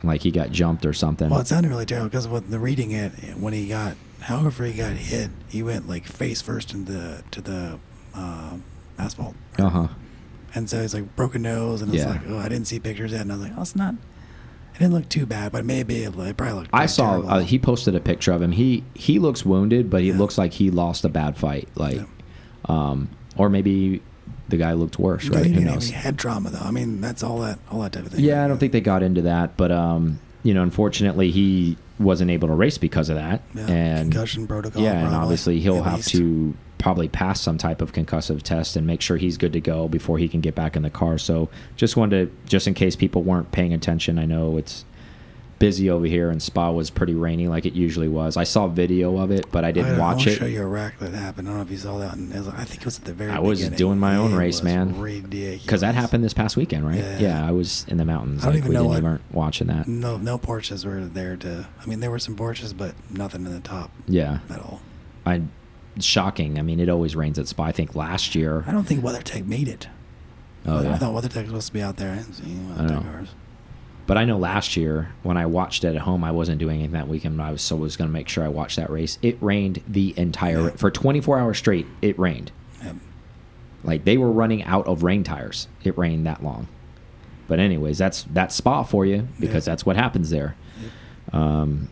like 0.03 0.23
he 0.23 0.31
got 0.33 0.51
jumped 0.51 0.85
or 0.85 0.93
something. 0.93 1.31
Well, 1.31 1.41
it 1.41 1.47
sounded 1.47 1.69
really 1.69 1.87
terrible 1.87 2.09
because 2.09 2.27
with 2.27 2.51
the 2.51 2.59
reading 2.59 2.91
it, 2.91 3.13
when 3.39 3.53
he 3.53 3.69
got, 3.69 3.95
however 4.23 4.65
he 4.65 4.73
got 4.73 4.95
hit, 4.97 5.31
he 5.49 5.63
went 5.63 5.89
like 5.89 6.05
face 6.07 6.43
first 6.43 6.75
into 6.75 6.91
the 6.93 7.23
to 7.31 7.41
the 7.41 7.79
uh, 8.17 8.57
asphalt. 8.99 9.37
Uh 9.59 9.69
huh. 9.69 9.89
And 10.55 10.69
so 10.69 10.81
he's 10.83 10.95
like 10.95 11.17
broken 11.17 11.43
nose, 11.43 11.83
and 11.83 11.95
it's 11.95 12.03
Yeah. 12.05 12.11
like, 12.11 12.21
oh, 12.29 12.39
I 12.39 12.49
didn't 12.49 12.67
see 12.67 12.79
pictures 12.79 13.13
yet, 13.13 13.23
and 13.23 13.33
I 13.33 13.37
was 13.37 13.45
like, 13.45 13.53
oh, 13.57 13.63
it's 13.63 13.77
not. 13.77 13.95
It 14.75 14.79
didn't 14.79 14.95
look 14.95 15.09
too 15.09 15.27
bad, 15.27 15.53
but 15.53 15.65
maybe 15.65 16.03
it, 16.03 16.15
it 16.17 16.37
probably 16.37 16.61
looked. 16.61 16.71
I 16.73 16.87
saw 16.87 17.21
uh, 17.21 17.41
he 17.41 17.59
posted 17.59 17.95
a 17.95 18.01
picture 18.01 18.33
of 18.33 18.41
him. 18.43 18.53
He 18.53 18.85
he 18.95 19.19
looks 19.19 19.45
wounded, 19.45 19.91
but 19.91 20.01
he 20.03 20.09
Yeah. 20.09 20.19
looks 20.19 20.39
like 20.39 20.55
he 20.55 20.71
lost 20.71 21.05
a 21.05 21.09
bad 21.11 21.37
fight. 21.37 21.69
Like, 21.75 21.97
Yeah. 21.97 22.05
um, 22.69 23.09
or 23.37 23.49
maybe 23.51 24.03
the 24.49 24.57
guy 24.57 24.73
looked 24.73 24.99
worse. 24.99 25.29
Right? 25.29 25.47
Who 25.47 25.61
knows? 25.61 25.89
any 25.89 25.93
head 25.93 26.19
trauma 26.19 26.51
though. 26.51 26.59
I 26.63 26.71
mean, 26.71 27.01
that's 27.01 27.23
all 27.23 27.41
that 27.41 27.59
all 27.71 27.81
that 27.83 27.93
type 27.93 28.07
of 28.07 28.13
thing. 28.13 28.25
Yeah, 28.25 28.45
I 28.45 28.49
don't 28.49 28.59
think 28.59 28.73
they 28.73 28.81
got 28.81 29.03
into 29.03 29.23
that, 29.23 29.57
but 29.57 29.71
um, 29.71 30.19
you 30.43 30.55
know, 30.55 30.63
unfortunately, 30.63 31.31
he 31.31 31.77
wasn't 31.99 32.31
able 32.31 32.49
to 32.49 32.55
race 32.55 32.79
because 32.79 33.09
of 33.11 33.17
that. 33.17 33.43
Yeah, 33.55 33.67
and 33.71 34.11
concussion 34.13 34.47
protocol. 34.47 34.83
Yeah, 34.83 35.05
and 35.07 35.15
obviously 35.15 35.61
he'll 35.61 35.83
have 35.83 35.97
least. 35.99 36.11
to 36.13 36.55
probably 36.83 37.09
pass 37.09 37.41
some 37.41 37.57
type 37.59 37.81
of 37.81 37.93
concussive 37.93 38.43
test 38.43 38.77
and 38.77 38.87
make 38.87 39.01
sure 39.01 39.17
he's 39.17 39.39
good 39.39 39.53
to 39.53 39.61
go 39.61 39.87
before 39.89 40.19
he 40.19 40.29
can 40.29 40.41
get 40.41 40.55
back 40.55 40.75
in 40.77 40.83
the 40.83 40.91
car. 40.91 41.17
So 41.17 41.49
just 41.77 41.97
wanted 41.97 42.27
to, 42.45 42.49
just 42.49 42.67
in 42.67 42.75
case 42.75 42.97
people 42.97 43.23
weren't 43.23 43.53
paying 43.53 43.73
attention, 43.73 44.19
I 44.19 44.25
know 44.27 44.57
it's 44.59 44.85
busy 45.61 45.89
over 45.89 46.07
here 46.07 46.29
and 46.29 46.43
Spa 46.43 46.73
was 46.73 46.91
pretty 46.91 47.15
rainy 47.15 47.47
like 47.47 47.65
it 47.65 47.73
usually 47.75 48.09
was. 48.09 48.37
I 48.37 48.43
saw 48.43 48.67
video 48.67 49.17
of 49.19 49.31
it, 49.31 49.47
but 49.53 49.65
I 49.65 49.71
didn't 49.71 49.95
I, 49.95 49.99
watch 50.01 50.27
I'll 50.27 50.33
it. 50.33 50.37
show 50.39 50.47
you 50.47 50.61
a 50.61 50.67
wreck 50.67 50.99
that 50.99 51.15
happened. 51.15 51.47
I 51.47 51.53
don't 51.53 51.59
know 51.61 51.65
if 51.65 51.71
you 51.71 51.77
saw 51.77 51.99
that. 51.99 52.15
And 52.17 52.33
I 52.35 52.65
think 52.65 52.81
it 52.81 52.85
was 52.85 52.99
at 52.99 53.05
the 53.05 53.13
very. 53.13 53.31
I 53.31 53.39
was 53.39 53.61
beginning. 53.61 53.79
doing 53.79 53.99
my 54.01 54.17
own 54.17 54.33
It 54.33 54.37
race, 54.37 54.65
man. 54.65 55.01
Because 55.01 55.83
that 55.83 55.95
happened 55.95 56.25
this 56.25 56.35
past 56.35 56.57
weekend, 56.57 56.85
right? 56.85 56.99
Yeah. 56.99 57.19
Yeah, 57.21 57.49
I 57.49 57.53
was 57.53 57.87
in 57.87 57.97
the 57.99 58.05
mountains. 58.05 58.43
I 58.43 58.47
don't 58.47 58.55
like 58.55 58.59
even 58.65 58.69
we 58.71 58.75
know 58.75 58.93
didn't 58.93 59.05
what- 59.05 59.13
even 59.15 59.25
watching 59.31 59.67
that. 59.69 59.87
No, 59.87 60.17
no 60.17 60.37
Porsches 60.37 60.85
were 60.85 61.05
there 61.05 61.37
to. 61.37 61.69
I 61.81 61.87
mean, 61.87 62.01
there 62.01 62.11
were 62.11 62.19
some 62.19 62.35
Porsches, 62.35 62.77
but 62.77 62.97
nothing 63.09 63.47
in 63.47 63.53
the 63.53 63.61
top 63.61 63.93
Yeah, 64.09 64.41
at 64.51 64.59
all. 64.59 64.81
I 65.25 65.43
shocking. 66.01 66.59
I 66.59 66.63
mean, 66.63 66.81
it 66.81 66.89
always 66.89 67.15
rains 67.17 67.39
at 67.39 67.49
Spa. 67.49 67.65
I 67.65 67.73
think 67.73 67.95
last 67.95 68.35
year. 68.35 68.65
I 68.67 68.73
don't 68.73 68.85
think 68.85 69.03
WeatherTech 69.03 69.47
made 69.47 69.69
it. 69.69 69.89
Oh 70.67 70.79
I 70.79 70.83
yeah. 70.83 70.99
thought 70.99 71.13
WeatherTech 71.15 71.35
was 71.35 71.47
supposed 71.47 71.67
to 71.69 71.73
be 71.73 71.83
out 71.83 71.97
there. 71.97 72.13
I 72.13 72.17
didn't 72.17 72.35
see 72.35 72.45
I 72.79 72.83
know. 72.87 73.01
WeatherTech. 73.01 73.29
But 74.07 74.19
I 74.19 74.25
know 74.25 74.37
last 74.37 74.77
year 74.77 75.13
when 75.23 75.37
I 75.37 75.47
watched 75.47 75.85
it 75.85 75.95
at 75.95 76.03
home, 76.03 76.25
I 76.25 76.33
wasn't 76.33 76.59
doing 76.59 76.79
anything 76.81 76.93
that 76.93 77.07
weekend. 77.09 77.41
I 77.41 77.53
was 77.53 77.63
so 77.63 77.77
was 77.77 77.97
going 77.97 78.09
to 78.09 78.13
make 78.13 78.29
sure 78.29 78.45
I 78.45 78.49
watched 78.49 78.77
that 78.77 78.91
race. 78.91 79.17
It 79.23 79.39
rained 79.41 79.81
the 79.87 80.13
entire 80.17 80.71
for 80.71 80.91
24 80.91 81.39
hours 81.39 81.59
straight. 81.59 81.87
It 82.03 82.19
rained. 82.19 82.51
Yep. 82.83 82.97
Like 83.85 84.05
they 84.05 84.17
were 84.19 84.31
running 84.31 84.65
out 84.65 84.87
of 84.87 85.03
rain 85.05 85.23
tires. 85.25 85.69
It 85.85 85.97
rained 85.97 86.27
that 86.27 86.43
long. 86.43 86.67
But 87.47 87.59
anyways, 87.61 87.99
that's 87.99 88.25
that's 88.25 88.55
Spa 88.57 88.83
for 88.83 89.07
you 89.07 89.29
because 89.39 89.67
Yeah. 89.67 89.73
that's 89.73 89.87
what 89.87 89.97
happens 89.97 90.31
there. 90.31 90.57
Um, 91.33 91.89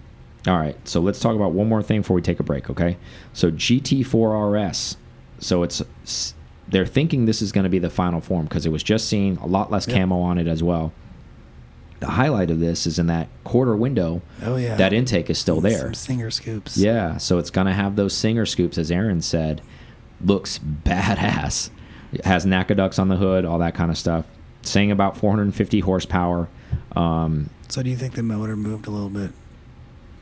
all 0.46 0.57
right, 0.59 0.76
so 0.88 1.00
let's 1.00 1.20
talk 1.20 1.37
about 1.37 1.53
one 1.53 1.68
more 1.68 1.83
thing 1.83 2.00
before 2.00 2.14
we 2.14 2.22
take 2.22 2.40
a 2.40 2.42
break, 2.42 2.70
okay? 2.70 2.96
So 3.33 3.50
GT4 3.50 4.68
RS. 4.70 4.96
So 5.38 5.62
it's 5.62 5.83
they're 6.68 6.87
thinking 6.87 7.24
this 7.26 7.42
is 7.42 7.50
going 7.53 7.64
to 7.64 7.70
be 7.70 7.79
the 7.81 7.90
final 7.90 8.20
form 8.20 8.44
because 8.44 8.64
it 8.64 8.70
was 8.70 8.83
just 8.83 9.09
seen 9.09 9.37
a 9.38 9.46
lot 9.46 9.70
less 9.70 9.87
Yep. 9.88 9.96
camo 9.96 10.20
on 10.20 10.38
it 10.38 10.46
as 10.46 10.62
well. 10.62 10.92
The 11.98 12.07
highlight 12.07 12.50
of 12.50 12.61
this 12.61 12.87
is 12.87 12.98
in 12.98 13.09
that 13.09 13.29
quarter 13.44 13.76
window. 13.76 14.22
Oh 14.42 14.57
yeah. 14.57 14.76
That 14.76 14.92
intake 14.92 15.29
is 15.29 15.38
still 15.38 15.61
there. 15.61 15.79
Some 15.81 15.94
singer 15.94 16.31
scoops. 16.31 16.76
Yeah, 16.79 17.16
so 17.18 17.38
it's 17.38 17.50
gonna 17.50 17.74
have 17.74 17.96
those 17.96 18.14
singer 18.14 18.46
scoops, 18.46 18.79
as 18.79 18.90
Aaron 18.90 19.20
said. 19.20 19.61
Looks 20.24 20.59
badass. 20.59 21.70
It 22.12 22.24
has 22.24 22.44
NACA 22.46 22.76
ducts 22.76 22.98
on 22.98 23.09
the 23.09 23.16
hood, 23.16 23.44
all 23.44 23.59
that 23.59 23.74
kind 23.74 23.90
of 23.90 23.98
stuff. 23.98 24.24
Saying 24.62 24.90
about 24.90 25.16
450 25.16 25.81
horsepower. 25.81 26.48
Um, 26.96 27.50
So 27.68 27.83
do 27.83 27.90
you 27.90 27.96
think 27.96 28.14
the 28.14 28.22
motor 28.22 28.57
moved 28.57 28.87
a 28.87 28.90
little 28.90 29.09
bit 29.11 29.31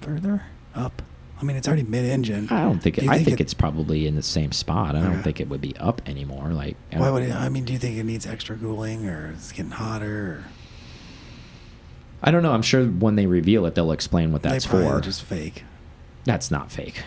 further 0.00 0.42
up? 0.74 1.02
I 1.40 1.44
mean, 1.44 1.56
it's 1.56 1.68
already 1.68 1.84
mid-engine. 1.84 2.48
I 2.50 2.62
don't 2.62 2.80
think. 2.80 2.98
It, 2.98 3.08
I 3.08 3.14
think 3.14 3.24
think 3.26 3.40
it- 3.40 3.44
it's 3.44 3.54
probably 3.54 4.06
in 4.08 4.16
the 4.16 4.22
same 4.22 4.50
spot. 4.52 4.96
I 4.96 5.00
don't 5.02 5.12
Okay. 5.14 5.22
think 5.22 5.40
it 5.40 5.48
would 5.48 5.60
be 5.60 5.76
up 5.76 6.02
anymore. 6.06 6.48
Like, 6.48 6.76
I 6.92 6.98
Why 6.98 7.10
would 7.10 7.22
it? 7.22 7.32
I 7.34 7.48
mean, 7.48 7.64
do 7.64 7.72
you 7.72 7.78
think 7.78 7.96
it 7.96 8.04
needs 8.04 8.26
extra 8.26 8.56
cooling, 8.56 9.06
or 9.08 9.28
it's 9.36 9.52
getting 9.52 9.70
hotter? 9.70 10.06
Or 10.32 10.44
I 12.22 12.30
don't 12.32 12.42
know. 12.42 12.52
I'm 12.52 12.62
sure 12.62 12.84
when 12.86 13.14
they 13.14 13.26
reveal 13.26 13.64
it, 13.66 13.74
they'll 13.76 13.92
explain 13.92 14.32
what 14.32 14.42
that's 14.42 14.64
for. 14.66 15.00
Just 15.00 15.22
fake. 15.22 15.62
That's 16.24 16.50
not 16.50 16.72
fake. 16.72 17.02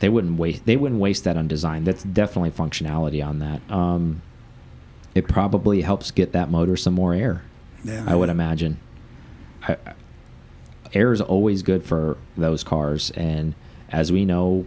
They 0.00 0.08
wouldn't 0.10 0.38
waste. 0.38 0.66
They 0.66 0.76
wouldn't 0.76 1.00
waste 1.00 1.24
that 1.24 1.36
on 1.38 1.48
design. 1.48 1.84
That's 1.84 2.02
definitely 2.02 2.50
functionality 2.50 3.26
on 3.26 3.38
that. 3.38 3.60
Um, 3.70 4.20
it 5.14 5.26
probably 5.26 5.80
helps 5.80 6.10
get 6.10 6.32
that 6.32 6.50
motor 6.50 6.76
some 6.76 6.92
more 6.94 7.14
air. 7.14 7.42
Yeah. 7.82 8.04
I 8.06 8.14
would 8.14 8.28
imagine. 8.28 8.78
I, 9.66 9.72
I- 9.72 9.94
air 10.94 11.12
is 11.12 11.20
always 11.20 11.62
good 11.62 11.84
for 11.84 12.16
those 12.36 12.62
cars, 12.64 13.10
and 13.12 13.54
as 13.90 14.10
we 14.12 14.24
know, 14.24 14.66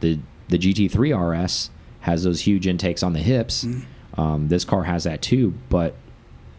the 0.00 0.18
the 0.48 0.58
GT3 0.58 1.12
RS 1.14 1.70
has 2.00 2.24
those 2.24 2.40
huge 2.42 2.66
intakes 2.66 3.02
on 3.02 3.12
the 3.12 3.20
hips. 3.20 3.64
Mhm. 3.64 3.82
Um, 4.18 4.48
this 4.48 4.64
car 4.64 4.82
has 4.84 5.04
that 5.04 5.22
too, 5.22 5.54
but 5.70 5.94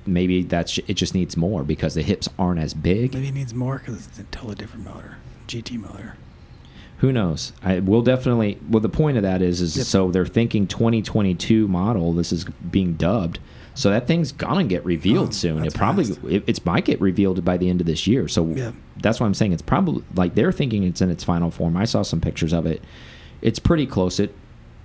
maybe 0.07 0.41
that's 0.43 0.77
it. 0.87 0.93
Just 0.95 1.13
needs 1.13 1.37
more 1.37 1.63
because 1.63 1.93
the 1.93 2.01
hips 2.01 2.27
aren't 2.39 2.59
as 2.59 2.73
big. 2.73 3.13
Maybe 3.13 3.27
it 3.27 3.33
needs 3.33 3.53
more 3.53 3.79
because 3.79 4.07
it's 4.07 4.19
a 4.19 4.23
totally 4.23 4.55
different 4.55 4.85
motor, 4.85 5.17
GT 5.47 5.77
motor. 5.79 6.15
Who 6.99 7.11
knows? 7.11 7.51
I 7.61 7.79
will 7.81 8.01
definitely. 8.01 8.57
Well, 8.69 8.79
the 8.79 8.89
point 8.89 9.17
of 9.17 9.23
that 9.23 9.41
is, 9.41 9.59
is 9.61 9.75
Yep. 9.77 9.85
so 9.85 10.09
they're 10.11 10.25
thinking 10.25 10.65
2022 10.67 11.67
model. 11.67 12.13
This 12.13 12.31
is 12.31 12.45
being 12.71 12.93
dubbed, 12.93 13.39
so 13.75 13.89
that 13.89 14.07
thing's 14.07 14.31
gonna 14.31 14.63
get 14.63 14.83
revealed 14.85 15.29
Oh, 15.29 15.31
soon. 15.31 15.65
It 15.65 15.73
probably 15.73 16.05
it, 16.35 16.43
it's 16.47 16.63
might 16.65 16.85
get 16.85 17.01
revealed 17.01 17.43
by 17.43 17.57
the 17.57 17.69
end 17.69 17.81
of 17.81 17.87
this 17.87 18.05
year. 18.07 18.27
So 18.27 18.45
Yeah. 18.47 18.71
that's 19.01 19.19
why 19.19 19.25
I'm 19.25 19.33
saying 19.33 19.53
it's 19.53 19.61
probably 19.61 20.03
like 20.15 20.35
they're 20.35 20.51
thinking 20.51 20.83
it's 20.83 21.01
in 21.01 21.09
its 21.09 21.23
final 21.23 21.49
form. 21.51 21.75
I 21.77 21.85
saw 21.85 22.01
some 22.03 22.21
pictures 22.21 22.53
of 22.53 22.65
it. 22.65 22.81
It's 23.41 23.59
pretty 23.59 23.85
close. 23.87 24.19
It 24.19 24.33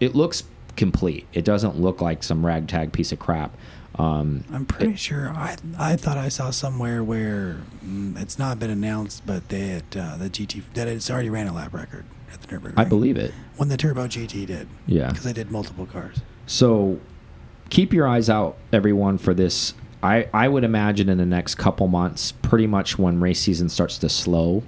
it 0.01 0.15
looks 0.15 0.45
complete. 0.77 1.27
It 1.33 1.45
doesn't 1.45 1.79
look 1.81 2.01
like 2.01 2.23
some 2.23 2.47
ragtag 2.47 2.93
piece 2.93 3.11
of 3.13 3.19
crap. 3.19 3.57
Um, 3.97 4.45
I'm 4.53 4.65
pretty 4.65 4.95
sure. 4.97 5.31
I 5.31 5.57
I 5.79 5.97
thought 5.97 6.17
I 6.19 6.29
saw 6.29 6.51
somewhere 6.51 7.03
where 7.03 7.63
mm, 7.85 8.21
it's 8.21 8.39
not 8.39 8.59
been 8.61 8.71
announced, 8.71 9.27
but 9.27 9.49
they 9.49 9.75
uh, 9.97 10.17
the 10.17 10.31
GT 10.31 10.63
that 10.75 10.87
it's 10.89 11.11
already 11.11 11.31
ran 11.31 11.49
a 11.49 11.53
lap 11.53 11.75
record 11.75 12.05
at 12.33 12.41
the 12.43 12.47
Nürburgring. 12.49 12.75
I 12.77 12.85
believe 12.85 13.17
it. 13.17 13.33
when 13.57 13.69
the 13.71 13.77
Turbo 13.77 14.07
GT 14.07 14.47
did. 14.47 14.69
Yeah. 14.87 15.09
because 15.09 15.25
they 15.25 15.33
did 15.33 15.51
multiple 15.51 15.85
cars. 15.87 16.19
So 16.47 17.01
keep 17.71 17.93
your 17.93 18.07
eyes 18.07 18.29
out, 18.31 18.57
everyone, 18.73 19.19
for 19.19 19.35
this. 19.35 19.75
I, 20.03 20.29
I 20.33 20.47
would 20.49 20.63
imagine 20.65 21.09
in 21.09 21.19
the 21.19 21.27
next 21.27 21.57
couple 21.57 21.89
months, 21.89 22.33
pretty 22.33 22.67
much 22.67 22.99
when 22.99 23.21
race 23.21 23.41
season 23.41 23.69
starts 23.69 23.99
to 23.99 24.09
slow, 24.09 24.63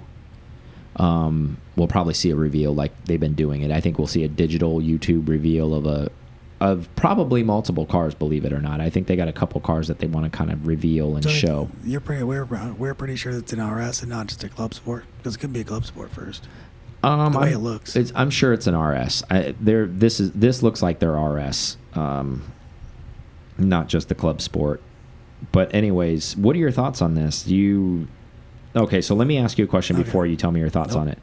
um, 0.97 1.57
we'll 1.75 1.87
probably 1.87 2.13
see 2.13 2.29
a 2.31 2.35
reveal 2.35 2.75
like 2.75 2.91
they've 3.05 3.19
been 3.19 3.33
doing 3.33 3.61
it. 3.61 3.71
I 3.71 3.79
think 3.79 3.97
we'll 3.97 4.07
see 4.07 4.23
a 4.23 4.27
digital 4.27 4.79
YouTube 4.79 5.27
reveal 5.29 5.73
of 5.73 5.85
a 5.85 6.09
of 6.59 6.87
probably 6.95 7.41
multiple 7.43 7.87
cars, 7.87 8.13
believe 8.13 8.45
it 8.45 8.53
or 8.53 8.61
not. 8.61 8.81
I 8.81 8.89
think 8.91 9.07
they 9.07 9.15
got 9.15 9.27
a 9.27 9.33
couple 9.33 9.59
cars 9.61 9.87
that 9.87 9.97
they 9.97 10.05
want 10.05 10.31
to 10.31 10.37
kind 10.37 10.51
of 10.51 10.67
reveal 10.67 11.15
and 11.15 11.23
So 11.23 11.29
show. 11.29 11.69
You're 11.83 12.01
pretty. 12.01 12.23
We're 12.23 12.43
we're 12.77 12.93
pretty 12.93 13.15
sure 13.15 13.31
it's 13.31 13.53
an 13.53 13.65
RS 13.65 14.01
and 14.01 14.09
not 14.09 14.27
just 14.27 14.43
a 14.43 14.49
club 14.49 14.73
sport 14.73 15.05
because 15.17 15.35
it 15.35 15.39
could 15.39 15.53
be 15.53 15.61
a 15.61 15.63
club 15.63 15.85
sport 15.85 16.11
first. 16.11 16.47
Um, 17.03 17.31
The 17.33 17.39
way 17.39 17.45
I'm- 17.47 17.53
it 17.55 17.59
looks. 17.59 17.95
it's, 17.95 18.11
I'm 18.13 18.29
sure 18.29 18.53
it's 18.53 18.67
an 18.67 18.75
RS. 18.77 19.23
I, 19.31 19.55
there, 19.59 19.87
this 19.87 20.19
is 20.19 20.33
this 20.33 20.61
looks 20.61 20.83
like 20.83 20.99
their 20.99 21.13
RS, 21.17 21.77
um, 21.93 22.43
not 23.69 23.87
just 23.87 24.09
the 24.09 24.15
club 24.15 24.41
sport. 24.41 24.81
But 25.51 25.73
anyways, 25.73 26.37
what 26.37 26.55
are 26.55 26.59
your 26.59 26.71
thoughts 26.71 27.01
on 27.01 27.15
this? 27.15 27.43
Do 27.43 27.55
you 27.55 28.07
okay? 28.75 29.01
So 29.01 29.15
let 29.15 29.27
me 29.27 29.37
ask 29.37 29.57
you 29.57 29.65
a 29.65 29.67
question 29.67 29.95
Okay. 29.95 30.03
before 30.03 30.25
you 30.25 30.35
tell 30.35 30.51
me 30.51 30.59
your 30.59 30.69
thoughts 30.69 30.93
Nope. 30.93 31.01
on 31.01 31.07
it. 31.09 31.19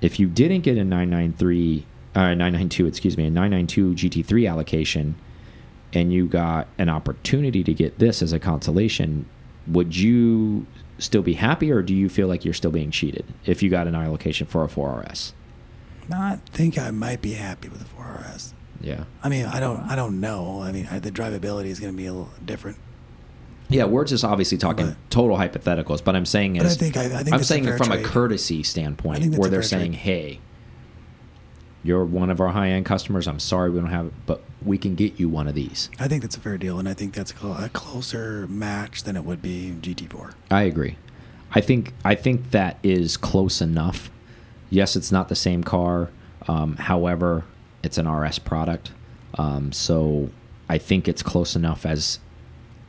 If 0.00 0.20
you 0.20 0.26
didn't 0.28 0.60
get 0.62 0.76
a 0.78 0.84
993, 0.84 1.86
uh, 2.14 2.20
992, 2.34 2.86
excuse 2.86 3.16
me, 3.16 3.26
a 3.26 3.30
992 3.30 3.94
GT3 3.94 4.48
allocation, 4.48 5.14
and 5.92 6.12
you 6.12 6.26
got 6.26 6.68
an 6.78 6.88
opportunity 6.88 7.64
to 7.64 7.72
get 7.74 7.98
this 7.98 8.22
as 8.22 8.32
a 8.32 8.38
consolation, 8.38 9.26
would 9.66 9.96
you 9.96 10.66
still 10.98 11.22
be 11.22 11.34
happy, 11.34 11.70
or 11.72 11.82
do 11.82 11.94
you 11.94 12.08
feel 12.08 12.28
like 12.28 12.44
you're 12.44 12.54
still 12.54 12.70
being 12.70 12.90
cheated 12.90 13.24
if 13.46 13.62
you 13.62 13.70
got 13.70 13.86
an 13.88 13.94
allocation 13.94 14.46
for 14.46 14.62
a 14.64 14.68
4RS? 14.68 15.32
I 16.12 16.38
think 16.46 16.78
I 16.78 16.90
might 16.90 17.22
be 17.22 17.32
happy 17.32 17.68
with 17.68 17.78
the 17.80 17.86
4RS. 17.86 18.52
Yeah. 18.84 19.04
I 19.22 19.28
mean, 19.28 19.46
I 19.46 19.60
don't. 19.60 19.80
I 19.80 19.96
don't 19.96 20.20
know. 20.20 20.60
I 20.62 20.70
mean, 20.70 20.86
I, 20.90 20.98
the 20.98 21.10
drivability 21.10 21.66
is 21.66 21.80
going 21.80 21.92
to 21.92 21.96
be 21.96 22.06
a 22.06 22.12
little 22.12 22.30
different. 22.44 22.76
Yeah, 23.70 23.84
we're 23.84 24.04
just 24.04 24.24
obviously 24.24 24.58
talking 24.58 24.88
But- 24.88 25.10
total 25.10 25.36
hypotheticals, 25.38 26.04
but 26.04 26.14
I'm 26.14 26.26
saying 26.26 26.58
But 26.58 26.66
I 26.66 26.68
think 26.70 26.96
I, 26.96 27.04
I 27.04 27.22
think 27.22 27.32
I'm 27.34 27.42
saying 27.42 27.66
a 27.66 27.78
from 27.78 27.92
a 27.92 28.02
courtesy 28.02 28.62
standpoint, 28.62 29.36
where 29.36 29.48
they're 29.48 29.62
saying, 29.62 29.92
trade. 29.92 30.00
"Hey, 30.00 30.40
you're 31.82 32.04
one 32.04 32.28
of 32.30 32.40
our 32.40 32.48
high-end 32.48 32.84
customers. 32.84 33.26
I'm 33.26 33.40
sorry 33.40 33.70
we 33.70 33.80
don't 33.80 33.88
have 33.90 34.06
it, 34.06 34.12
but 34.26 34.42
we 34.62 34.76
can 34.76 34.94
get 34.94 35.18
you 35.18 35.30
one 35.30 35.48
of 35.48 35.54
these." 35.54 35.88
I 35.98 36.08
think 36.08 36.22
that's 36.22 36.36
a 36.36 36.40
fair 36.40 36.58
deal, 36.58 36.78
and 36.78 36.86
I 36.88 36.92
think 36.94 37.14
that's 37.14 37.32
a 37.42 37.70
closer 37.72 38.46
match 38.48 39.04
than 39.04 39.16
it 39.16 39.24
would 39.24 39.40
be 39.40 39.74
GT4. 39.80 40.32
I 40.50 40.62
agree. 40.62 40.96
I 41.54 41.60
think 41.62 41.94
I 42.04 42.14
think 42.14 42.50
that 42.50 42.78
is 42.82 43.16
close 43.16 43.62
enough. 43.62 44.10
Yes, 44.68 44.94
it's 44.94 45.10
not 45.10 45.28
the 45.30 45.36
same 45.36 45.64
car. 45.64 46.10
Um, 46.46 46.76
however, 46.76 47.44
it's 47.84 47.98
an 47.98 48.08
RS 48.08 48.38
product, 48.38 48.90
um, 49.38 49.72
so 49.72 50.30
I 50.68 50.78
think 50.78 51.08
it's 51.08 51.22
close 51.22 51.54
enough. 51.56 51.84
As 51.86 52.18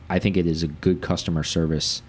I 0.08 0.18
think 0.18 0.36
it 0.36 0.46
is 0.46 0.62
a 0.62 0.68
good 0.68 1.00
customer 1.02 1.42
service 1.42 2.02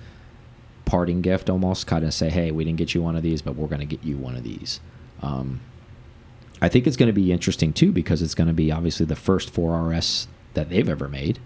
parting 0.86 1.21
gift, 1.21 1.50
almost 1.50 1.88
kind 1.88 2.06
of 2.06 2.13
say, 2.13 2.30
"Hey, 2.30 2.52
we 2.52 2.63
didn't 2.63 2.78
get 2.78 2.93
you 2.93 3.02
one 3.02 3.15
of 3.15 3.23
these, 3.23 3.41
but 3.41 3.56
we're 3.56 3.67
going 3.67 3.80
to 3.80 3.86
get 3.86 4.04
you 4.04 4.17
one 4.17 4.36
of 4.36 4.43
these." 4.43 4.80
Um, 5.21 5.62
I 6.62 6.69
think 6.69 6.88
it's 6.88 6.97
going 6.97 7.08
to 7.08 7.13
be 7.13 7.32
interesting 7.32 7.73
too 7.73 7.91
because 7.91 8.21
it's 8.21 8.34
going 8.36 8.47
to 8.47 8.54
be 8.54 8.71
obviously 8.71 9.06
the 9.06 9.15
first 9.15 9.54
4RS 9.54 10.28
that 10.54 10.69
they've 10.69 10.89
ever 10.89 11.08
made. 11.08 11.39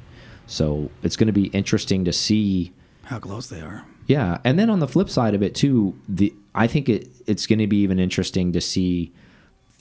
So 0.48 0.90
it's 1.04 1.16
going 1.18 1.28
to 1.28 1.34
be 1.34 1.48
interesting 1.48 2.06
to 2.06 2.14
see 2.14 2.72
How 3.04 3.20
close 3.20 3.48
they 3.48 3.62
are. 3.62 3.86
yeah, 4.08 4.40
and 4.44 4.58
then 4.60 4.70
on 4.70 4.80
the 4.80 4.88
flip 4.88 5.10
side 5.10 5.34
of 5.34 5.42
it 5.44 5.56
too, 5.56 5.96
the 6.08 6.34
I 6.54 6.68
think 6.68 6.88
it 6.90 7.10
it's 7.28 7.46
going 7.48 7.60
to 7.60 7.68
be 7.68 7.78
even 7.78 8.00
interesting 8.00 8.52
to 8.54 8.62
see 8.62 9.12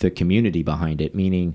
the 0.00 0.10
community 0.10 0.62
behind 0.62 1.00
it. 1.00 1.14
Meaning, 1.14 1.54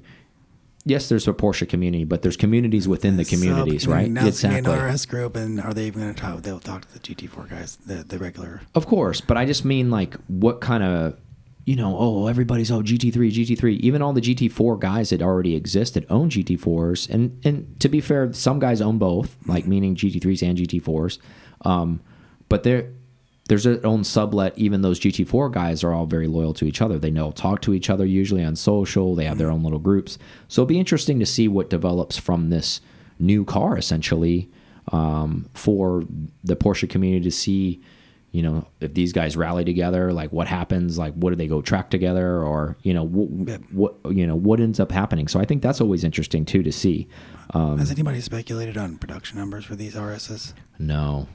yes, 0.85 1.09
there's 1.09 1.27
a 1.27 1.33
Porsche 1.33 1.67
community, 1.67 2.05
but 2.05 2.21
there's 2.21 2.37
communities 2.37 2.87
within 2.87 3.17
the 3.17 3.25
communities, 3.25 3.83
So, 3.83 3.91
right? 3.91 4.09
Now 4.09 4.25
Exactly. 4.27 4.71
an 4.73 4.79
RS 4.79 5.05
group, 5.05 5.35
and 5.35 5.59
are 5.59 5.73
they 5.73 5.87
even 5.87 6.01
going 6.01 6.13
to 6.15 6.19
talk? 6.19 6.41
They'll 6.41 6.59
talk 6.59 6.85
to 6.85 6.93
the 6.93 6.99
GT4 6.99 7.49
guys, 7.49 7.75
the 7.85 7.95
the 8.03 8.17
regular. 8.17 8.61
Of 8.73 8.87
course, 8.87 9.21
but 9.21 9.37
I 9.37 9.45
just 9.45 9.65
mean 9.65 9.91
like 9.91 10.15
what 10.27 10.61
kind 10.61 10.83
of 10.83 11.17
you 11.65 11.75
know, 11.75 11.97
oh, 11.97 12.27
everybody's 12.27 12.71
oh 12.71 12.81
GT3, 12.81 13.13
GT3. 13.31 13.79
Even 13.79 14.03
all 14.03 14.13
the 14.13 14.21
GT4 14.21 14.79
guys 14.79 15.09
that 15.09 15.23
already 15.23 15.55
existed 15.55 16.05
own 16.11 16.29
GT4s, 16.29 17.09
and 17.09 17.41
and 17.43 17.79
to 17.79 17.89
be 17.89 18.01
fair, 18.01 18.31
some 18.33 18.59
guys 18.59 18.81
own 18.81 18.99
both, 18.99 19.35
like 19.47 19.65
meaning 19.65 19.95
GT3s 19.95 20.47
and 20.47 20.57
GT4s. 20.59 21.17
Um, 21.61 22.01
but 22.49 22.61
there, 22.61 22.89
there's 23.47 23.63
their 23.63 23.85
own 23.85 24.03
sublet. 24.03 24.57
Even 24.57 24.81
those 24.81 24.99
GT4 24.99 25.51
guys 25.51 25.83
are 25.83 25.93
all 25.93 26.05
very 26.05 26.27
loyal 26.27 26.53
to 26.55 26.65
each 26.65 26.81
other. 26.81 26.97
They 26.97 27.11
know 27.11 27.31
talk 27.31 27.61
to 27.61 27.73
each 27.73 27.89
other 27.89 28.05
usually 28.05 28.43
on 28.43 28.55
social. 28.55 29.15
They 29.15 29.25
have 29.25 29.37
their 29.37 29.51
own 29.51 29.63
little 29.63 29.79
groups. 29.79 30.17
So 30.47 30.61
it'll 30.61 30.69
be 30.69 30.79
interesting 30.79 31.19
to 31.19 31.25
see 31.25 31.47
what 31.47 31.69
develops 31.69 32.17
from 32.17 32.49
this 32.49 32.81
new 33.19 33.45
car, 33.45 33.77
essentially, 33.77 34.49
um, 34.91 35.47
for 35.53 36.03
the 36.43 36.55
Porsche 36.55 36.89
community 36.89 37.23
to 37.25 37.31
see 37.31 37.81
you 38.31 38.41
know 38.41 38.67
if 38.81 38.93
these 38.93 39.13
guys 39.13 39.37
rally 39.37 39.63
together 39.63 40.11
like 40.11 40.29
what 40.33 40.45
happens 40.45 40.97
like 40.97 41.13
what 41.13 41.29
do 41.29 41.37
they 41.37 41.47
go 41.47 41.61
track 41.61 41.89
together 41.89 42.43
or 42.43 42.75
you 42.83 42.93
know 42.93 43.03
what, 43.03 43.61
what 43.71 43.95
you 44.13 44.27
know 44.27 44.35
what 44.35 44.59
ends 44.59 44.77
up 44.77 44.91
happening 44.91 45.25
so 45.25 45.39
i 45.39 45.45
think 45.45 45.61
that's 45.61 45.79
always 45.79 46.03
interesting 46.03 46.43
too 46.43 46.61
to 46.61 46.69
see 46.71 47.07
um, 47.53 47.77
Has 47.77 47.91
anybody 47.91 48.19
speculated 48.19 48.75
on 48.75 48.97
production 48.97 49.39
numbers 49.39 49.63
for 49.63 49.75
these 49.75 49.95
RSs? 49.95 50.53
no 50.77 51.29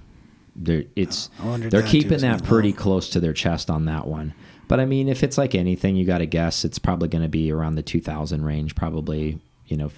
they're 0.57 0.85
it's 0.97 1.31
they're 1.71 1.83
keeping 1.83 2.21
that 2.21 2.45
pretty 2.45 2.73
close 2.73 3.09
to 3.11 3.21
their 3.21 3.33
chest 3.33 3.71
on 3.71 3.85
that 3.87 4.07
one. 4.07 4.35
But 4.69 4.79
i 4.81 4.85
mean 4.85 5.09
if 5.09 5.23
it's 5.23 5.37
like 5.39 5.55
anything 5.55 5.97
you 5.97 6.05
got 6.05 6.19
to 6.19 6.27
guess 6.27 6.65
it's 6.65 6.79
probably 6.79 7.09
going 7.09 7.23
to 7.23 7.29
be 7.29 7.51
around 7.51 7.75
the 7.75 7.83
2000 7.83 8.45
range 8.45 8.75
probably 8.77 9.41
you 9.67 9.77
know 9.77 9.91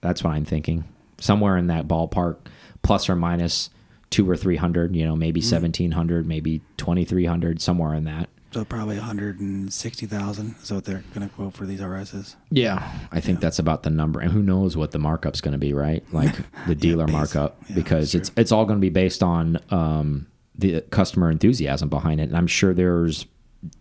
that's 0.00 0.22
what 0.24 0.30
i'm 0.34 0.44
thinking. 0.44 0.84
Somewhere 1.18 1.56
in 1.56 1.68
that 1.68 1.86
ballpark 1.86 2.38
plus 2.82 3.08
or 3.08 3.16
minus 3.16 3.70
two 4.10 4.28
or 4.28 4.36
three 4.36 4.56
hundred 4.56 4.94
you 4.96 5.04
know 5.06 5.16
maybe 5.16 5.40
Mm-hmm. 5.40 5.54
1700 5.54 6.26
maybe 6.26 6.60
2300 6.76 7.60
somewhere 7.62 7.94
in 7.94 8.04
that 8.04 8.28
So 8.52 8.64
probably 8.66 8.96
160,000 8.96 10.54
is 10.62 10.72
what 10.72 10.84
they're 10.84 11.02
going 11.14 11.26
to 11.28 11.34
quote 11.34 11.54
for 11.54 11.64
these 11.64 11.80
RSs. 11.80 12.34
Yeah, 12.50 12.86
I 13.10 13.20
think 13.20 13.40
that's 13.40 13.58
about 13.58 13.82
the 13.82 13.90
number, 13.90 14.20
and 14.20 14.30
who 14.30 14.42
knows 14.42 14.76
what 14.76 14.90
the 14.90 14.98
markup's 14.98 15.40
going 15.40 15.52
to 15.52 15.58
be, 15.58 15.72
right? 15.72 16.04
Like 16.12 16.34
the 16.66 16.74
dealer 16.74 17.06
base- 17.06 17.12
markup, 17.12 17.56
yeah, 17.68 17.74
because 17.74 18.14
it's 18.14 18.30
it's 18.36 18.52
all 18.52 18.64
going 18.66 18.78
to 18.78 18.80
be 18.80 18.90
based 18.90 19.22
on 19.22 19.58
um, 19.70 20.26
the 20.54 20.82
customer 20.82 21.30
enthusiasm 21.30 21.88
behind 21.88 22.20
it, 22.20 22.24
and 22.24 22.36
I'm 22.36 22.46
sure 22.46 22.74
there's 22.74 23.26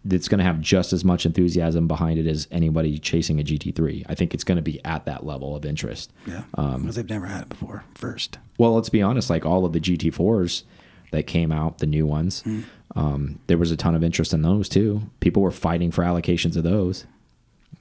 it's 0.10 0.28
going 0.28 0.38
to 0.38 0.44
have 0.46 0.62
just 0.62 0.94
as 0.94 1.04
much 1.04 1.26
enthusiasm 1.26 1.88
behind 1.88 2.20
it 2.20 2.28
as 2.28 2.48
anybody 2.52 2.98
chasing 3.00 3.40
a 3.40 3.44
GT3. 3.44 4.06
I 4.08 4.14
think 4.16 4.34
it's 4.34 4.44
going 4.44 4.58
to 4.58 4.62
be 4.62 4.80
at 4.86 5.06
that 5.06 5.26
level 5.26 5.56
of 5.56 5.66
interest. 5.66 6.12
Yeah, 6.28 6.44
Um, 6.54 6.82
because 6.84 6.96
they've 6.96 7.10
never 7.10 7.26
had 7.26 7.42
it 7.42 7.50
before. 7.50 7.84
First, 7.96 8.38
Well, 8.60 8.76
let's 8.76 8.90
be 8.90 9.02
honest, 9.02 9.30
like 9.30 9.44
all 9.46 9.66
of 9.66 9.74
the 9.74 9.80
GT4s 9.82 10.64
that 11.12 11.26
came 11.28 11.52
out, 11.52 11.80
the 11.80 11.88
new 11.88 12.06
ones, 12.06 12.42
Hmm. 12.44 12.62
Um, 12.96 13.40
there 13.48 13.58
was 13.58 13.72
a 13.72 13.78
ton 13.78 13.96
of 13.96 14.04
interest 14.04 14.34
in 14.34 14.42
those 14.42 14.68
too. 14.70 15.02
People 15.20 15.42
were 15.42 15.52
fighting 15.52 15.92
for 15.92 16.04
allocations 16.04 16.56
of 16.58 16.64
those. 16.64 17.06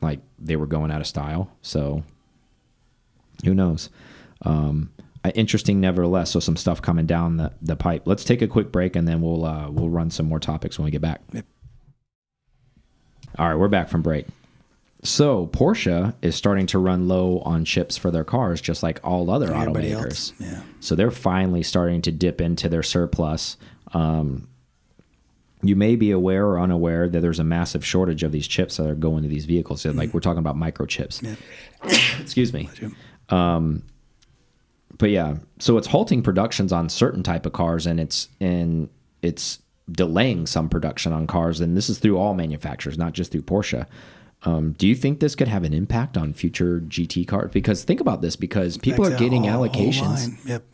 Like 0.01 0.21
they 0.39 0.57
were 0.57 0.67
going 0.67 0.91
out 0.91 1.01
of 1.01 1.07
style. 1.07 1.51
So 1.63 2.03
who 3.45 3.55
knows? 3.55 3.91
Um, 4.43 4.91
interesting 5.35 5.81
nevertheless. 5.81 6.31
So 6.31 6.41
some 6.41 6.57
stuff 6.57 6.81
coming 6.81 7.07
down 7.07 7.37
the, 7.37 7.53
the 7.61 7.77
pipe. 7.77 8.03
Let's 8.07 8.25
take 8.25 8.41
a 8.41 8.47
quick 8.49 8.73
break 8.73 8.97
and 8.97 9.07
then 9.07 9.21
we'll 9.21 9.45
uh, 9.45 9.71
we'll 9.71 9.91
run 9.91 10.11
some 10.11 10.27
more 10.27 10.41
topics 10.41 10.79
when 10.79 10.85
we 10.85 10.91
get 10.91 11.03
back. 11.03 11.21
Yep. 11.33 11.45
All 13.39 13.49
right, 13.49 13.55
we're 13.57 13.69
back 13.69 13.89
from 13.89 14.03
break. 14.03 14.27
So 15.03 15.47
Porsche 15.47 16.15
is 16.21 16.35
starting 16.37 16.67
to 16.69 16.79
run 16.79 17.09
low 17.09 17.39
on 17.41 17.65
chips 17.65 17.97
for 17.97 18.11
their 18.11 18.25
cars, 18.25 18.61
just 18.61 18.83
like 18.83 19.01
all 19.03 19.31
other 19.31 19.53
everybody 19.53 19.91
automakers. 19.91 20.05
else. 20.05 20.33
Yeah, 20.39 20.61
So 20.81 20.95
they're 20.95 21.11
finally 21.11 21.63
starting 21.63 22.03
to 22.03 22.13
dip 22.13 22.41
into 22.41 22.69
their 22.69 22.83
surplus. 22.83 23.57
Um, 23.95 24.47
you 25.63 25.77
may 25.77 25.97
be 25.97 26.11
aware 26.11 26.47
or 26.47 26.59
unaware 26.61 27.09
that 27.09 27.21
there's 27.21 27.39
a 27.39 27.45
massive 27.45 27.85
shortage 27.85 28.23
of 28.23 28.33
these 28.33 28.47
chips 28.49 28.77
that 28.79 28.89
are 28.89 28.95
going 28.95 29.23
to 29.23 29.29
these 29.29 29.45
vehicles. 29.45 29.83
So, 29.83 29.91
like 29.91 30.15
we're 30.15 30.21
talking 30.21 30.39
about 30.39 30.57
microchips. 30.57 31.23
yeah. 31.23 31.35
Excuse 32.21 32.53
me. 32.53 32.69
Jim. 32.75 32.95
But 34.99 35.11
yeah, 35.11 35.37
so 35.59 35.79
it's 35.79 35.87
halting 35.87 36.23
productions 36.23 36.73
on 36.73 36.89
certain 36.91 37.23
type 37.23 37.47
of 37.47 37.53
cars, 37.53 37.87
and 37.87 37.99
it's 37.99 38.29
and 38.41 38.89
it's 39.23 39.61
delaying 39.91 40.47
some 40.47 40.69
production 40.69 41.13
on 41.13 41.27
cars, 41.27 41.61
and 41.61 41.77
this 41.77 41.89
is 41.89 41.99
through 41.99 42.19
all 42.19 42.35
manufacturers, 42.35 42.99
not 42.99 43.13
just 43.13 43.33
through 43.33 43.43
Porsche. 43.43 43.87
Um, 44.43 44.73
do 44.73 44.87
you 44.87 44.95
think 44.95 45.21
this 45.21 45.35
could 45.35 45.49
have 45.49 45.65
an 45.65 45.73
impact 45.75 46.17
on 46.17 46.33
future 46.33 46.81
GT 46.81 47.27
cars? 47.27 47.51
Because 47.53 47.83
think 47.85 48.01
about 48.01 48.21
this, 48.23 48.37
because 48.37 48.77
people 48.79 49.07
are 49.07 49.17
getting 49.17 49.43
the 49.43 49.49
whole- 49.49 49.67
whole 49.67 49.69
allocations. 49.69 50.47
Yep. 50.47 50.65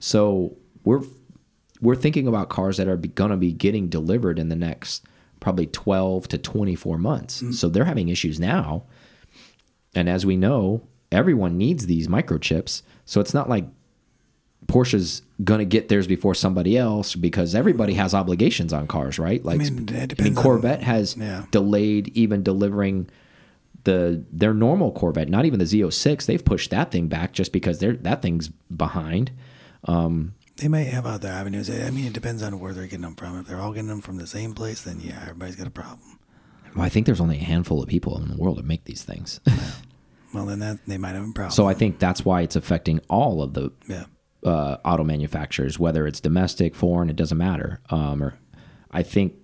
So 0.00 0.56
we're 0.84 1.02
we're 1.82 1.96
thinking 1.96 2.26
about 2.26 2.48
cars 2.48 2.78
that 2.78 2.88
are 2.88 2.96
going 2.96 3.32
to 3.32 3.36
be 3.36 3.52
getting 3.52 3.88
delivered 3.88 4.38
in 4.38 4.48
the 4.48 4.56
next 4.56 5.04
probably 5.40 5.66
12 5.66 6.28
to 6.28 6.38
24 6.38 6.96
months. 6.96 7.42
Mm. 7.42 7.52
So 7.52 7.68
they're 7.68 7.84
having 7.84 8.08
issues 8.08 8.38
now. 8.38 8.84
And 9.94 10.08
as 10.08 10.24
we 10.24 10.36
know, 10.36 10.86
everyone 11.10 11.58
needs 11.58 11.86
these 11.86 12.06
microchips. 12.08 12.82
So 13.04 13.20
it's 13.20 13.34
not 13.34 13.48
like 13.48 13.66
Porsche's 14.68 15.22
going 15.42 15.58
to 15.58 15.64
get 15.64 15.88
theirs 15.88 16.06
before 16.06 16.34
somebody 16.36 16.78
else 16.78 17.16
because 17.16 17.54
everybody 17.54 17.94
has 17.94 18.14
obligations 18.14 18.72
on 18.72 18.86
cars, 18.86 19.18
right? 19.18 19.44
Like 19.44 19.58
mean, 19.58 19.88
it 19.88 19.90
I 19.92 19.98
mean, 19.98 20.08
depends 20.08 20.38
on- 20.38 20.42
Corvette 20.42 20.82
has 20.84 21.16
yeah. 21.16 21.44
delayed 21.50 22.08
even 22.16 22.44
delivering 22.44 23.10
the 23.84 24.24
their 24.30 24.54
normal 24.54 24.92
Corvette, 24.92 25.28
not 25.28 25.44
even 25.44 25.58
the 25.58 25.64
Z06. 25.64 26.26
They've 26.26 26.44
pushed 26.44 26.70
that 26.70 26.92
thing 26.92 27.08
back 27.08 27.32
just 27.32 27.52
because 27.52 27.80
they're 27.80 27.94
that 27.94 28.22
thing's 28.22 28.48
behind. 28.48 29.32
Um, 29.84 30.34
They 30.56 30.68
may 30.68 30.84
have 30.84 31.06
other 31.06 31.28
avenues. 31.28 31.70
I 31.70 31.90
mean, 31.90 32.06
it 32.06 32.12
depends 32.12 32.42
on 32.42 32.60
where 32.60 32.72
they're 32.72 32.84
getting 32.84 33.02
them 33.02 33.16
from. 33.16 33.40
If 33.40 33.46
they're 33.46 33.60
all 33.60 33.72
getting 33.72 33.88
them 33.88 34.00
from 34.00 34.16
the 34.16 34.26
same 34.26 34.54
place, 34.54 34.82
then 34.82 35.00
yeah, 35.00 35.18
everybody's 35.22 35.56
got 35.56 35.66
a 35.66 35.70
problem. 35.70 36.18
Well, 36.76 36.84
I 36.84 36.88
think 36.88 37.06
there's 37.06 37.20
only 37.20 37.36
a 37.38 37.44
handful 37.44 37.82
of 37.82 37.88
people 37.88 38.16
in 38.20 38.28
the 38.28 38.36
world 38.36 38.58
that 38.58 38.64
make 38.64 38.84
these 38.84 39.02
things. 39.02 39.40
Well, 40.34 40.46
then 40.46 40.60
that 40.60 40.78
they 40.86 40.96
might 40.96 41.14
have 41.14 41.28
a 41.28 41.32
problem. 41.32 41.50
so 41.50 41.68
I 41.68 41.74
think 41.74 41.98
that's 41.98 42.24
why 42.24 42.40
it's 42.40 42.56
affecting 42.56 43.00
all 43.10 43.42
of 43.42 43.52
the 43.54 43.70
yeah, 43.86 44.04
uh, 44.44 44.78
auto 44.84 45.04
manufacturers, 45.04 45.78
whether 45.78 46.06
it's 46.06 46.20
domestic, 46.20 46.74
foreign, 46.74 47.10
it 47.10 47.16
doesn't 47.16 47.36
matter. 47.36 47.80
Um, 47.90 48.22
or 48.22 48.38
I 48.90 49.02
think 49.02 49.34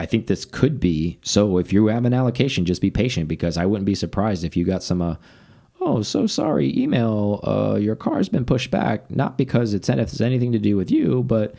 I 0.00 0.06
think 0.06 0.26
this 0.26 0.44
could 0.44 0.80
be 0.80 1.18
so. 1.22 1.58
If 1.58 1.72
you 1.72 1.86
have 1.88 2.04
an 2.04 2.14
allocation, 2.14 2.64
just 2.64 2.80
be 2.80 2.90
patient 2.90 3.28
because 3.28 3.56
I 3.56 3.66
wouldn't 3.66 3.86
be 3.86 3.94
surprised 3.94 4.44
if 4.44 4.56
you 4.56 4.64
got 4.64 4.82
some. 4.82 5.02
Uh, 5.02 5.16
oh, 5.80 6.02
so 6.02 6.26
sorry, 6.26 6.76
email. 6.78 7.40
Uh, 7.42 7.76
your 7.76 7.96
car's 7.96 8.28
been 8.28 8.44
pushed 8.44 8.70
back, 8.70 9.10
not 9.10 9.36
because 9.36 9.74
it's 9.74 9.88
it 9.88 10.20
anything 10.20 10.52
to 10.52 10.58
do 10.58 10.76
with 10.76 10.90
you, 10.90 11.22
but 11.22 11.54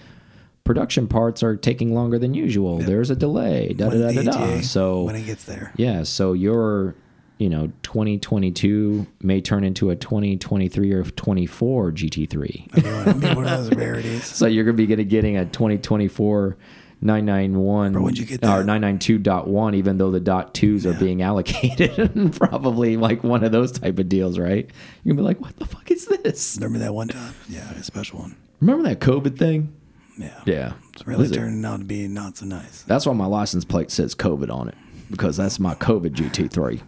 production 0.63 1.07
parts 1.07 1.43
are 1.43 1.55
taking 1.55 1.93
longer 1.93 2.19
than 2.19 2.33
usual. 2.33 2.79
There's 2.79 3.09
a 3.09 3.15
delay. 3.15 3.73
Da 3.73 3.89
da 3.89 4.11
da 4.11 4.11
da 4.11 4.31
da. 4.31 4.61
So 4.61 5.03
when 5.03 5.15
it 5.15 5.25
gets 5.25 5.45
there, 5.45 5.71
yeah, 5.77 6.03
so 6.03 6.33
your 6.33 6.95
you 7.37 7.49
know 7.49 7.71
2022 7.83 9.05
may 9.21 9.41
turn 9.41 9.63
into 9.63 9.89
a 9.89 9.95
2023 9.95 10.91
or 10.91 11.03
24 11.03 11.91
GT3. 11.91 13.07
I 13.07 13.13
mean, 13.13 13.35
one 13.35 13.45
of 13.47 13.69
those 13.69 13.77
rarities. 13.77 14.25
So 14.35 14.47
you're 14.47 14.63
gonna 14.63 14.75
be 14.75 14.87
getting 14.87 15.37
a 15.37 15.45
2024 15.45 16.57
991 17.05 17.93
Bro, 17.93 18.01
when'd 18.03 18.17
you 18.17 18.25
get 18.25 18.43
or 18.43 18.63
992.1, 18.63 19.75
even 19.75 19.97
though 19.97 20.11
the 20.11 20.19
dot 20.19 20.53
twos 20.53 20.85
are 20.85 20.93
being 20.93 21.21
allocated. 21.21 22.33
Probably 22.37 22.97
like 22.97 23.23
one 23.23 23.43
of 23.43 23.51
those 23.51 23.71
type 23.71 23.99
of 23.99 24.09
deals, 24.09 24.37
right? 24.39 24.69
You're 25.03 25.15
gonna 25.15 25.21
be 25.21 25.25
like, 25.27 25.39
what 25.39 25.55
the 25.57 25.65
fuck 25.65 25.89
is 25.91 26.05
this? 26.07 26.57
Remember 26.59 26.79
that 26.79 26.93
one 26.93 27.07
time? 27.07 27.33
Yeah, 27.47 27.69
a 27.71 27.83
special 27.83 28.19
one. 28.19 28.35
Remember 28.59 28.83
that 28.89 28.99
COVID 28.99 29.37
thing? 29.37 29.73
Yeah, 30.17 30.41
Yeah, 30.45 30.73
It's 30.93 31.05
really 31.05 31.25
it- 31.27 31.33
turning 31.33 31.63
out 31.65 31.79
to 31.79 31.85
be 31.85 32.07
not 32.07 32.37
so 32.37 32.45
nice. 32.45 32.81
That's 32.83 33.05
why 33.05 33.13
my 33.13 33.25
license 33.25 33.65
plate 33.65 33.91
says 33.91 34.15
COVID 34.15 34.49
on 34.49 34.67
it 34.69 34.75
because 35.11 35.37
that's 35.37 35.59
my 35.59 35.75
COVID 35.75 36.13
GT3. 36.15 36.81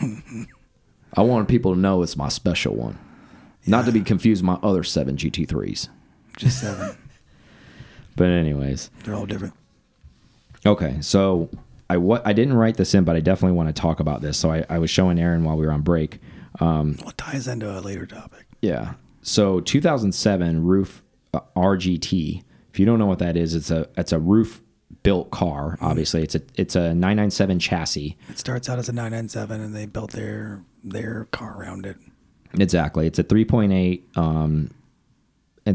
I 1.14 1.22
want 1.22 1.48
people 1.48 1.74
to 1.74 1.80
know 1.80 2.02
it's 2.02 2.16
my 2.16 2.28
special 2.28 2.74
one, 2.76 2.98
not 3.66 3.84
to 3.86 3.92
be 3.92 4.02
confused 4.02 4.42
with 4.42 4.46
my 4.46 4.58
other 4.68 4.84
seven 4.84 5.16
GT3s. 5.16 5.88
Just 6.36 6.60
seven. 6.60 6.96
But 8.20 8.28
anyways, 8.28 8.90
They're 9.04 9.14
all 9.14 9.24
different. 9.24 9.54
okay. 10.66 10.98
So 11.00 11.48
I 11.88 11.96
what 11.96 12.26
I 12.26 12.34
didn't 12.34 12.52
write 12.52 12.76
this 12.76 12.94
in, 12.94 13.04
but 13.04 13.16
I 13.16 13.20
definitely 13.20 13.56
want 13.56 13.74
to 13.74 13.80
talk 13.80 13.98
about 13.98 14.20
this. 14.20 14.36
So 14.36 14.52
I, 14.52 14.66
I 14.68 14.78
was 14.78 14.90
showing 14.90 15.18
Aaron 15.18 15.42
while 15.42 15.56
we 15.56 15.64
were 15.64 15.72
on 15.72 15.80
break. 15.80 16.18
Well, 16.60 16.94
it 17.08 17.16
ties 17.16 17.48
into 17.48 17.70
a 17.78 17.80
later 17.80 18.04
topic. 18.04 18.46
Yeah. 18.60 18.92
So 19.22 19.60
2007 19.60 20.66
RUF 20.66 21.02
uh, 21.32 21.40
RGT. 21.56 22.42
If 22.70 22.78
you 22.78 22.84
don't 22.84 22.98
know 22.98 23.06
what 23.06 23.20
that 23.20 23.38
is, 23.38 23.54
it's 23.54 23.70
a 23.70 23.88
it's 23.96 24.12
a 24.12 24.18
RUF 24.18 24.60
built 25.02 25.30
car. 25.30 25.78
Obviously, 25.80 26.22
it's 26.22 26.34
a 26.34 26.42
it's 26.56 26.76
a 26.76 26.94
997 26.94 27.58
chassis. 27.58 28.18
It 28.28 28.38
starts 28.38 28.68
out 28.68 28.78
as 28.78 28.90
a 28.90 28.92
997, 28.92 29.62
and 29.62 29.74
they 29.74 29.86
built 29.86 30.12
their 30.12 30.62
their 30.84 31.24
car 31.32 31.58
around 31.58 31.86
it. 31.86 31.96
Exactly. 32.52 33.06
It's 33.06 33.18
a 33.18 33.24
3.8 33.24 34.18
um 34.18 34.70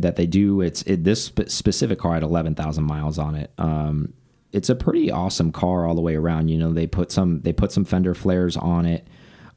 that 0.03 0.15
they 0.15 0.25
do 0.27 0.61
it's 0.61 0.81
it, 0.83 1.03
this 1.03 1.25
spe 1.25 1.47
specific 1.49 1.99
car 1.99 2.13
had 2.15 2.23
11,000 2.23 2.83
miles 2.83 3.17
on 3.17 3.35
it. 3.35 3.51
Um 3.57 4.13
it's 4.51 4.69
a 4.69 4.75
pretty 4.75 5.11
awesome 5.11 5.51
car 5.51 5.85
all 5.85 5.95
the 5.95 6.01
way 6.01 6.15
around. 6.15 6.47
You 6.47 6.57
know, 6.57 6.71
they 6.73 6.87
put 6.87 7.11
some 7.11 7.41
they 7.41 7.51
put 7.53 7.71
some 7.71 7.83
fender 7.85 8.13
flares 8.13 8.55
on 8.57 8.85
it. 8.85 9.07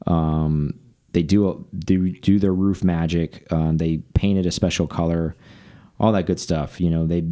Um 0.07 0.73
they 1.11 1.23
do 1.23 1.49
a, 1.49 1.55
do 1.75 2.11
do 2.11 2.37
their 2.37 2.53
RUF 2.53 2.83
magic. 2.83 3.51
Um, 3.51 3.77
they 3.77 3.97
painted 4.13 4.45
a 4.45 4.51
special 4.51 4.85
color, 4.85 5.35
all 5.99 6.11
that 6.11 6.27
good 6.27 6.39
stuff. 6.39 6.79
You 6.79 6.91
know, 6.91 7.07
they 7.07 7.23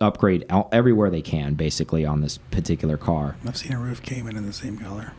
upgrade 0.00 0.46
out 0.48 0.68
everywhere 0.72 1.10
they 1.10 1.20
can 1.20 1.52
basically 1.54 2.06
on 2.06 2.22
this 2.22 2.38
particular 2.38 2.96
car. 2.96 3.36
I've 3.46 3.56
seen 3.58 3.72
a 3.72 3.78
RUF 3.80 4.00
came 4.00 4.26
in 4.28 4.36
in 4.36 4.46
the 4.46 4.52
same 4.52 4.78
color. 4.78 5.12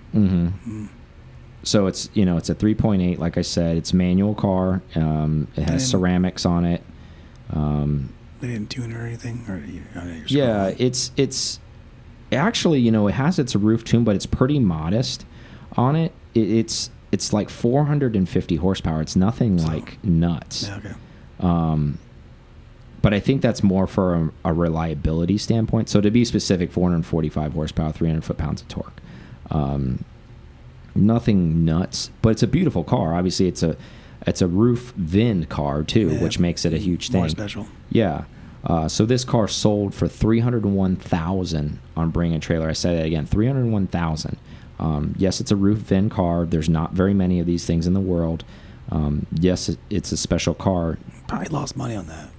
So 1.63 1.87
it's 1.87 2.09
you 2.13 2.25
know 2.25 2.37
it's 2.37 2.49
a 2.49 2.55
3.8 2.55 3.17
like 3.19 3.37
I 3.37 3.41
said. 3.41 3.77
It's 3.77 3.93
manual 3.93 4.33
car. 4.33 4.81
Um, 4.95 5.47
it 5.55 5.63
has 5.63 5.71
And- 5.71 5.81
ceramics 5.81 6.45
on 6.45 6.65
it. 6.65 6.81
Um, 7.51 8.13
They 8.41 8.47
didn't 8.47 8.69
tune 8.69 8.93
or 8.93 9.05
anything. 9.05 9.45
Or 9.47 9.57
you, 9.57 9.81
I 9.95 10.05
know 10.05 10.13
you're 10.13 10.25
yeah, 10.27 10.73
it's 10.77 11.11
it's 11.17 11.59
actually 12.31 12.79
you 12.79 12.91
know 12.91 13.07
it 13.07 13.13
has 13.13 13.39
its 13.39 13.55
RUF 13.55 13.83
tune, 13.83 14.03
but 14.03 14.15
it's 14.15 14.25
pretty 14.25 14.59
modest 14.59 15.25
on 15.73 15.95
it. 15.95 16.13
it 16.33 16.49
it's 16.49 16.89
it's 17.11 17.33
like 17.33 17.49
450 17.49 18.55
horsepower. 18.57 19.01
It's 19.01 19.15
nothing 19.15 19.57
like 19.57 20.03
nuts. 20.03 20.67
Yeah, 20.67 20.77
okay. 20.77 20.93
But 23.01 23.13
I 23.13 23.19
think 23.19 23.41
that's 23.41 23.63
more 23.63 23.87
for 23.87 24.13
a, 24.15 24.31
a 24.49 24.53
reliability 24.53 25.37
standpoint. 25.37 25.89
So 25.89 26.01
to 26.01 26.11
be 26.11 26.25
specific, 26.25 26.71
445 26.71 27.53
horsepower, 27.53 27.91
300 27.93 28.23
foot 28.23 28.37
pounds 28.37 28.61
of 28.61 28.67
torque. 28.67 29.01
Um, 29.51 30.03
nothing 30.95 31.63
nuts, 31.63 32.11
but 32.21 32.29
it's 32.29 32.43
a 32.43 32.47
beautiful 32.47 32.83
car. 32.83 33.13
Obviously, 33.13 33.47
it's 33.47 33.63
a 33.63 33.77
it's 34.29 34.41
a 34.41 34.47
RUF 34.47 34.93
VIN 34.95 35.45
car 35.45 35.83
too, 35.83 36.09
Yeah. 36.11 36.23
which 36.23 36.39
makes 36.39 36.63
it 36.65 36.73
a 36.73 36.77
huge 36.77 37.09
thing. 37.09 37.21
More 37.21 37.29
special. 37.29 37.67
Yeah. 37.89 38.23
Uh, 38.63 38.87
so 38.87 39.05
this 39.05 39.23
car 39.23 39.47
sold 39.47 39.93
for 39.93 40.07
three 40.07 40.39
hundred 40.39 40.65
one 40.65 40.95
thousand 40.95 41.79
on 41.95 42.09
Bring 42.11 42.33
a 42.33 42.39
Trailer. 42.39 42.69
I 42.69 42.73
say 42.73 42.95
that 42.97 43.05
again, 43.05 43.25
three 43.25 43.47
hundred 43.47 43.65
one 43.67 43.87
thousand. 43.87 44.37
Um, 44.79 45.13
yes, 45.17 45.41
it's 45.41 45.51
a 45.51 45.55
RUF 45.55 45.77
VIN 45.79 46.09
car. 46.09 46.45
There's 46.45 46.69
not 46.69 46.93
very 46.93 47.13
many 47.13 47.39
of 47.39 47.45
these 47.45 47.65
things 47.65 47.85
in 47.87 47.93
the 47.93 47.99
world. 47.99 48.43
Um, 48.91 49.25
yes, 49.33 49.69
it, 49.69 49.77
it's 49.89 50.11
a 50.11 50.17
special 50.17 50.53
car. 50.53 50.97
Probably 51.27 51.47
lost 51.49 51.75
money 51.77 51.95
on 51.95 52.07
that. 52.07 52.29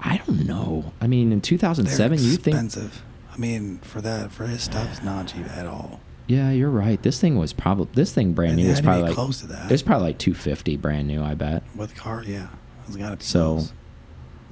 I 0.00 0.18
don't 0.18 0.46
know. 0.46 0.92
I 1.00 1.06
mean, 1.06 1.32
in 1.32 1.40
2007, 1.40 2.18
you 2.18 2.30
think? 2.36 2.54
expensive. 2.54 3.02
I 3.32 3.36
mean, 3.38 3.78
for 3.78 4.00
that, 4.00 4.32
for 4.32 4.46
his 4.46 4.62
stuff, 4.62 4.88
it's 4.90 5.02
not 5.02 5.28
cheap 5.28 5.46
at 5.48 5.66
all. 5.66 6.00
Yeah, 6.28 6.50
you're 6.50 6.70
right. 6.70 7.02
This 7.02 7.20
thing 7.20 7.36
was 7.36 7.52
probably 7.52 7.88
this 7.94 8.12
thing 8.12 8.32
brand 8.32 8.56
new 8.56 8.68
was 8.68 8.76
had 8.76 8.76
to 8.76 8.82
be 8.82 8.86
probably 8.86 9.02
like 9.08 9.14
close 9.14 9.40
to 9.40 9.46
that. 9.48 9.70
It's 9.72 9.82
probably 9.82 10.08
like 10.08 10.18
250 10.18 10.76
brand 10.76 11.08
new. 11.08 11.22
I 11.22 11.34
bet. 11.34 11.62
With 11.76 11.94
car, 11.96 12.22
yeah, 12.26 12.48
it's 12.86 12.96
got 12.96 13.10
to 13.10 13.16
be 13.16 13.24
So, 13.24 13.54
close. 13.56 13.72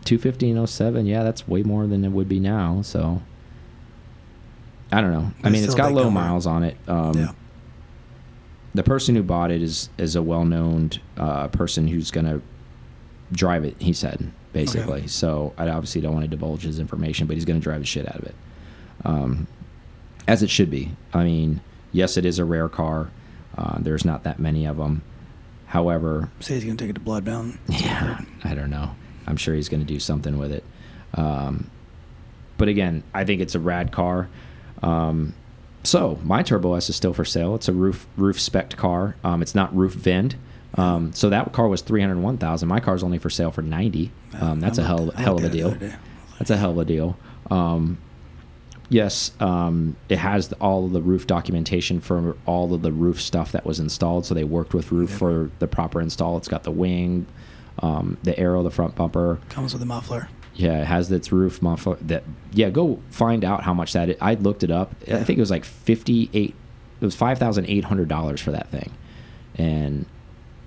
250 0.04 0.50
and 0.50 0.68
07, 0.68 1.06
yeah, 1.06 1.22
that's 1.22 1.46
way 1.46 1.62
more 1.62 1.86
than 1.86 2.04
it 2.04 2.08
would 2.10 2.28
be 2.28 2.40
now. 2.40 2.82
So, 2.82 3.22
I 4.90 5.00
don't 5.00 5.12
know. 5.12 5.32
I 5.44 5.50
mean, 5.50 5.62
it's 5.62 5.74
got 5.74 5.92
low 5.92 6.04
number. 6.04 6.20
miles 6.20 6.46
on 6.46 6.64
it. 6.64 6.76
Um, 6.88 7.16
yeah, 7.16 7.32
The 8.74 8.82
person 8.82 9.14
who 9.14 9.22
bought 9.22 9.50
it 9.50 9.62
is 9.62 9.88
is 9.98 10.16
a 10.16 10.22
well 10.22 10.44
known 10.44 10.90
uh, 11.16 11.48
person 11.48 11.86
who's 11.86 12.10
gonna 12.10 12.40
drive 13.32 13.64
it. 13.64 13.76
He 13.80 13.92
said 13.92 14.32
basically. 14.52 15.06
So 15.06 15.54
I 15.56 15.68
obviously 15.68 16.00
don't 16.00 16.12
want 16.12 16.24
to 16.24 16.28
divulge 16.28 16.62
his 16.62 16.80
information, 16.80 17.28
but 17.28 17.36
he's 17.36 17.44
gonna 17.44 17.60
drive 17.60 17.80
the 17.80 17.86
shit 17.86 18.08
out 18.08 18.16
of 18.16 18.24
it, 18.24 18.34
um, 19.04 19.46
as 20.30 20.42
it 20.44 20.50
should 20.50 20.70
be. 20.70 20.92
I 21.12 21.24
mean, 21.24 21.60
yes, 21.90 22.16
it 22.16 22.24
is 22.24 22.38
a 22.38 22.44
rare 22.44 22.68
car. 22.68 23.10
Uh, 23.58 23.78
there's 23.80 24.04
not 24.04 24.22
that 24.22 24.38
many 24.38 24.64
of 24.64 24.76
them. 24.76 25.02
However, 25.66 26.30
say 26.40 26.54
he's 26.54 26.64
gonna 26.64 26.76
take 26.76 26.90
it 26.90 26.94
to 26.94 27.00
Bloodbound. 27.00 27.58
I 27.68 27.72
yeah. 27.78 28.20
I 28.44 28.54
don't 28.54 28.70
know. 28.70 28.94
I'm 29.26 29.36
sure 29.36 29.54
he's 29.54 29.68
going 29.68 29.80
to 29.80 29.86
do 29.86 30.00
something 30.00 30.38
with 30.38 30.52
it. 30.52 30.64
Um, 31.14 31.70
but 32.58 32.68
again, 32.68 33.02
I 33.14 33.24
think 33.24 33.40
it's 33.40 33.54
a 33.54 33.60
rad 33.60 33.92
car. 33.92 34.28
Um, 34.82 35.34
so 35.84 36.18
my 36.24 36.42
Turbo 36.42 36.74
S 36.74 36.90
is 36.90 36.96
still 36.96 37.12
for 37.12 37.24
sale. 37.24 37.54
It's 37.54 37.68
a 37.68 37.72
RUF 37.72 38.06
RUF 38.16 38.38
spec 38.38 38.76
car. 38.76 39.16
Um, 39.24 39.42
it's 39.42 39.54
not 39.54 39.74
RUF 39.74 39.92
vend. 39.92 40.36
Um, 40.74 41.12
so 41.12 41.30
that 41.30 41.52
car 41.52 41.68
was 41.68 41.80
three 41.80 42.00
hundred 42.00 42.18
one 42.18 42.38
thousand. 42.38 42.68
My 42.68 42.80
car's 42.80 43.02
only 43.02 43.18
for 43.18 43.30
sale 43.30 43.50
for 43.50 43.62
ninety. 43.62 44.12
Um, 44.38 44.60
that's 44.60 44.78
a 44.78 44.84
hell 44.84 45.10
hell 45.12 45.36
of 45.36 45.42
looked 45.42 45.54
a 45.56 45.58
at 45.58 45.74
it 45.74 45.80
the 45.80 45.86
deal. 45.88 45.98
That's 46.38 46.50
a 46.50 46.56
hell 46.56 46.70
of 46.72 46.78
a 46.78 46.84
deal. 46.84 47.16
Yes, 48.90 49.30
um, 49.40 49.96
it 50.08 50.18
has 50.18 50.52
all 50.54 50.84
of 50.86 50.92
the 50.92 51.00
RUF 51.00 51.26
documentation 51.26 52.00
for 52.00 52.36
all 52.44 52.74
of 52.74 52.82
the 52.82 52.90
RUF 52.92 53.20
stuff 53.20 53.52
that 53.52 53.64
was 53.64 53.78
installed. 53.80 54.26
So 54.26 54.34
they 54.34 54.44
worked 54.44 54.74
with 54.74 54.90
RUF 54.92 55.10
Yeah. 55.10 55.16
for 55.16 55.50
the 55.60 55.68
proper 55.68 56.00
install. 56.00 56.36
It's 56.36 56.48
got 56.48 56.64
the 56.64 56.72
wing, 56.72 57.26
um, 57.78 58.18
the 58.24 58.36
aero, 58.38 58.62
the 58.64 58.70
front 58.70 58.96
bumper. 58.96 59.38
Comes 59.48 59.72
with 59.72 59.80
a 59.82 59.86
muffler. 59.86 60.28
Yeah, 60.56 60.80
it 60.82 60.86
has 60.88 61.10
its 61.12 61.30
RUF 61.30 61.62
muffler. 61.62 61.96
That 62.02 62.24
yeah, 62.52 62.68
go 62.70 62.98
find 63.10 63.44
out 63.44 63.62
how 63.62 63.72
much 63.72 63.92
that. 63.92 64.10
Is. 64.10 64.16
I 64.20 64.34
looked 64.34 64.64
it 64.64 64.72
up. 64.72 64.92
I 65.06 65.22
think 65.22 65.38
it 65.38 65.40
was 65.40 65.50
like 65.52 65.64
fifty 65.64 66.28
eight. 66.34 66.54
It 67.00 67.04
was 67.04 67.14
five 67.14 67.38
thousand 67.38 67.66
eight 67.66 67.84
hundred 67.84 68.08
dollars 68.08 68.40
for 68.40 68.50
that 68.50 68.68
thing, 68.72 68.90
and 69.54 70.04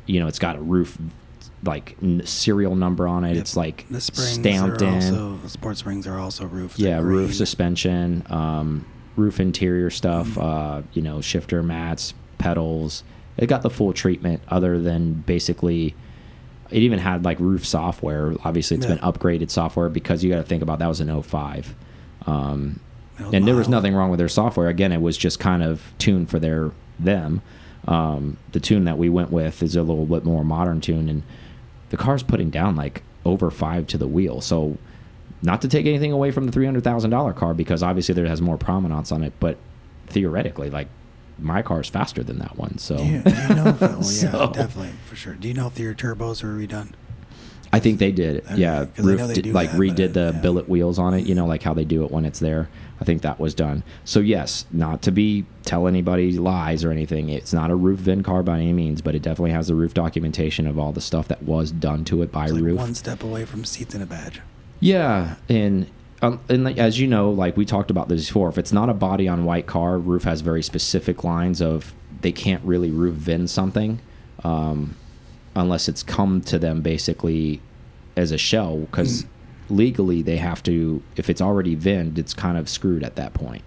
you 0.05 0.21
know 0.21 0.27
it's 0.27 0.39
got 0.39 0.55
a 0.55 0.61
RUF 0.61 0.97
like 1.63 1.95
n- 2.01 2.21
serial 2.25 2.75
number 2.75 3.07
on 3.07 3.23
it. 3.23 3.33
Yep. 3.35 3.37
It's 3.41 3.55
like 3.57 3.85
The 3.89 4.01
stamped 4.01 4.81
in. 4.81 4.93
also 4.95 5.37
the 5.37 5.49
sports 5.49 5.79
springs 5.79 6.05
are 6.07 6.19
also 6.19 6.45
RUF. 6.45 6.77
yeah, 6.79 6.95
RUF 6.97 7.03
green. 7.03 7.33
suspension, 7.33 8.23
um, 8.29 8.85
RUF 9.15 9.39
interior 9.39 9.89
stuff. 9.89 10.27
Mm-hmm. 10.29 10.41
Uh, 10.41 10.81
you 10.93 11.01
know, 11.01 11.21
shifter 11.21 11.63
mats, 11.63 12.13
pedals. 12.37 13.03
It 13.37 13.47
got 13.47 13.61
the 13.63 13.69
full 13.69 13.93
treatment, 13.93 14.41
other 14.49 14.79
than 14.79 15.13
basically. 15.25 15.95
It 16.71 16.81
even 16.81 16.97
had 16.99 17.23
like 17.23 17.37
RUF 17.39 17.65
software. 17.65 18.33
Obviously, 18.43 18.77
it's 18.77 18.85
Yeah. 18.87 18.95
been 18.95 19.03
upgraded 19.03 19.49
software 19.51 19.89
because 19.89 20.23
you 20.23 20.29
got 20.31 20.37
to 20.37 20.43
think 20.43 20.63
about 20.63 20.79
that 20.79 20.87
was 20.87 20.99
an 21.01 21.09
05. 21.09 21.75
Um, 22.25 22.79
and 23.31 23.47
there 23.47 23.55
was 23.55 23.69
nothing 23.69 23.93
wrong 23.93 24.09
with 24.09 24.17
their 24.17 24.27
software. 24.29 24.69
Again, 24.69 24.91
it 24.91 25.01
was 25.01 25.15
just 25.17 25.39
kind 25.39 25.61
of 25.61 25.93
tuned 25.99 26.29
for 26.31 26.39
their 26.39 26.71
them. 26.99 27.41
Um, 27.87 28.37
the 28.53 28.59
tune 28.59 28.85
that 28.85 28.97
we 28.97 29.07
went 29.09 29.31
with 29.31 29.61
is 29.61 29.75
a 29.75 29.83
little 29.83 30.05
bit 30.05 30.23
more 30.25 30.43
modern 30.43 30.81
tune, 30.81 31.09
and 31.09 31.21
the 31.93 31.97
car's 31.97 32.23
putting 32.23 32.49
down 32.49 32.75
like 32.75 33.03
over 33.23 33.51
five 33.51 33.85
to 33.85 33.99
the 33.99 34.07
wheel. 34.07 34.41
So, 34.41 34.79
not 35.43 35.61
to 35.61 35.67
take 35.67 35.85
anything 35.85 36.11
away 36.11 36.31
from 36.31 36.47
the 36.47 36.51
three 36.51 36.65
hundred 36.65 36.83
thousand 36.83 37.11
dollar 37.11 37.33
car 37.33 37.53
because 37.53 37.83
obviously 37.83 38.15
there 38.15 38.25
has 38.25 38.41
more 38.41 38.57
prominence 38.57 39.11
on 39.11 39.21
it, 39.21 39.31
but 39.39 39.59
theoretically, 40.07 40.71
like 40.71 40.87
my 41.37 41.61
car 41.61 41.81
is 41.81 41.89
faster 41.89 42.23
than 42.23 42.39
that 42.39 42.57
one. 42.57 42.79
So, 42.79 42.97
Do 42.97 43.03
you, 43.05 43.21
do 43.21 43.29
you 43.29 43.55
know 43.55 43.77
well, 43.79 43.91
yeah, 43.91 43.99
So- 44.01 44.51
definitely 44.55 44.93
for 45.05 45.15
sure. 45.15 45.35
Do 45.35 45.47
you 45.47 45.53
know 45.53 45.67
if 45.67 45.77
your 45.77 45.93
turbos 45.93 46.43
are 46.43 46.47
redone? 46.47 46.93
I 47.71 47.79
think 47.79 47.99
they 47.99 48.11
did. 48.11 48.43
Okay, 48.45 48.55
yeah, 48.57 48.85
RUF 48.97 49.27
they 49.27 49.41
did, 49.41 49.53
like 49.53 49.69
redid 49.71 50.13
the 50.13 50.31
yeah. 50.33 50.41
billet 50.41 50.67
wheels 50.67 50.97
on 50.97 51.13
it. 51.13 51.27
You 51.27 51.35
know, 51.35 51.45
like 51.45 51.61
how 51.61 51.75
they 51.75 51.85
do 51.85 52.03
it 52.05 52.09
when 52.09 52.25
it's 52.25 52.39
there. 52.39 52.69
I 53.01 53.05
think 53.05 53.21
that 53.23 53.39
was 53.39 53.53
done. 53.53 53.83
So 54.05 54.19
yes, 54.19 54.65
not 54.71 55.01
to 55.03 55.11
be 55.11 55.45
tell 55.63 55.87
anybody 55.87 56.37
lies 56.37 56.83
or 56.83 56.91
anything. 56.91 57.29
It's 57.29 57.53
not 57.53 57.71
a 57.71 57.75
RUF 57.75 57.99
VIN 57.99 58.23
car 58.23 58.43
by 58.43 58.59
any 58.59 58.73
means, 58.73 59.01
but 59.01 59.15
it 59.15 59.21
definitely 59.21 59.51
has 59.51 59.67
the 59.67 59.75
RUF 59.75 59.93
documentation 59.93 60.67
of 60.67 60.77
all 60.79 60.91
the 60.91 61.01
stuff 61.01 61.27
that 61.27 61.43
was 61.43 61.71
done 61.71 62.05
to 62.05 62.21
it 62.21 62.31
by 62.31 62.45
It's 62.45 62.53
like 62.53 62.63
RUF. 62.63 62.77
one 62.77 62.95
step 62.95 63.23
away 63.23 63.45
from 63.45 63.65
seats 63.65 63.93
and 63.93 64.03
a 64.03 64.05
badge. 64.05 64.41
Yeah, 64.79 65.35
and 65.49 65.87
um, 66.21 66.39
and 66.47 66.63
like, 66.63 66.77
as 66.77 66.99
you 66.99 67.07
know, 67.07 67.29
like 67.31 67.57
we 67.57 67.65
talked 67.65 67.91
about 67.91 68.07
this 68.07 68.27
before, 68.27 68.47
if 68.49 68.57
it's 68.57 68.71
not 68.71 68.89
a 68.89 68.93
body 68.93 69.27
on 69.27 69.43
white 69.43 69.65
car, 69.67 69.97
RUF 69.97 70.23
has 70.23 70.41
very 70.41 70.63
specific 70.63 71.23
lines 71.23 71.61
of 71.61 71.93
they 72.21 72.31
can't 72.31 72.63
really 72.63 72.91
roof 72.91 73.15
VIN 73.15 73.47
something 73.47 73.99
um, 74.43 74.95
unless 75.55 75.89
it's 75.89 76.03
come 76.03 76.39
to 76.41 76.57
them 76.57 76.81
basically 76.81 77.59
as 78.15 78.31
a 78.31 78.37
shell 78.37 78.77
because 78.79 79.25
legally 79.69 80.21
they 80.21 80.37
have 80.37 80.63
to 80.63 81.01
if 81.15 81.29
it's 81.29 81.41
already 81.41 81.75
VINed, 81.75 82.19
it's 82.19 82.33
kind 82.33 82.57
of 82.57 82.69
screwed 82.69 83.03
at 83.03 83.15
that 83.15 83.33
point. 83.33 83.63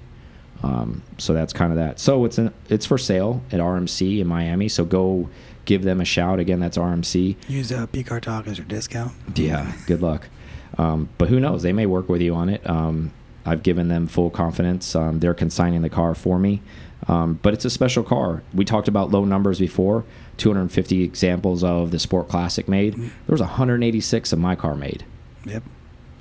Um, 0.62 1.02
so 1.18 1.32
that's 1.34 1.52
kind 1.52 1.72
of 1.72 1.78
that. 1.78 1.98
So 2.00 2.24
it's 2.24 2.38
an 2.38 2.52
it's 2.68 2.86
for 2.86 2.98
sale 2.98 3.42
at 3.52 3.60
RMC 3.60 4.20
in 4.20 4.26
Miami. 4.26 4.68
So 4.68 4.84
go 4.84 5.28
give 5.64 5.82
them 5.82 6.00
a 6.00 6.04
shout. 6.04 6.38
Again, 6.38 6.60
that's 6.60 6.78
RMC. 6.78 7.36
Use 7.48 7.72
uh, 7.72 7.86
PCAR 7.88 8.20
Talk 8.20 8.46
as 8.46 8.58
your 8.58 8.66
discount. 8.66 9.12
Yeah, 9.34 9.72
good 9.86 10.00
luck. 10.00 10.28
Um, 10.78 11.08
but 11.18 11.28
who 11.28 11.40
knows? 11.40 11.62
They 11.62 11.72
may 11.72 11.86
work 11.86 12.08
with 12.08 12.20
you 12.20 12.34
on 12.34 12.48
it. 12.48 12.68
Um, 12.68 13.12
I've 13.44 13.62
given 13.62 13.88
them 13.88 14.06
full 14.06 14.30
confidence. 14.30 14.94
Um, 14.96 15.20
they're 15.20 15.34
consigning 15.34 15.82
the 15.82 15.88
car 15.88 16.14
for 16.14 16.38
me. 16.38 16.62
Um, 17.08 17.38
but 17.42 17.54
it's 17.54 17.64
a 17.64 17.70
special 17.70 18.02
car. 18.02 18.42
We 18.52 18.64
talked 18.64 18.88
about 18.88 19.10
low 19.10 19.24
numbers 19.24 19.58
before. 19.58 20.04
250 20.38 21.02
examples 21.02 21.62
of 21.62 21.90
the 21.90 21.98
Sport 21.98 22.28
Classic 22.28 22.68
made. 22.68 22.94
There 22.94 23.10
was 23.28 23.40
186 23.40 24.32
of 24.32 24.38
my 24.38 24.56
car 24.56 24.74
made. 24.74 25.04
Yep. 25.44 25.62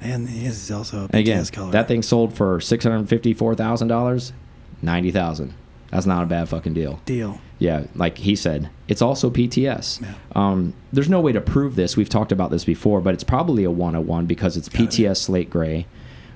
And 0.01 0.29
his 0.29 0.63
is 0.63 0.71
also 0.71 1.07
a 1.11 1.17
again, 1.17 1.43
color. 1.47 1.71
that 1.71 1.87
thing 1.87 2.01
sold 2.03 2.35
for 2.35 2.59
$654,000, 2.59 4.31
90000 4.81 5.53
That's 5.91 6.05
not 6.05 6.23
a 6.23 6.25
bad 6.25 6.49
fucking 6.49 6.73
deal. 6.73 6.99
deal. 7.05 7.39
Yeah, 7.57 7.85
like 7.95 8.17
he 8.17 8.35
said, 8.35 8.69
it's 8.87 9.01
also 9.01 9.29
PTS. 9.29 10.01
Yeah. 10.01 10.13
Um, 10.33 10.73
there's 10.91 11.09
no 11.09 11.21
way 11.21 11.31
to 11.31 11.39
prove 11.41 11.75
this. 11.75 11.95
We've 11.95 12.09
talked 12.09 12.31
about 12.33 12.51
this 12.51 12.65
before, 12.65 12.99
but 13.01 13.13
it's 13.13 13.23
probably 13.23 13.63
a 13.63 13.71
101 13.71 14.25
because 14.25 14.57
it's 14.57 14.67
be. 14.69 14.79
PTS 14.79 15.17
slate 15.17 15.49
gray. 15.49 15.87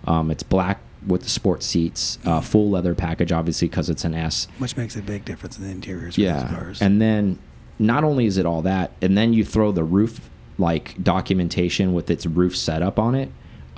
Um, 0.07 0.31
it's 0.31 0.43
black 0.43 0.79
with 1.05 1.23
the 1.23 1.29
sport 1.29 1.61
seats, 1.63 2.17
uh, 2.25 2.39
full 2.41 2.69
leather 2.69 2.95
package, 2.95 3.31
obviously 3.31 3.67
because 3.67 3.89
it's 3.89 4.05
an 4.05 4.13
S. 4.15 4.47
Which 4.59 4.75
makes 4.77 4.95
a 4.95 5.01
big 5.01 5.25
difference 5.25 5.57
in 5.57 5.65
the 5.65 5.71
interiors 5.71 6.15
for 6.15 6.21
these 6.21 6.27
Yeah, 6.29 6.47
cars. 6.49 6.81
and 6.81 7.01
then 7.01 7.37
not 7.77 8.03
only 8.03 8.25
is 8.25 8.37
it 8.37 8.45
all 8.45 8.61
that, 8.63 8.91
and 9.01 9.17
then 9.17 9.33
you 9.33 9.43
throw 9.45 9.71
the 9.71 9.83
RUF 9.83 10.29
like 10.57 11.01
documentation 11.03 11.93
with 11.93 12.09
its 12.09 12.25
RUF 12.25 12.55
setup 12.55 12.97
on 12.99 13.15
it. 13.15 13.29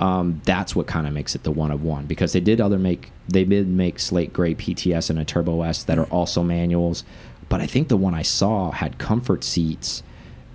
Um, 0.02 0.40
that's 0.44 0.74
what 0.74 0.88
kind 0.88 1.06
of 1.06 1.12
makes 1.12 1.36
it 1.36 1.44
the 1.44 1.52
one 1.52 1.70
of 1.70 1.84
one 1.84 2.06
because 2.06 2.32
they 2.32 2.40
did 2.40 2.60
other 2.60 2.76
make 2.78 3.12
they 3.28 3.44
did 3.44 3.68
make 3.68 4.00
slate 4.00 4.32
gray 4.32 4.52
PTS 4.52 5.10
and 5.10 5.18
a 5.18 5.24
Turbo 5.24 5.62
S 5.62 5.84
that 5.84 5.96
are 5.96 6.06
also 6.06 6.42
manuals, 6.42 7.04
but 7.48 7.60
I 7.60 7.66
think 7.66 7.86
the 7.86 7.96
one 7.96 8.12
I 8.12 8.22
saw 8.22 8.72
had 8.72 8.98
comfort 8.98 9.44
seats 9.44 10.02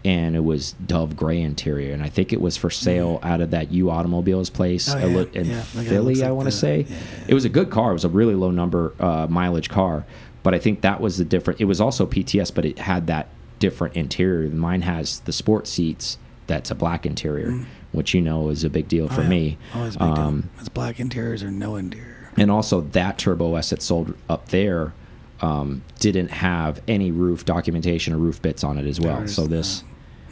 and 0.04 0.36
it 0.36 0.44
was 0.44 0.74
dove 0.86 1.16
gray 1.16 1.42
interior 1.42 1.94
and 1.94 2.04
I 2.04 2.10
think 2.10 2.34
it 2.34 2.42
was 2.42 2.58
for 2.58 2.70
sale 2.70 3.20
out 3.24 3.40
of 3.40 3.52
that 3.52 3.72
U 3.72 3.90
Automobiles 3.90 4.50
place 4.50 4.94
Oh, 4.94 4.98
yeah, 4.98 5.26
in 5.34 5.46
yeah, 5.48 5.64
like 5.76 5.88
Philly 5.88 6.22
I 6.24 6.32
want 6.32 6.48
to 6.48 6.52
say. 6.52 6.86
Yeah, 6.90 6.96
it 7.30 7.34
was 7.34 7.46
a 7.46 7.50
good 7.50 7.70
car. 7.70 7.92
It 7.92 7.94
was 7.94 8.06
a 8.06 8.10
really 8.10 8.36
low 8.36 8.52
number 8.52 8.94
uh, 9.00 9.28
mileage 9.30 9.70
car 9.70 10.06
but 10.44 10.54
I 10.56 10.60
think 10.60 10.82
that 10.82 11.00
was 11.00 11.18
the 11.20 11.26
different 11.26 11.62
it 11.62 11.66
was 11.66 11.80
also 11.80 12.06
PTS 12.06 12.54
but 12.54 12.66
it 12.66 12.80
had 12.80 13.08
that 13.08 13.30
different 13.60 13.96
interior. 13.96 14.50
Mine 14.50 14.82
has 14.82 15.22
the 15.22 15.32
sport 15.32 15.68
seats 15.68 16.18
that's 16.48 16.70
a 16.70 16.76
black 16.76 17.06
interior 17.06 17.66
which 17.92 18.14
you 18.14 18.22
know 18.22 18.50
is 18.50 18.64
a 18.64 18.70
big 18.70 18.88
deal 18.88 19.08
for 19.08 19.16
Mm. 19.16 19.18
Oh, 19.20 19.24
yeah. 19.24 19.30
me 19.30 19.58
Always 19.76 19.96
a 19.96 20.00
big 20.00 20.16
deal. 20.16 20.24
um, 20.24 20.50
It's 20.60 20.70
black 20.70 21.00
interiors 21.00 21.44
or 21.44 21.52
no 21.52 21.76
interior. 21.76 22.32
and 22.38 22.52
also 22.52 22.82
that 22.82 23.18
Turbo 23.18 23.56
S 23.56 23.70
that 23.72 23.82
sold 23.82 24.14
up 24.30 24.50
there 24.50 24.94
um, 25.42 25.84
didn't 26.00 26.30
have 26.32 26.82
any 26.88 27.12
RUF 27.12 27.46
documentation 27.46 28.14
or 28.14 28.18
RUF 28.18 28.42
bits 28.42 28.64
on 28.64 28.78
it 28.78 28.86
as 28.88 29.00
well. 29.00 29.18
There 29.18 29.26
is 29.26 29.36
So 29.36 29.46
this, 29.48 29.84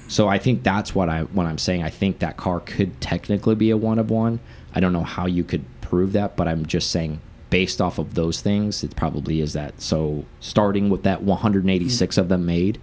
so 0.07 0.27
I 0.27 0.37
think 0.39 0.63
that's 0.63 0.93
what 0.95 1.09
I 1.09 1.21
when 1.23 1.45
I'm 1.47 1.57
saying 1.59 1.83
I 1.83 1.89
think 1.89 2.19
that 2.19 2.37
car 2.37 2.59
could 2.59 2.99
technically 3.01 3.55
be 3.55 3.69
a 3.69 3.77
one 3.77 3.99
of 3.99 4.09
one. 4.09 4.39
I 4.73 4.79
don't 4.79 4.93
know 4.93 5.03
how 5.03 5.25
you 5.27 5.43
could 5.43 5.63
prove 5.81 6.11
that, 6.13 6.35
but 6.35 6.47
I'm 6.47 6.65
just 6.65 6.89
saying 6.91 7.19
based 7.51 7.79
off 7.79 7.99
of 7.99 8.15
those 8.15 8.41
things, 8.41 8.83
it 8.83 8.95
probably 8.95 9.39
is 9.41 9.53
that. 9.53 9.79
So 9.79 10.25
starting 10.39 10.89
with 10.89 11.03
that 11.03 11.21
186 11.23 12.17
of 12.17 12.27
them 12.29 12.45
made. 12.45 12.79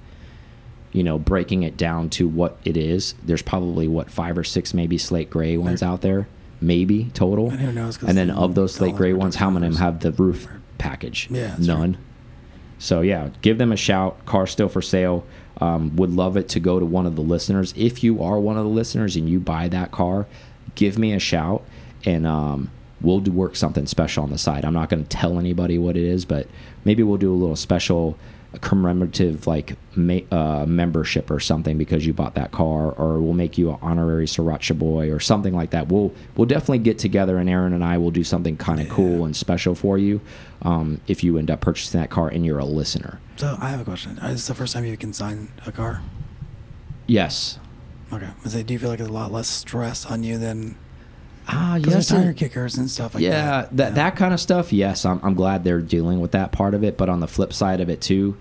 You 0.92 1.02
know, 1.02 1.18
breaking 1.18 1.62
it 1.62 1.76
down 1.76 2.10
to 2.10 2.28
what 2.28 2.58
it 2.64 2.76
is. 2.76 3.14
There's 3.24 3.42
probably 3.42 3.88
what 3.88 4.10
five 4.10 4.36
or 4.36 4.44
six, 4.44 4.74
maybe 4.74 4.98
slate 4.98 5.30
gray 5.30 5.56
ones 5.56 5.80
There- 5.80 5.88
out 5.88 6.02
there, 6.02 6.28
maybe 6.60 7.10
total. 7.14 7.50
And 7.50 7.60
who 7.60 7.72
knows, 7.72 7.96
'cause 7.96 8.08
And 8.10 8.18
then 8.18 8.30
of 8.30 8.54
those 8.54 8.74
slate 8.74 8.94
gray 8.96 9.12
ones, 9.14 9.36
how 9.36 9.48
many 9.50 9.66
of 9.66 9.72
them 9.74 9.82
have 9.82 10.00
the 10.00 10.12
RUF 10.12 10.46
package? 10.78 11.28
Yeah, 11.30 11.54
none. 11.58 11.96
So 12.78 13.00
yeah, 13.00 13.28
give 13.42 13.58
them 13.58 13.72
a 13.72 13.76
shout. 13.76 14.24
Car 14.26 14.46
still 14.46 14.68
for 14.68 14.82
sale. 14.82 15.24
Um, 15.60 15.94
would 15.96 16.10
love 16.10 16.36
it 16.36 16.48
to 16.50 16.60
go 16.60 16.80
to 16.80 16.84
one 16.86 17.06
of 17.06 17.14
the 17.14 17.22
listeners. 17.22 17.72
If 17.76 18.02
you 18.02 18.22
are 18.22 18.40
one 18.40 18.56
of 18.56 18.64
the 18.64 18.70
listeners 18.70 19.16
and 19.16 19.28
you 19.28 19.38
buy 19.38 19.68
that 19.68 19.92
car, 19.92 20.26
give 20.74 20.98
me 20.98 21.12
a 21.12 21.18
shout, 21.20 21.62
and 22.04 22.26
um, 22.26 22.70
we'll 23.00 23.20
do 23.20 23.30
work 23.30 23.54
something 23.54 23.86
special 23.86 24.24
on 24.24 24.30
the 24.30 24.38
side. 24.38 24.64
I'm 24.64 24.72
not 24.74 24.88
going 24.90 25.02
to 25.04 25.08
tell 25.08 25.38
anybody 25.38 25.78
what 25.78 25.96
it 25.96 26.02
is, 26.04 26.24
but 26.24 26.48
maybe 26.84 27.02
we'll 27.02 27.18
do 27.18 27.32
a 27.32 27.36
little 27.36 27.54
special 27.56 28.16
commemorative 28.60 29.46
like 29.46 29.76
ma 29.96 30.18
uh, 30.30 30.66
membership 30.66 31.30
or 31.30 31.40
something 31.40 31.78
because 31.78 32.06
you 32.06 32.12
bought 32.12 32.34
that 32.34 32.52
car, 32.52 32.92
or 32.92 33.20
we'll 33.20 33.32
make 33.32 33.56
you 33.56 33.70
an 33.70 33.78
honorary 33.82 34.26
Sriracha 34.26 34.78
boy 34.78 35.10
or 35.10 35.20
something 35.20 35.54
like 35.54 35.70
that. 35.70 35.88
We'll 35.88 36.12
we'll 36.36 36.46
definitely 36.46 36.78
get 36.78 36.98
together, 36.98 37.38
and 37.38 37.48
Aaron 37.48 37.72
and 37.72 37.84
I 37.84 37.98
will 37.98 38.10
do 38.10 38.24
something 38.24 38.56
kind 38.56 38.80
of 38.80 38.88
cool 38.88 39.24
and 39.24 39.34
special 39.34 39.74
for 39.74 39.98
you 39.98 40.20
um, 40.62 41.00
if 41.06 41.24
you 41.24 41.38
end 41.38 41.50
up 41.50 41.60
purchasing 41.60 42.00
that 42.00 42.10
car 42.10 42.28
and 42.28 42.44
you're 42.44 42.58
a 42.58 42.64
listener. 42.64 43.20
So 43.36 43.56
I 43.60 43.70
have 43.70 43.80
a 43.80 43.84
question. 43.84 44.18
Is 44.18 44.34
this 44.34 44.46
the 44.48 44.54
first 44.54 44.74
time 44.74 44.84
you 44.84 44.96
can 44.96 45.12
sign 45.12 45.48
a 45.66 45.72
car? 45.72 46.02
Yes. 47.06 47.58
Okay. 48.12 48.30
Is 48.44 48.54
it, 48.54 48.66
do 48.66 48.74
you 48.74 48.78
feel 48.78 48.90
like 48.90 48.98
there's 48.98 49.10
a 49.10 49.12
lot 49.12 49.32
less 49.32 49.48
stress 49.48 50.04
on 50.06 50.22
you 50.22 50.38
than 50.38 50.76
Ah, 51.48 51.76
yes. 51.76 52.08
tire 52.08 52.32
kickers 52.32 52.76
and 52.78 52.88
stuff 52.90 53.14
like 53.14 53.22
yeah, 53.22 53.30
that? 53.62 53.76
that 53.76 53.94
that 53.96 54.16
kind 54.16 54.32
of 54.32 54.40
stuff. 54.40 54.72
Yes, 54.72 55.04
I'm 55.04 55.20
I'm 55.22 55.34
glad 55.34 55.64
they're 55.64 55.80
dealing 55.80 56.20
with 56.20 56.32
that 56.32 56.52
part 56.52 56.74
of 56.74 56.84
it. 56.84 56.96
But 56.96 57.08
on 57.08 57.20
the 57.20 57.26
flip 57.28 57.52
side 57.52 57.80
of 57.80 57.88
it 57.90 58.00
too, 58.00 58.36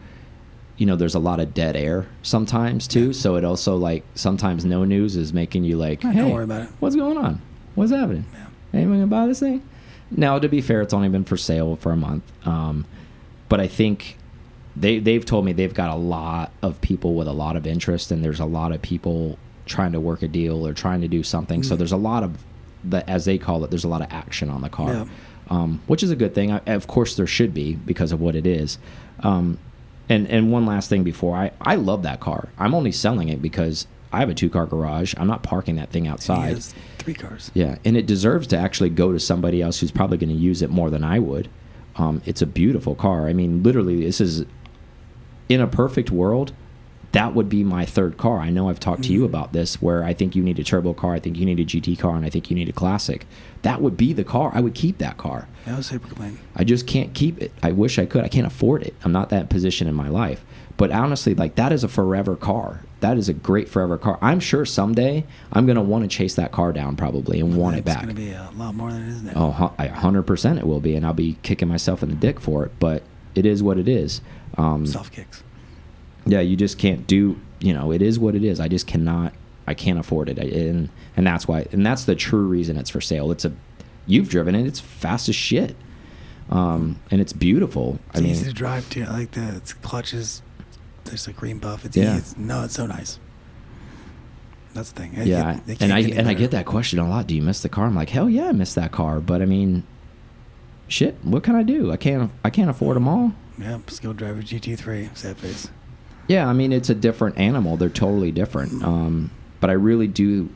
you 0.78 0.86
know, 0.86 0.96
there's 0.96 1.16
a 1.16 1.20
lot 1.20 1.40
of 1.40 1.54
dead 1.54 1.76
air 1.76 2.08
sometimes 2.22 2.88
too. 2.88 3.08
Yeah. 3.08 3.12
So 3.14 3.36
it 3.36 3.44
also 3.44 3.76
like 3.76 4.04
sometimes 4.16 4.66
no 4.66 4.84
news 4.86 5.16
is 5.16 5.34
making 5.34 5.64
you 5.64 5.78
like, 5.78 6.04
Yeah, 6.04 6.12
hey, 6.12 6.20
don't 6.20 6.32
worry 6.32 6.44
about 6.44 6.64
it. 6.64 6.70
what's 6.80 6.96
going 6.96 7.18
on? 7.18 7.42
What's 7.76 7.92
happening? 7.92 8.26
Yeah. 8.34 8.48
Anyone 8.74 8.98
gonna 8.98 9.08
buy 9.08 9.28
this 9.28 9.40
thing? 9.40 9.64
Now, 10.12 10.38
to 10.40 10.48
be 10.50 10.62
fair, 10.62 10.82
it's 10.82 10.94
only 10.94 11.10
been 11.10 11.24
for 11.24 11.38
sale 11.38 11.76
for 11.78 11.92
a 11.92 11.98
month. 11.98 12.24
Um, 12.46 12.86
but 13.50 13.60
I 13.60 13.68
think 13.68 14.18
they 14.76 15.00
they've 15.00 15.26
told 15.26 15.44
me 15.46 15.54
they've 15.54 15.74
got 15.74 15.90
a 15.90 15.96
lot 15.96 16.52
of 16.62 16.80
people 16.82 17.16
with 17.16 17.28
a 17.28 17.34
lot 17.34 17.56
of 17.56 17.66
interest, 17.66 18.12
and 18.12 18.24
there's 18.24 18.40
a 18.40 18.46
lot 18.46 18.72
of 18.72 18.82
people 18.82 19.38
trying 19.66 19.92
to 19.94 20.00
work 20.00 20.22
a 20.22 20.28
deal 20.28 20.68
or 20.68 20.74
trying 20.74 21.02
to 21.02 21.08
do 21.08 21.24
something. 21.24 21.64
So 21.64 21.76
Mm. 21.76 21.78
there's 21.80 21.92
a 21.92 21.98
lot 21.98 22.24
of 22.24 22.38
the 22.84 23.08
as 23.10 23.26
they 23.26 23.38
call 23.38 23.64
it. 23.64 23.70
There's 23.70 23.84
a 23.84 23.88
lot 23.90 24.02
of 24.02 24.08
action 24.12 24.50
on 24.50 24.62
the 24.62 24.70
car, 24.70 24.94
Yeah. 24.94 25.06
um, 25.50 25.82
which 25.88 26.04
is 26.04 26.12
a 26.12 26.16
good 26.16 26.34
thing. 26.36 26.52
I, 26.52 26.60
of 26.68 26.88
course, 26.88 27.16
there 27.16 27.28
should 27.28 27.54
be 27.54 27.76
because 27.76 28.12
of 28.12 28.20
what 28.22 28.36
it 28.36 28.46
is. 28.46 28.78
Um, 29.22 29.58
and 30.10 30.28
and 30.28 30.52
one 30.52 30.66
last 30.66 30.90
thing 30.90 31.04
before 31.04 31.36
I 31.38 31.52
I 31.62 31.76
love 31.76 32.04
that 32.04 32.20
car. 32.20 32.50
I'm 32.58 32.74
only 32.74 32.92
selling 32.92 33.30
it 33.30 33.42
because 33.42 33.88
I 34.12 34.20
have 34.20 34.30
a 34.30 34.34
two 34.34 34.50
car 34.50 34.66
garage. 34.66 35.14
I'm 35.18 35.28
not 35.28 35.42
parking 35.44 35.76
that 35.78 35.90
thing 35.90 36.08
outside. 36.08 36.62
three 36.98 37.14
cars. 37.14 37.50
Yeah, 37.54 37.78
and 37.86 37.96
it 37.98 38.06
deserves 38.06 38.46
to 38.48 38.58
actually 38.58 38.90
go 38.90 39.12
to 39.12 39.20
somebody 39.20 39.62
else 39.62 39.80
who's 39.80 39.92
probably 39.92 40.18
going 40.18 40.30
to 40.30 40.36
use 40.36 40.62
it 40.62 40.70
more 40.70 40.90
than 40.90 41.04
I 41.04 41.18
would. 41.20 41.50
Um, 41.96 42.22
it's 42.26 42.42
a 42.42 42.46
beautiful 42.46 42.94
car. 42.96 43.28
I 43.28 43.34
mean, 43.34 43.64
literally, 43.64 44.04
this 44.04 44.20
is 44.22 44.46
in 45.50 45.62
a 45.62 45.68
perfect 45.68 46.12
world. 46.12 46.54
That 47.12 47.34
would 47.36 47.50
be 47.50 47.64
my 47.64 47.86
third 47.86 48.18
car. 48.18 48.40
I 48.40 48.50
know 48.52 48.70
I've 48.70 48.80
talked 48.80 49.04
to 49.04 49.12
you 49.14 49.26
about 49.26 49.52
this, 49.52 49.82
where 49.82 50.04
I 50.04 50.14
think 50.14 50.34
you 50.36 50.44
need 50.44 50.60
a 50.60 50.64
turbo 50.64 50.94
car, 50.94 51.14
I 51.14 51.20
think 51.20 51.38
you 51.38 51.46
need 51.46 51.60
a 51.60 51.66
GT 51.66 52.00
car, 52.00 52.16
and 52.16 52.26
I 52.26 52.30
think 52.30 52.50
you 52.50 52.56
need 52.56 52.70
a 52.70 52.74
classic. 52.74 53.26
That 53.64 53.82
would 53.82 53.98
be 53.98 54.14
the 54.14 54.24
car. 54.24 54.52
I 54.54 54.62
would 54.62 54.74
keep 54.74 54.98
that 55.00 55.18
car. 55.18 55.48
That 55.66 55.78
was 55.78 55.88
super 55.88 56.08
clean. 56.14 56.40
I 56.56 56.64
just 56.64 56.88
can't 56.88 57.14
keep 57.14 57.42
it. 57.42 57.52
I 57.62 57.74
wish 57.74 58.00
I 58.00 58.06
could. 58.06 58.24
I 58.24 58.30
can't 58.30 58.48
afford 58.48 58.84
it. 58.84 58.96
I'm 59.04 59.12
not 59.12 59.30
that 59.30 59.50
position 59.50 59.88
in 59.88 59.94
my 59.94 60.08
life. 60.08 60.44
But 60.78 60.92
honestly, 60.92 61.36
like 61.36 61.56
that 61.56 61.72
is 61.72 61.84
a 61.84 61.88
forever 61.88 62.36
car. 62.36 62.82
That 63.02 63.18
is 63.18 63.30
a 63.30 63.34
great 63.34 63.68
forever 63.68 63.98
car. 63.98 64.18
I'm 64.22 64.40
sure 64.40 64.66
someday 64.66 65.26
I'm 65.52 65.66
gonna 65.66 65.84
want 65.84 66.04
to 66.04 66.08
chase 66.08 66.36
that 66.36 66.52
car 66.52 66.72
down 66.72 66.96
probably 66.96 67.40
and 67.40 67.56
want 67.58 67.76
it 67.76 67.86
back. 67.86 68.04
It's 68.04 68.06
going 68.06 68.16
to 68.16 68.22
be 68.22 68.32
a 68.32 68.50
lot 68.56 68.74
more 68.74 68.92
than 68.92 69.04
it 69.04 69.10
is 69.10 69.22
now. 69.22 69.32
Oh, 69.36 69.74
a 69.78 69.90
hundred 69.90 70.24
percent 70.24 70.60
it 70.60 70.66
will 70.66 70.80
be, 70.80 70.96
and 70.96 71.06
I'll 71.06 71.14
be 71.14 71.38
kicking 71.44 71.68
myself 71.68 72.02
in 72.02 72.10
the 72.10 72.16
dick 72.16 72.40
for 72.40 72.66
it. 72.66 72.72
But 72.80 73.04
it 73.36 73.46
is 73.46 73.62
what 73.62 73.78
it 73.78 73.88
is. 73.88 74.22
Um, 74.58 74.88
Self 74.88 75.12
kicks. 75.12 75.44
Yeah, 76.26 76.40
you 76.42 76.56
just 76.56 76.78
can't 76.78 77.06
do. 77.08 77.40
You 77.60 77.74
know, 77.74 77.92
it 77.92 78.02
is 78.02 78.18
what 78.20 78.36
it 78.36 78.44
is. 78.44 78.60
I 78.60 78.68
just 78.68 78.88
cannot. 78.88 79.34
I 79.68 79.74
can't 79.74 80.00
afford 80.00 80.30
it, 80.30 80.40
I- 80.40 80.44
and 80.44 80.90
and 81.16 81.28
that's 81.28 81.48
why. 81.48 81.68
And 81.72 81.86
that's 81.86 82.06
the 82.06 82.16
true 82.16 82.46
reason 82.48 82.78
it's 82.78 82.90
for 82.90 83.02
sale. 83.02 83.32
It's 83.32 83.46
a. 83.46 83.52
You've 84.08 84.30
driven 84.30 84.56
it. 84.56 84.66
It's 84.66 84.80
fast 84.80 85.30
as 85.30 85.36
shit. 85.36 85.76
Um, 86.50 87.00
and 87.12 87.22
it's 87.22 87.32
beautiful. 87.34 88.00
It's 88.10 88.20
I 88.20 88.22
mean, 88.24 88.32
easy 88.32 88.46
to 88.46 88.54
drive 88.54 88.90
too. 88.90 89.06
I 89.08 89.12
like 89.12 89.32
the 89.32 89.56
it's 89.58 89.74
clutches. 89.74 90.42
There's 91.06 91.28
a 91.28 91.34
green 91.34 91.60
buff. 91.60 91.86
It's 91.86 91.96
Yeah. 91.96 92.12
easy. 92.12 92.18
It's, 92.18 92.38
no, 92.38 92.64
it's 92.66 92.74
so 92.76 92.86
nice. 92.88 93.20
That's 94.74 94.92
the 94.92 95.02
thing. 95.02 95.14
Yeah, 95.24 95.44
can't- 95.54 95.66
they 95.68 95.78
and 95.82 95.94
I 95.94 96.00
and 96.00 96.28
I 96.28 96.34
get 96.34 96.52
that 96.52 96.66
question 96.66 97.00
a 97.00 97.08
lot. 97.08 97.28
Do 97.28 97.36
you 97.36 97.42
miss 97.42 97.62
the 97.62 97.70
car? 97.70 97.86
I'm 97.86 97.96
like, 97.96 98.10
hell 98.10 98.30
yeah, 98.30 98.48
I 98.50 98.52
miss 98.54 98.74
that 98.74 98.92
car. 98.92 99.20
But 99.20 99.42
I 99.42 99.46
mean, 99.46 99.84
shit, 100.88 101.16
what 101.24 101.44
can 101.44 101.56
I 101.56 101.64
do? 101.64 101.92
I 101.92 101.98
can't 101.98 102.32
I 102.44 102.50
can't 102.50 102.70
afford 102.70 102.96
them 102.96 103.08
all. 103.08 103.34
Yeah, 103.58 103.80
just 103.86 104.02
go 104.02 104.12
drive 104.14 104.40
a 104.40 104.42
GT3. 104.42 105.16
Sad 105.16 105.38
face. 105.38 105.70
Yeah, 106.32 106.48
I 106.48 106.54
mean 106.54 106.72
it's 106.72 106.90
a 106.90 106.96
different 106.96 107.38
animal. 107.38 107.76
They're 107.76 107.90
totally 107.90 108.32
different. 108.32 108.82
Um, 108.82 109.32
but 109.60 109.70
I 109.70 109.74
really 109.74 110.08
do. 110.08 110.48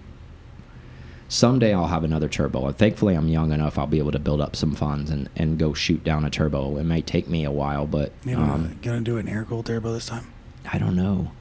Someday 1.28 1.74
I'll 1.74 1.88
have 1.88 2.06
another 2.06 2.30
turbo. 2.30 2.68
And 2.68 2.78
thankfully, 2.78 3.14
I'm 3.14 3.28
young 3.28 3.52
enough. 3.52 3.78
I'll 3.78 3.86
be 3.86 3.98
able 3.98 4.14
to 4.14 4.20
build 4.20 4.40
up 4.40 4.56
some 4.56 4.74
funds 4.74 5.12
and 5.12 5.30
and 5.36 5.60
go 5.60 5.74
shoot 5.74 6.02
down 6.06 6.24
a 6.24 6.30
turbo. 6.30 6.78
It 6.78 6.86
might 6.86 7.06
take 7.06 7.28
me 7.28 7.44
a 7.44 7.52
while, 7.52 7.86
but 7.86 8.14
You 8.24 8.38
um, 8.38 8.48
gonna, 8.48 8.76
gonna 8.82 9.02
do 9.02 9.18
an 9.18 9.28
air 9.28 9.44
cooled 9.44 9.66
turbo 9.66 9.92
this 9.92 10.06
time? 10.06 10.32
I 10.72 10.78
don't 10.78 10.96
know. 10.96 11.32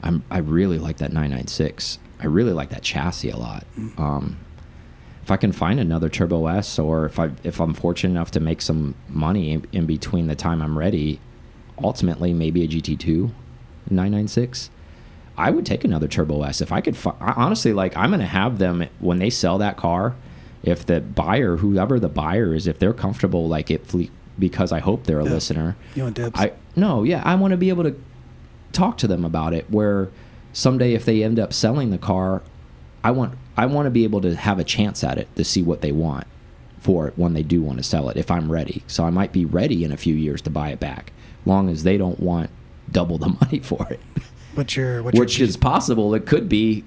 I'm 0.00 0.22
I 0.30 0.38
really 0.38 0.78
like 0.78 0.98
that 0.98 1.12
996. 1.12 1.98
I 2.20 2.26
really 2.26 2.52
like 2.52 2.70
that 2.70 2.82
chassis 2.82 3.30
a 3.30 3.36
lot. 3.36 3.66
Mm. 3.76 3.98
Um, 3.98 4.38
if 5.24 5.32
I 5.32 5.36
can 5.36 5.50
find 5.50 5.80
another 5.80 6.08
Turbo 6.08 6.46
S, 6.46 6.78
or 6.78 7.04
if 7.04 7.18
I 7.18 7.32
if 7.42 7.60
I'm 7.60 7.74
fortunate 7.74 8.12
enough 8.12 8.30
to 8.32 8.40
make 8.40 8.62
some 8.62 8.94
money 9.08 9.50
in, 9.50 9.66
in 9.72 9.86
between 9.86 10.28
the 10.28 10.36
time 10.36 10.62
I'm 10.62 10.78
ready, 10.78 11.18
ultimately 11.82 12.32
maybe 12.32 12.62
a 12.62 12.68
GT2 12.68 13.32
996. 13.90 14.70
I 15.36 15.50
would 15.50 15.64
take 15.64 15.84
another 15.84 16.08
Turbo 16.08 16.42
S 16.42 16.60
if 16.60 16.72
I 16.72 16.80
could. 16.80 16.96
I, 17.20 17.32
honestly, 17.32 17.72
like 17.72 17.96
I'm 17.96 18.10
gonna 18.10 18.26
have 18.26 18.58
them 18.58 18.84
when 19.00 19.18
they 19.18 19.30
sell 19.30 19.58
that 19.58 19.76
car. 19.76 20.14
If 20.62 20.86
the 20.86 21.00
buyer, 21.00 21.56
whoever 21.56 21.98
the 21.98 22.08
buyer 22.08 22.54
is, 22.54 22.66
if 22.66 22.78
they're 22.78 22.92
comfortable, 22.92 23.48
like 23.48 23.70
it, 23.70 23.84
because 24.38 24.70
I 24.72 24.78
hope 24.80 25.04
they're 25.04 25.20
a 25.20 25.24
Yeah. 25.24 25.30
listener. 25.32 25.76
You 25.94 26.04
want 26.04 26.16
dibs? 26.16 26.38
I 26.38 26.52
no, 26.76 27.02
yeah, 27.02 27.22
I 27.24 27.34
want 27.34 27.50
to 27.52 27.56
be 27.56 27.68
able 27.70 27.82
to 27.84 27.94
talk 28.72 28.98
to 28.98 29.06
them 29.08 29.24
about 29.24 29.54
it. 29.54 29.66
Where 29.70 30.08
someday, 30.52 30.92
if 30.94 31.04
they 31.04 31.24
end 31.24 31.38
up 31.40 31.52
selling 31.52 31.90
the 31.90 31.98
car, 31.98 32.42
I 33.02 33.10
want 33.10 33.32
I 33.56 33.66
want 33.66 33.86
to 33.86 33.90
be 33.90 34.04
able 34.04 34.20
to 34.20 34.34
have 34.36 34.58
a 34.58 34.64
chance 34.64 35.02
at 35.02 35.18
it 35.18 35.34
to 35.36 35.44
see 35.44 35.62
what 35.62 35.80
they 35.80 35.92
want 35.92 36.26
for 36.78 37.08
it 37.08 37.14
when 37.16 37.32
they 37.32 37.42
do 37.42 37.62
want 37.62 37.78
to 37.78 37.82
sell 37.84 38.08
it. 38.10 38.16
If 38.16 38.30
I'm 38.30 38.52
ready, 38.52 38.82
so 38.86 39.04
I 39.04 39.10
might 39.10 39.32
be 39.32 39.44
ready 39.44 39.82
in 39.82 39.92
a 39.92 39.96
few 39.96 40.14
years 40.14 40.40
to 40.42 40.50
buy 40.50 40.68
it 40.70 40.78
back, 40.80 41.12
long 41.46 41.68
as 41.68 41.82
they 41.84 41.96
don't 41.96 42.20
want 42.20 42.50
double 42.92 43.18
the 43.18 43.28
money 43.40 43.58
for 43.60 43.86
it, 43.90 44.00
what's 44.54 44.76
your 44.76 45.02
what's 45.02 45.18
which 45.18 45.38
your 45.38 45.48
is 45.48 45.56
possible. 45.56 46.14
It 46.14 46.26
could 46.26 46.48
be, 46.48 46.84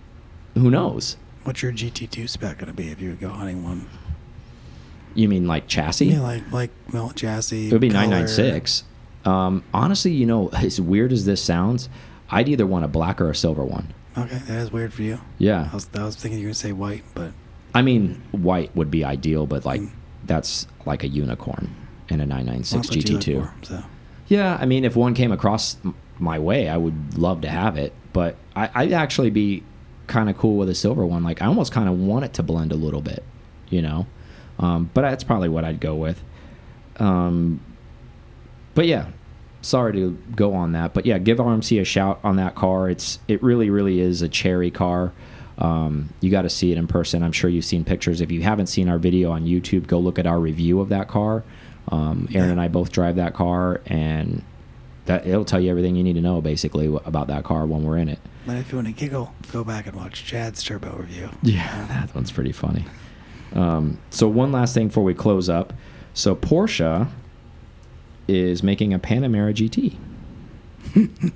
who 0.53 0.69
knows? 0.69 1.17
what's 1.43 1.61
your 1.61 1.71
GT2 1.71 2.27
spec 2.27 2.57
gonna 2.57 2.73
be 2.73 2.89
if 2.89 2.99
you 2.99 3.09
would 3.11 3.19
go 3.19 3.29
hunting 3.29 3.63
one? 3.63 3.87
You 5.13 5.29
mean 5.29 5.47
like 5.47 5.67
chassis? 5.67 6.07
Yeah, 6.07 6.21
like 6.21 6.51
like 6.51 6.71
well 6.91 7.11
chassis. 7.11 7.67
It 7.67 7.71
would 7.71 7.81
be 7.81 7.89
color. 7.89 8.01
996. 8.07 8.83
Um, 9.25 9.63
honestly, 9.73 10.11
you 10.11 10.25
know, 10.25 10.49
as 10.53 10.79
weird 10.81 11.11
as 11.11 11.25
this 11.25 11.41
sounds, 11.43 11.89
I'd 12.29 12.49
either 12.49 12.65
want 12.65 12.85
a 12.85 12.87
black 12.87 13.21
or 13.21 13.29
a 13.29 13.35
silver 13.35 13.63
one. 13.63 13.93
Okay, 14.17 14.37
that 14.37 14.57
is 14.61 14.71
weird 14.71 14.93
for 14.93 15.01
you. 15.03 15.19
Yeah. 15.37 15.69
I 15.71 15.75
was, 15.75 15.89
I 15.93 16.03
was 16.03 16.15
thinking 16.15 16.39
you 16.39 16.45
were 16.45 16.49
gonna 16.49 16.55
say 16.55 16.71
white, 16.71 17.03
but 17.13 17.31
I 17.73 17.81
mean, 17.81 18.21
white 18.31 18.75
would 18.75 18.89
be 18.91 19.03
ideal, 19.03 19.45
but 19.45 19.65
like 19.65 19.81
Mm. 19.81 19.91
that's 20.25 20.67
like 20.85 21.03
a 21.03 21.07
unicorn 21.07 21.73
in 22.09 22.21
a 22.21 22.25
996 22.25 22.73
well, 22.73 22.81
that's 22.81 22.95
what 22.95 23.09
you 23.09 23.15
look 23.15 23.45
GT2. 23.45 23.59
for, 23.59 23.65
so 23.65 23.83
Yeah, 24.27 24.57
I 24.59 24.65
mean, 24.65 24.85
if 24.85 24.95
one 24.95 25.13
came 25.13 25.31
across 25.31 25.77
my 26.17 26.39
way, 26.39 26.67
I 26.67 26.77
would 26.77 27.17
love 27.17 27.41
to 27.41 27.49
have 27.49 27.77
it, 27.77 27.93
but 28.13 28.35
I, 28.55 28.69
I'd 28.73 28.91
actually 28.91 29.29
be 29.29 29.63
kind 30.07 30.29
of 30.29 30.37
cool 30.37 30.57
with 30.57 30.69
a 30.69 30.75
silver 30.75 31.05
one. 31.05 31.23
Like, 31.23 31.41
I 31.41 31.45
almost 31.45 31.71
kind 31.71 31.89
of 31.89 31.99
want 31.99 32.25
it 32.25 32.33
to 32.33 32.43
blend 32.43 32.71
a 32.71 32.75
little 32.75 33.01
bit, 33.01 33.23
you 33.69 33.81
know? 33.81 34.07
Um, 34.57 34.89
but 34.93 35.01
that's 35.01 35.23
probably 35.23 35.49
what 35.49 35.63
I'd 35.63 35.79
go 35.79 35.95
with. 35.95 36.23
Um, 36.97 37.59
but 38.73 38.87
yeah, 38.87 39.07
sorry 39.61 39.93
to 39.93 40.11
go 40.35 40.53
on 40.53 40.73
that, 40.73 40.93
but 40.93 41.05
yeah, 41.05 41.17
give 41.17 41.39
RMC 41.39 41.81
a 41.81 41.85
shout 41.85 42.19
on 42.23 42.37
that 42.37 42.55
car. 42.55 42.89
It's 42.89 43.19
it 43.27 43.41
really 43.41 43.69
really 43.69 43.99
is 43.99 44.21
a 44.21 44.29
cherry 44.29 44.71
car. 44.71 45.11
Um, 45.57 46.09
you 46.19 46.29
got 46.29 46.43
to 46.43 46.49
see 46.49 46.71
it 46.71 46.77
in 46.77 46.87
person. 46.87 47.23
I'm 47.23 47.31
sure 47.31 47.49
you've 47.49 47.65
seen 47.65 47.85
pictures. 47.85 48.21
If 48.21 48.31
you 48.31 48.41
haven't 48.41 48.67
seen 48.67 48.89
our 48.89 48.97
video 48.97 49.31
on 49.31 49.45
YouTube, 49.45 49.87
go 49.87 49.99
look 49.99 50.19
at 50.19 50.27
our 50.27 50.39
review 50.39 50.81
of 50.81 50.89
that 50.89 51.07
car. 51.07 51.43
Um, 51.89 52.27
Aaron 52.33 52.51
and 52.51 52.61
I 52.61 52.67
both 52.67 52.91
drive 52.91 53.15
that 53.17 53.33
car, 53.33 53.81
and 53.85 54.43
that 55.05 55.27
it'll 55.27 55.45
tell 55.45 55.59
you 55.59 55.69
everything 55.69 55.95
you 55.95 56.03
need 56.03 56.13
to 56.13 56.21
know 56.21 56.41
basically 56.41 56.87
about 57.05 57.27
that 57.27 57.43
car 57.43 57.65
when 57.65 57.83
we're 57.83 57.97
in 57.97 58.09
it. 58.09 58.19
But 58.45 58.57
if 58.57 58.71
you 58.71 58.77
want 58.77 58.87
to 58.87 58.93
giggle, 58.93 59.33
go 59.51 59.63
back 59.63 59.87
and 59.87 59.95
watch 59.95 60.25
Chad's 60.25 60.63
turbo 60.63 60.95
review. 60.95 61.29
Yeah, 61.41 61.85
that 61.89 62.13
one's 62.15 62.31
pretty 62.31 62.51
funny. 62.51 62.85
Um, 63.53 63.99
so 64.09 64.27
one 64.27 64.51
last 64.51 64.73
thing 64.73 64.87
before 64.87 65.03
we 65.03 65.13
close 65.13 65.49
up. 65.49 65.73
So 66.13 66.35
Porsche 66.35 67.09
is 68.27 68.63
making 68.63 68.93
a 68.93 68.99
Panamera 68.99 69.53
GT. 69.53 69.97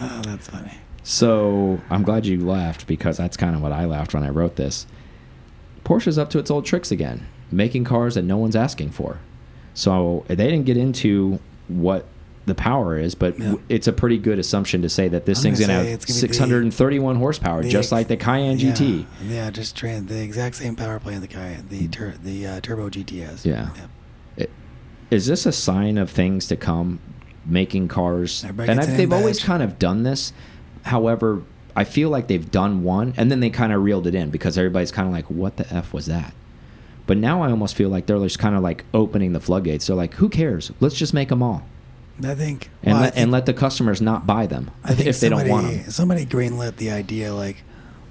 Oh, 0.00 0.22
that's 0.24 0.48
funny. 0.48 0.72
So 1.02 1.80
I'm 1.90 2.02
glad 2.02 2.26
you 2.26 2.44
laughed 2.44 2.86
because 2.86 3.16
that's 3.16 3.36
kind 3.36 3.54
of 3.54 3.62
what 3.62 3.72
I 3.72 3.84
laughed 3.84 4.14
when 4.14 4.24
I 4.24 4.28
wrote 4.30 4.56
this. 4.56 4.86
Porsche's 5.84 6.18
up 6.18 6.30
to 6.30 6.38
its 6.38 6.50
old 6.50 6.66
tricks 6.66 6.90
again, 6.90 7.26
making 7.50 7.84
cars 7.84 8.16
that 8.16 8.22
no 8.22 8.36
one's 8.36 8.56
asking 8.56 8.90
for. 8.90 9.20
So 9.76 10.24
they 10.26 10.34
didn't 10.36 10.64
get 10.64 10.76
into 10.76 11.38
what 11.68 12.06
the 12.46 12.54
power 12.54 12.98
is, 12.98 13.14
but 13.14 13.38
Yeah. 13.38 13.54
it's 13.68 13.86
a 13.86 13.92
pretty 13.92 14.18
good 14.18 14.38
assumption 14.38 14.80
to 14.82 14.88
say 14.88 15.06
that 15.08 15.26
this 15.26 15.38
I'm 15.38 15.42
thing's 15.44 15.60
gonna 15.60 15.72
going 15.74 15.84
to 15.84 15.90
have 15.90 15.94
it's 15.96 16.04
gonna 16.06 16.18
631 16.18 17.16
horsepower, 17.16 17.62
the 17.62 17.68
just 17.68 17.92
like 17.92 18.08
the 18.08 18.16
Cayenne 18.16 18.56
GT. 18.58 19.04
Yeah, 19.28 19.34
yeah 19.44 19.50
just 19.50 19.76
the 19.80 20.22
exact 20.22 20.56
same 20.56 20.76
power 20.76 20.98
plant 20.98 21.20
the 21.20 21.28
Cayenne, 21.28 21.66
the 21.68 21.88
tur 21.88 22.14
the 22.22 22.46
uh, 22.46 22.60
turbo 22.60 22.88
GTS. 22.88 23.26
has. 23.26 23.46
Yeah. 23.46 23.68
It- 24.36 24.50
Is 25.10 25.26
this 25.26 25.44
a 25.44 25.52
sign 25.52 25.98
of 25.98 26.10
things 26.10 26.46
to 26.48 26.56
come? 26.56 26.98
Making 27.48 27.86
cars, 27.86 28.42
Everybody 28.42 28.72
and 28.72 28.80
an 28.80 28.96
they've 28.96 29.12
always 29.12 29.38
kind 29.40 29.62
of 29.62 29.78
done 29.78 30.02
this. 30.02 30.32
However, 30.82 31.42
I 31.76 31.84
feel 31.84 32.10
like 32.10 32.26
they've 32.26 32.50
done 32.50 32.82
one, 32.82 33.14
and 33.16 33.30
then 33.30 33.38
they 33.38 33.50
kind 33.50 33.72
of 33.72 33.84
reeled 33.84 34.08
it 34.08 34.16
in 34.16 34.30
because 34.30 34.58
everybody's 34.58 34.90
kind 34.90 35.06
of 35.06 35.14
like, 35.14 35.26
"What 35.30 35.56
the 35.56 35.72
f 35.72 35.92
was 35.92 36.06
that?" 36.06 36.34
But 37.06 37.18
now 37.18 37.42
I 37.42 37.50
almost 37.50 37.76
feel 37.76 37.88
like 37.88 38.06
they're 38.06 38.18
just 38.18 38.38
kind 38.38 38.56
of 38.56 38.62
like 38.62 38.84
opening 38.92 39.32
the 39.32 39.40
floodgates. 39.40 39.86
They're 39.86 39.96
like, 39.96 40.14
"Who 40.14 40.28
cares? 40.28 40.72
Let's 40.80 40.96
just 40.96 41.14
make 41.14 41.28
them 41.28 41.42
all, 41.42 41.62
I 42.24 42.34
think. 42.34 42.70
and 42.82 42.94
well, 42.94 43.02
I 43.02 43.04
let, 43.06 43.16
and 43.16 43.30
let 43.30 43.46
the 43.46 43.54
customers 43.54 44.00
not 44.00 44.26
buy 44.26 44.46
them 44.46 44.70
I 44.84 44.94
think 44.94 45.08
if 45.08 45.20
they 45.20 45.28
don't 45.28 45.48
want 45.48 45.64
somebody- 45.64 45.82
them." 45.82 45.90
Somebody 45.90 46.26
greenlit 46.26 46.76
the 46.76 46.90
idea 46.90 47.32
like, 47.34 47.62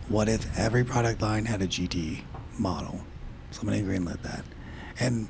what 0.07 0.29
if 0.29 0.57
every 0.57 0.83
product 0.83 1.21
line 1.21 1.45
had 1.45 1.61
a 1.61 1.67
GT 1.67 2.21
model? 2.57 3.01
Somebody 3.51 3.81
greenlit 3.81 4.21
that, 4.23 4.45
and 4.99 5.27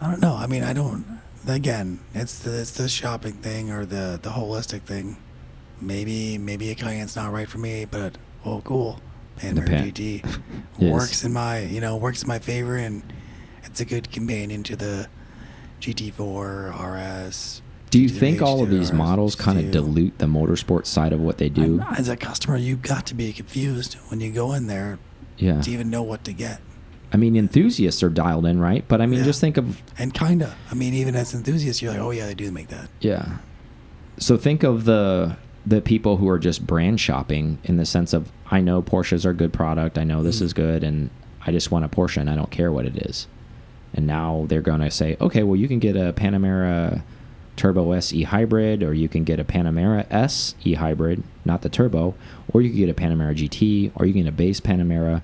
I 0.00 0.10
don't 0.10 0.20
know. 0.20 0.34
I 0.36 0.46
mean, 0.46 0.62
I 0.62 0.72
don't. 0.72 1.20
Again, 1.46 2.00
it's 2.14 2.38
the 2.40 2.60
it's 2.60 2.72
the 2.72 2.88
shopping 2.88 3.34
thing 3.34 3.70
or 3.70 3.84
the 3.86 4.18
the 4.20 4.30
holistic 4.30 4.82
thing. 4.82 5.16
Maybe 5.80 6.38
maybe 6.38 6.70
a 6.70 6.74
Cayenne's 6.74 7.14
not 7.16 7.32
right 7.32 7.48
for 7.48 7.58
me, 7.58 7.84
but 7.84 8.16
oh, 8.44 8.62
cool. 8.64 9.00
Pan- 9.36 9.56
GT 9.56 10.24
Yes. 10.78 10.92
works 10.92 11.24
in 11.24 11.32
my 11.32 11.60
you 11.60 11.80
know 11.80 11.96
works 11.96 12.22
in 12.22 12.28
my 12.28 12.38
favor, 12.38 12.76
and 12.76 13.02
it's 13.64 13.80
a 13.80 13.84
good 13.84 14.10
companion 14.12 14.62
to 14.64 14.76
the 14.76 15.08
GT4 15.80 16.72
RS. 17.28 17.62
Do 17.90 18.00
you 18.00 18.08
think 18.08 18.42
all 18.42 18.62
of 18.62 18.70
these 18.70 18.90
RS, 18.90 18.96
models 18.96 19.34
kind 19.36 19.58
of 19.58 19.70
dilute 19.70 20.18
the 20.18 20.26
motorsport 20.26 20.86
side 20.86 21.12
of 21.12 21.20
what 21.20 21.38
they 21.38 21.48
do? 21.48 21.76
not- 21.78 21.98
As 21.98 22.08
a 22.08 22.16
customer, 22.16 22.56
you've 22.56 22.82
got 22.82 23.06
to 23.06 23.14
be 23.14 23.32
confused 23.32 23.94
when 24.08 24.20
you 24.20 24.32
go 24.32 24.52
in 24.52 24.66
there 24.66 24.98
Yeah. 25.38 25.60
to 25.62 25.70
even 25.70 25.88
know 25.90 26.02
what 26.02 26.24
to 26.24 26.32
get. 26.32 26.60
I 27.12 27.16
mean, 27.16 27.36
enthusiasts 27.36 28.02
are 28.02 28.08
dialed 28.10 28.44
in, 28.46 28.58
right? 28.58 28.84
But 28.88 29.00
I 29.00 29.06
mean, 29.06 29.20
Yeah. 29.20 29.24
just 29.26 29.40
think 29.40 29.56
of 29.56 29.80
And 29.98 30.12
kinda. 30.12 30.54
I 30.70 30.74
mean, 30.74 30.92
even 30.94 31.14
as 31.14 31.32
enthusiasts, 31.32 31.80
you're 31.80 31.92
like, 31.92 32.00
oh 32.00 32.10
yeah, 32.10 32.26
they 32.26 32.34
do 32.34 32.50
make 32.50 32.68
that. 32.68 32.88
Yeah. 33.00 33.38
So 34.18 34.36
think 34.36 34.62
of 34.64 34.84
the 34.84 35.36
the 35.66 35.80
people 35.80 36.18
who 36.18 36.28
are 36.28 36.38
just 36.38 36.66
brand 36.66 37.00
shopping 37.00 37.58
in 37.64 37.76
the 37.76 37.84
sense 37.86 38.12
of 38.12 38.30
I 38.50 38.60
know 38.60 38.80
Porsches 38.82 39.24
are 39.24 39.32
good 39.32 39.52
product, 39.52 39.98
I 39.98 40.04
know 40.04 40.22
this 40.22 40.38
Mm. 40.38 40.42
is 40.42 40.52
good, 40.52 40.84
and 40.84 41.10
I 41.44 41.50
just 41.52 41.70
want 41.70 41.84
a 41.84 41.88
Porsche 41.88 42.18
and 42.18 42.30
I 42.30 42.36
don't 42.36 42.50
care 42.50 42.70
what 42.70 42.86
it 42.86 42.96
is. 42.98 43.26
And 43.94 44.06
now 44.06 44.44
they're 44.48 44.60
going 44.62 44.80
to 44.80 44.90
say, 44.90 45.16
okay, 45.20 45.42
well 45.42 45.56
you 45.56 45.66
can 45.68 45.78
get 45.78 45.96
a 45.96 46.12
Panamera 46.12 47.02
Turbo 47.56 47.92
S 47.92 48.12
e 48.12 48.22
hybrid, 48.24 48.82
or 48.82 48.92
you 48.92 49.08
can 49.08 49.24
get 49.24 49.40
a 49.40 49.44
Panamera 49.44 50.04
S 50.10 50.54
e 50.64 50.74
hybrid, 50.74 51.22
not 51.44 51.62
the 51.62 51.70
turbo, 51.70 52.14
or 52.52 52.60
you 52.60 52.68
can 52.68 52.78
get 52.78 52.90
a 52.90 52.94
Panamera 52.94 53.34
GT, 53.34 53.90
or 53.96 54.04
you 54.04 54.12
can 54.12 54.22
get 54.24 54.28
a 54.28 54.32
base 54.32 54.60
Panamera, 54.60 55.22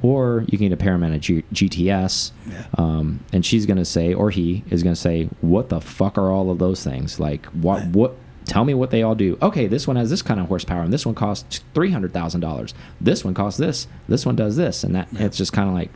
or 0.00 0.44
you 0.48 0.56
can 0.58 0.68
get 0.68 0.80
a 0.80 0.82
Panamera 0.82 1.18
G 1.20 1.42
GTS. 1.52 2.30
Yeah. 2.48 2.64
Um, 2.78 3.20
and 3.32 3.44
she's 3.44 3.66
gonna 3.66 3.84
say, 3.84 4.14
or 4.14 4.30
he 4.30 4.62
is 4.70 4.84
gonna 4.84 4.94
say, 4.94 5.28
what 5.40 5.70
the 5.70 5.80
fuck 5.80 6.16
are 6.16 6.30
all 6.30 6.50
of 6.52 6.58
those 6.60 6.84
things? 6.84 7.18
Like, 7.18 7.46
what, 7.46 7.84
what? 7.88 8.14
Tell 8.44 8.64
me 8.64 8.74
what 8.74 8.90
they 8.90 9.02
all 9.02 9.14
do. 9.14 9.38
Okay, 9.40 9.66
this 9.66 9.86
one 9.86 9.96
has 9.96 10.10
this 10.10 10.22
kind 10.22 10.40
of 10.40 10.48
horsepower, 10.48 10.82
and 10.82 10.92
this 10.92 11.06
one 11.06 11.14
costs 11.14 11.60
three 11.74 11.90
hundred 11.90 12.12
thousand 12.12 12.40
dollars. 12.40 12.74
This 13.00 13.24
one 13.24 13.34
costs 13.34 13.58
this. 13.58 13.86
This 14.08 14.26
one 14.26 14.36
does 14.36 14.56
this, 14.56 14.84
and 14.84 14.94
that. 14.94 15.08
Yeah. 15.12 15.24
It's 15.26 15.36
just 15.36 15.52
kind 15.52 15.68
of 15.68 15.74
like, 15.74 15.90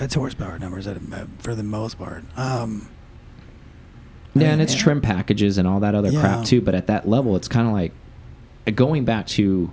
It's 0.00 0.14
horsepower 0.14 0.58
numbers 0.58 0.88
for 1.38 1.54
the 1.54 1.62
most 1.62 1.98
part. 1.98 2.24
Um, 2.36 2.88
I 4.34 4.40
yeah, 4.40 4.44
mean, 4.44 4.52
and 4.54 4.62
it's 4.62 4.74
yeah. 4.74 4.80
trim 4.80 5.00
packages 5.00 5.56
and 5.58 5.66
all 5.66 5.80
that 5.80 5.94
other 5.94 6.10
Yeah. 6.10 6.20
crap 6.20 6.44
too. 6.44 6.60
But 6.60 6.74
at 6.74 6.86
that 6.88 7.08
level, 7.08 7.36
it's 7.36 7.48
kind 7.48 7.66
of 7.66 7.72
like 7.72 7.92
going 8.74 9.04
back 9.04 9.26
to 9.28 9.70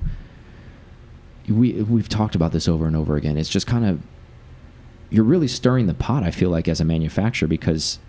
we 1.49 1.73
we've 1.73 2.09
talked 2.09 2.35
about 2.35 2.51
this 2.51 2.67
over 2.67 2.87
and 2.87 2.95
over 2.95 3.15
again. 3.15 3.37
It's 3.37 3.49
just 3.49 3.67
kind 3.67 3.85
of 3.85 3.99
you're 5.09 5.23
really 5.25 5.47
stirring 5.47 5.87
the 5.87 5.93
pot. 5.93 6.23
I 6.23 6.31
feel 6.31 6.49
like 6.49 6.67
as 6.67 6.79
a 6.79 6.85
manufacturer 6.85 7.47
because 7.47 7.99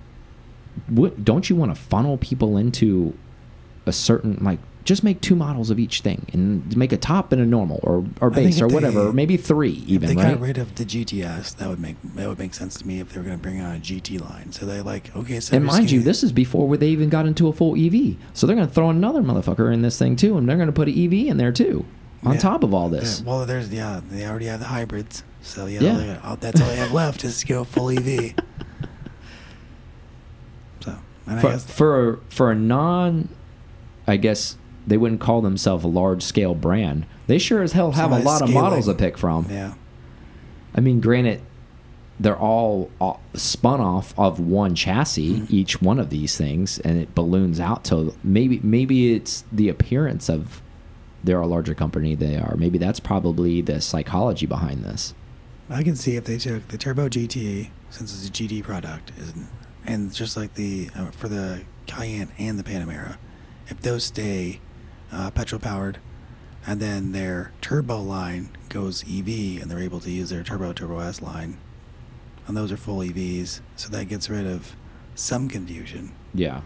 what 0.88 1.24
don't 1.24 1.48
you 1.50 1.56
want 1.56 1.74
to 1.74 1.80
funnel 1.80 2.18
people 2.18 2.56
into 2.56 3.16
a 3.86 3.92
certain 3.92 4.36
like 4.42 4.58
just 4.84 5.02
make 5.02 5.20
two 5.20 5.34
models 5.34 5.68
of 5.70 5.80
each 5.80 6.00
thing 6.02 6.26
and 6.32 6.76
make 6.76 6.92
a 6.92 6.96
top 6.96 7.32
and 7.32 7.42
a 7.42 7.46
normal 7.46 7.80
or 7.82 8.04
or 8.20 8.30
base 8.30 8.56
if 8.58 8.62
or 8.62 8.68
they- 8.68 8.74
whatever, 8.74 9.08
or 9.08 9.12
maybe 9.12 9.36
three 9.36 9.72
if 9.82 9.88
even 9.88 10.08
they 10.10 10.14
right. 10.16 10.32
got 10.34 10.40
rid 10.40 10.58
of 10.58 10.74
the 10.76 10.84
GTS, 10.84 11.56
that 11.56 11.68
would 11.68 11.80
make 11.80 11.96
that 12.14 12.28
would 12.28 12.38
make 12.38 12.54
sense 12.54 12.76
to 12.78 12.86
me 12.86 13.00
if 13.00 13.12
they 13.12 13.18
were 13.20 13.24
going 13.26 13.36
to 13.36 13.42
bring 13.42 13.58
out 13.60 13.74
a 13.76 13.80
GT 13.80 14.20
line. 14.20 14.52
So 14.52 14.64
they 14.66 14.80
like 14.82 15.14
okay, 15.16 15.40
so 15.40 15.56
and 15.56 15.64
mind 15.64 15.90
you, 15.90 16.02
this 16.02 16.22
is 16.22 16.30
before 16.32 16.68
where 16.68 16.78
they 16.78 16.88
even 16.88 17.08
got 17.08 17.26
into 17.26 17.48
a 17.48 17.52
full 17.52 17.74
EV. 17.76 18.16
So 18.34 18.46
they're 18.46 18.54
going 18.56 18.68
to 18.68 18.72
throw 18.74 18.90
another 18.90 19.22
motherfucker 19.22 19.72
in 19.72 19.82
this 19.82 19.98
thing 19.98 20.14
too, 20.16 20.36
and 20.38 20.48
they're 20.48 20.56
going 20.56 20.68
to 20.68 20.72
put 20.72 20.88
an 20.88 20.94
EV 20.94 21.12
in 21.28 21.36
there 21.36 21.52
too, 21.52 21.84
on 22.22 22.34
Yeah. 22.34 22.38
top 22.40 22.62
of 22.62 22.72
all 22.72 22.92
Yeah, 22.92 23.00
this. 23.00 23.22
well, 23.22 23.44
there's 23.46 23.68
yeah, 23.72 24.00
they 24.08 24.24
already 24.24 24.46
have 24.46 24.60
the 24.60 24.66
hybrids, 24.66 25.24
so 25.42 25.66
yeah, 25.66 25.80
Yeah. 25.80 25.94
they- 25.96 26.16
all- 26.22 26.36
that's 26.36 26.60
all 26.60 26.68
they 26.68 26.76
have 26.76 26.92
left 26.92 27.24
is 27.24 27.40
to 27.40 27.46
go 27.46 27.64
full 27.64 27.90
EV. 27.90 28.34
So, 30.80 30.96
and 31.26 31.38
I 31.38 31.42
For, 31.42 31.48
guess 31.50 31.64
for 31.70 32.20
for 32.28 32.50
a 32.50 32.54
non, 32.54 33.28
I 34.06 34.16
guess 34.16 34.56
they 34.86 34.96
wouldn't 34.96 35.20
call 35.20 35.40
themselves 35.42 35.84
a 35.84 35.88
large 35.88 36.22
scale 36.22 36.54
brand. 36.54 37.06
They 37.26 37.38
sure 37.38 37.62
as 37.62 37.72
hell 37.72 37.92
have 37.92 38.12
a 38.12 38.18
lot 38.20 38.42
of 38.42 38.50
models 38.52 38.86
to 38.86 38.94
pick 38.94 39.18
from. 39.18 39.46
yeah, 39.50 39.74
I 40.74 40.80
mean, 40.80 41.00
granted, 41.00 41.40
they're 42.20 42.38
all, 42.38 42.90
all 43.00 43.20
spun 43.34 43.80
off 43.80 44.14
of 44.18 44.38
one 44.40 44.74
chassis, 44.74 45.40
Mhm. 45.40 45.50
each 45.50 45.82
one 45.82 45.98
of 45.98 46.10
these 46.10 46.36
things, 46.36 46.78
and 46.80 46.98
it 46.98 47.14
balloons 47.14 47.58
out 47.60 47.84
to 47.84 48.14
maybe 48.22 48.60
maybe 48.62 49.12
it's 49.14 49.44
the 49.52 49.68
appearance 49.68 50.28
of 50.30 50.62
they're 51.24 51.40
a 51.40 51.46
larger 51.46 51.74
company 51.74 52.14
they 52.14 52.36
are. 52.36 52.54
Maybe 52.56 52.78
that's 52.78 53.00
probably 53.00 53.60
the 53.60 53.80
psychology 53.80 54.46
behind 54.46 54.84
this. 54.84 55.12
I 55.68 55.82
can 55.82 55.96
see 55.96 56.14
if 56.14 56.24
they 56.24 56.38
took 56.38 56.68
the 56.68 56.78
Turbo 56.78 57.08
GT 57.08 57.70
since 57.90 58.14
it's 58.14 58.28
a 58.28 58.30
GT 58.32 58.62
product, 58.62 59.10
and 59.84 60.12
just 60.14 60.36
like 60.36 60.54
the 60.54 60.88
uh, 60.96 61.06
for 61.10 61.28
the 61.28 61.62
Cayenne 61.86 62.28
and 62.38 62.58
the 62.58 62.62
Panamera, 62.62 63.16
if 63.68 63.80
those 63.80 64.04
stay 64.04 64.60
uh, 65.12 65.30
petrol 65.30 65.60
powered, 65.60 65.98
and 66.66 66.80
then 66.80 67.12
their 67.12 67.52
turbo 67.60 68.00
line 68.00 68.50
goes 68.68 69.02
EV, 69.04 69.60
and 69.62 69.70
they're 69.70 69.78
able 69.80 70.00
to 70.00 70.10
use 70.10 70.30
their 70.30 70.42
Turbo 70.42 70.72
Turbo 70.72 70.98
S 70.98 71.22
line, 71.22 71.58
and 72.46 72.56
those 72.56 72.72
are 72.72 72.76
full 72.76 72.98
EVs, 72.98 73.60
so 73.76 73.88
that 73.88 74.06
gets 74.06 74.28
rid 74.28 74.46
of 74.46 74.74
some 75.14 75.48
confusion. 75.48 76.12
Yeah. 76.34 76.62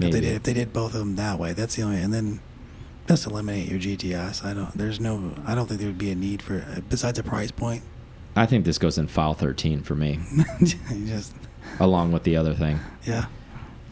If 0.00 0.10
they 0.10 0.20
did, 0.20 0.24
if 0.24 0.42
they 0.42 0.52
did 0.54 0.72
both 0.72 0.92
of 0.94 1.00
them 1.00 1.16
that 1.16 1.38
way, 1.38 1.52
that's 1.52 1.76
the 1.76 1.82
only. 1.82 2.00
And 2.00 2.12
then 2.12 2.40
just 3.06 3.26
eliminate 3.26 3.68
your 3.70 3.78
GTS. 3.78 4.44
I 4.44 4.52
don't. 4.52 4.76
There's 4.76 4.98
no. 5.00 5.34
I 5.46 5.54
don't 5.54 5.66
think 5.66 5.80
there 5.80 5.88
would 5.88 5.98
be 5.98 6.10
a 6.10 6.16
need 6.16 6.42
for 6.42 6.82
besides 6.88 7.18
a 7.18 7.22
price 7.22 7.50
point. 7.52 7.82
I 8.36 8.46
think 8.46 8.64
this 8.64 8.78
goes 8.78 8.98
in 8.98 9.06
file 9.06 9.34
13 9.34 9.82
for 9.82 9.94
me, 9.94 10.18
just 11.06 11.32
along 11.78 12.10
with 12.10 12.24
the 12.24 12.36
other 12.36 12.54
thing. 12.54 12.80
yeah. 13.04 13.26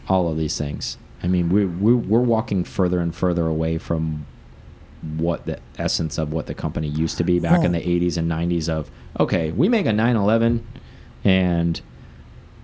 All 0.09 0.29
of 0.29 0.37
these 0.37 0.57
things. 0.57 0.97
I 1.23 1.27
mean, 1.27 1.49
we're, 1.49 1.67
we're, 1.67 1.95
we're 1.95 2.19
walking 2.19 2.63
further 2.65 2.99
and 2.99 3.15
further 3.15 3.47
away 3.47 3.77
from 3.77 4.25
what 5.17 5.45
the 5.45 5.59
essence 5.77 6.17
of 6.17 6.31
what 6.31 6.47
the 6.47 6.53
company 6.53 6.87
used 6.87 7.17
to 7.17 7.23
be 7.23 7.39
back 7.39 7.63
in 7.63 7.71
the 7.71 7.79
80s 7.79 8.17
and 8.17 8.29
90s 8.29 8.69
of, 8.69 8.89
okay, 9.19 9.51
we 9.51 9.67
make 9.69 9.85
a 9.85 9.93
911 9.93 10.65
and 11.25 11.81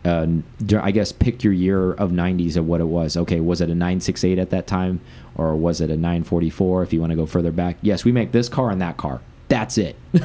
uh, 0.06 0.28
I 0.82 0.92
guess 0.92 1.12
pick 1.12 1.44
your 1.44 1.52
year 1.54 1.94
of 1.94 2.12
90s 2.12 2.56
of 2.56 2.66
what 2.66 2.80
it 2.80 2.86
was. 2.86 3.18
Okay, 3.18 3.40
was 3.40 3.60
it 3.62 3.70
a 3.70 3.76
968 3.76 4.40
at 4.40 4.50
that 4.52 4.68
time 4.68 5.02
or 5.36 5.56
was 5.56 5.82
it 5.82 5.90
a 5.90 5.96
944 5.96 6.84
if 6.84 6.94
you 6.94 7.02
want 7.02 7.12
to 7.12 7.16
go 7.16 7.26
further 7.26 7.52
back? 7.52 7.78
Yes, 7.82 8.06
we 8.06 8.12
make 8.12 8.32
this 8.32 8.48
car 8.48 8.70
and 8.72 8.82
that 8.82 8.98
car. 8.98 9.22
That's 9.50 9.78
it. 9.78 9.98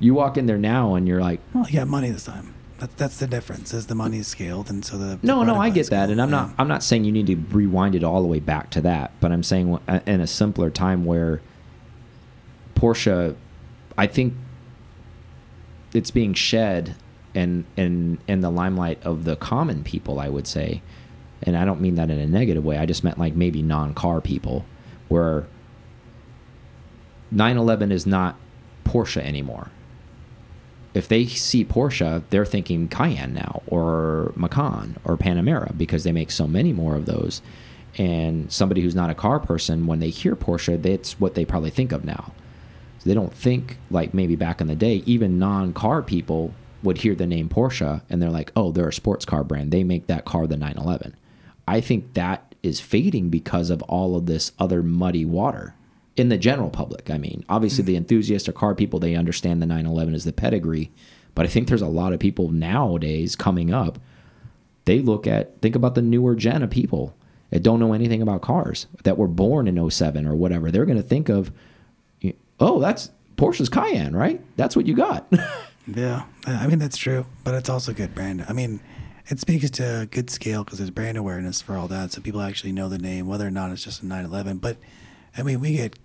you 0.00 0.14
walk 0.14 0.36
in 0.38 0.46
there 0.46 0.58
now 0.58 0.94
and 0.94 1.06
you're 1.06 1.20
like, 1.20 1.40
Well, 1.52 1.66
you 1.68 1.78
got 1.78 1.88
money 1.88 2.10
this 2.10 2.24
time. 2.24 2.54
That's 2.78 2.94
that's 2.94 3.16
the 3.18 3.26
difference. 3.26 3.72
Is 3.72 3.86
the 3.86 3.94
money's 3.94 4.26
scaled, 4.26 4.68
and 4.68 4.84
so 4.84 4.98
the, 4.98 5.16
the 5.16 5.26
No, 5.26 5.42
no, 5.42 5.56
I 5.56 5.70
get 5.70 5.88
that, 5.90 6.10
and 6.10 6.20
I'm 6.20 6.30
yeah. 6.30 6.36
not. 6.36 6.54
I'm 6.58 6.68
not 6.68 6.82
saying 6.82 7.04
you 7.04 7.12
need 7.12 7.26
to 7.28 7.36
rewind 7.36 7.94
it 7.94 8.04
all 8.04 8.20
the 8.20 8.28
way 8.28 8.40
back 8.40 8.70
to 8.70 8.80
that, 8.82 9.12
but 9.20 9.32
I'm 9.32 9.42
saying 9.42 9.78
uh, 9.88 10.00
in 10.06 10.20
a 10.20 10.26
simpler 10.26 10.68
time 10.68 11.04
where 11.04 11.40
Porsche, 12.74 13.34
I 13.96 14.06
think 14.06 14.34
it's 15.94 16.10
being 16.10 16.34
shed 16.34 16.96
in 17.32 17.64
in 17.76 18.18
in 18.28 18.42
the 18.42 18.50
limelight 18.50 19.02
of 19.04 19.24
the 19.24 19.36
common 19.36 19.82
people. 19.82 20.20
I 20.20 20.28
would 20.28 20.46
say, 20.46 20.82
and 21.42 21.56
I 21.56 21.64
don't 21.64 21.80
mean 21.80 21.94
that 21.94 22.10
in 22.10 22.18
a 22.18 22.26
negative 22.26 22.64
way. 22.64 22.76
I 22.76 22.84
just 22.84 23.02
meant 23.02 23.18
like 23.18 23.34
maybe 23.34 23.62
non-car 23.62 24.20
people, 24.20 24.66
where 25.08 25.46
911 27.30 27.90
is 27.90 28.06
not 28.06 28.36
Porsche 28.84 29.22
anymore 29.22 29.70
if 30.96 31.08
they 31.08 31.26
see 31.26 31.62
Porsche, 31.62 32.22
they're 32.30 32.46
thinking 32.46 32.88
Cayenne 32.88 33.34
now 33.34 33.62
or 33.66 34.32
Macan 34.34 34.96
or 35.04 35.18
Panamera 35.18 35.76
because 35.76 36.04
they 36.04 36.12
make 36.12 36.30
so 36.30 36.46
many 36.46 36.72
more 36.72 36.96
of 36.96 37.04
those. 37.04 37.42
And 37.98 38.50
somebody 38.50 38.80
who's 38.80 38.94
not 38.94 39.10
a 39.10 39.14
car 39.14 39.38
person, 39.38 39.86
when 39.86 40.00
they 40.00 40.08
hear 40.08 40.34
Porsche, 40.34 40.80
that's 40.80 41.20
what 41.20 41.34
they 41.34 41.44
probably 41.44 41.68
think 41.68 41.92
of 41.92 42.04
now. 42.04 42.32
So 42.98 43.10
they 43.10 43.14
don't 43.14 43.32
think 43.32 43.76
like 43.90 44.14
maybe 44.14 44.36
back 44.36 44.62
in 44.62 44.68
the 44.68 44.74
day, 44.74 45.02
even 45.04 45.38
non-car 45.38 46.02
people 46.02 46.54
would 46.82 46.98
hear 46.98 47.14
the 47.14 47.26
name 47.26 47.50
Porsche 47.50 48.00
and 48.08 48.22
they're 48.22 48.30
like, 48.30 48.50
"Oh, 48.56 48.72
they're 48.72 48.88
a 48.88 48.92
sports 48.92 49.26
car 49.26 49.44
brand. 49.44 49.72
They 49.72 49.84
make 49.84 50.06
that 50.06 50.24
car 50.24 50.46
the 50.46 50.56
911." 50.56 51.14
I 51.68 51.82
think 51.82 52.14
that 52.14 52.54
is 52.62 52.80
fading 52.80 53.28
because 53.28 53.68
of 53.68 53.82
all 53.82 54.16
of 54.16 54.24
this 54.24 54.52
other 54.58 54.82
muddy 54.82 55.26
water 55.26 55.74
in 56.16 56.28
the 56.28 56.38
general 56.38 56.70
public. 56.70 57.10
I 57.10 57.18
mean, 57.18 57.44
obviously 57.48 57.84
mm. 57.84 57.88
the 57.88 57.96
enthusiasts 57.96 58.48
or 58.48 58.52
car 58.52 58.74
people 58.74 58.98
they 58.98 59.14
understand 59.14 59.60
the 59.60 59.66
911 59.66 60.14
is 60.14 60.24
the 60.24 60.32
pedigree, 60.32 60.90
but 61.34 61.44
I 61.44 61.48
think 61.48 61.68
there's 61.68 61.82
a 61.82 61.86
lot 61.86 62.12
of 62.12 62.20
people 62.20 62.50
nowadays 62.50 63.36
coming 63.36 63.72
up. 63.72 63.98
They 64.84 65.00
look 65.00 65.26
at 65.26 65.60
think 65.60 65.74
about 65.74 65.94
the 65.94 66.02
newer 66.02 66.34
gen 66.34 66.62
of 66.62 66.70
people 66.70 67.14
that 67.50 67.62
don't 67.62 67.80
know 67.80 67.92
anything 67.92 68.22
about 68.22 68.42
cars 68.42 68.86
that 69.04 69.18
were 69.18 69.28
born 69.28 69.68
in 69.68 69.90
07 69.90 70.26
or 70.26 70.34
whatever. 70.34 70.70
They're 70.70 70.86
going 70.86 70.96
to 70.96 71.02
think 71.02 71.28
of, 71.28 71.52
oh, 72.60 72.80
that's 72.80 73.10
Porsche's 73.36 73.68
Cayenne, 73.68 74.16
right? 74.16 74.40
That's 74.56 74.74
what 74.74 74.86
you 74.86 74.94
got. 74.94 75.30
Yeah, 75.86 76.24
I 76.46 76.66
mean 76.66 76.80
that's 76.80 76.96
true, 76.96 77.26
but 77.44 77.54
it's 77.54 77.68
also 77.68 77.92
good 77.92 78.14
brand. 78.14 78.44
I 78.48 78.52
mean, 78.52 78.80
it 79.28 79.38
speaks 79.38 79.70
to 79.70 80.08
good 80.10 80.30
scale 80.30 80.64
because 80.64 80.78
there's 80.78 80.90
brand 80.90 81.16
awareness 81.16 81.62
for 81.62 81.76
all 81.76 81.86
that, 81.88 82.12
so 82.12 82.20
people 82.20 82.40
actually 82.40 82.72
know 82.72 82.88
the 82.88 82.98
name, 82.98 83.26
whether 83.26 83.46
or 83.46 83.52
not 83.52 83.70
it's 83.70 83.84
just 83.84 84.02
a 84.02 84.06
911. 84.06 84.58
But 84.58 84.78
I 85.36 85.42
mean, 85.42 85.60
we 85.60 85.76
get 85.76 85.96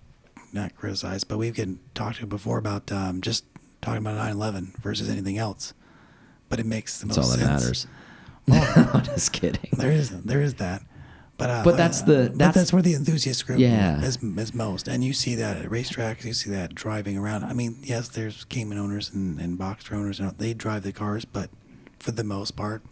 not 0.53 0.75
criticized, 0.75 1.27
but 1.27 1.37
we've 1.37 1.77
talked 1.93 2.17
to 2.19 2.27
before 2.27 2.57
about 2.57 2.91
um, 2.91 3.21
just 3.21 3.45
talking 3.81 3.99
about 3.99 4.15
911 4.15 4.73
versus 4.81 5.09
anything 5.09 5.37
else. 5.37 5.73
But 6.49 6.59
it 6.59 6.65
makes 6.65 6.99
the 6.99 7.07
That's 7.07 7.17
most 7.17 7.25
all 7.31 7.37
that 7.37 7.59
sense. 7.61 7.61
matters. 7.61 7.87
Well, 8.47 8.89
I'm 8.93 9.03
just 9.03 9.31
kidding. 9.31 9.69
there 9.73 9.91
is 9.91 10.09
there 10.23 10.41
is 10.41 10.55
that. 10.55 10.81
But, 11.37 11.49
uh, 11.49 11.61
But 11.63 11.77
that's 11.77 12.01
the- 12.01 12.27
but 12.29 12.37
that's- 12.37 12.55
that's 12.55 12.73
where 12.73 12.81
the 12.83 12.93
enthusiast 12.93 13.47
group 13.47 13.59
Yeah. 13.59 13.99
is, 14.01 14.17
is 14.21 14.53
most, 14.53 14.87
and 14.87 15.03
you 15.03 15.11
see 15.13 15.33
that 15.35 15.57
at 15.57 15.69
racetracks. 15.71 16.23
You 16.23 16.33
see 16.33 16.51
that 16.51 16.75
driving 16.75 17.17
around. 17.17 17.45
I 17.45 17.53
mean, 17.53 17.77
yes, 17.81 18.09
there's 18.09 18.43
Cayman 18.45 18.77
owners 18.77 19.09
and, 19.11 19.39
and 19.39 19.57
Boxster 19.57 19.93
owners, 19.93 20.19
and 20.19 20.37
they 20.37 20.53
drive 20.53 20.83
the 20.83 20.91
cars, 20.91 21.25
but 21.25 21.49
for 21.97 22.11
the 22.11 22.23
most 22.23 22.55
part, 22.55 22.83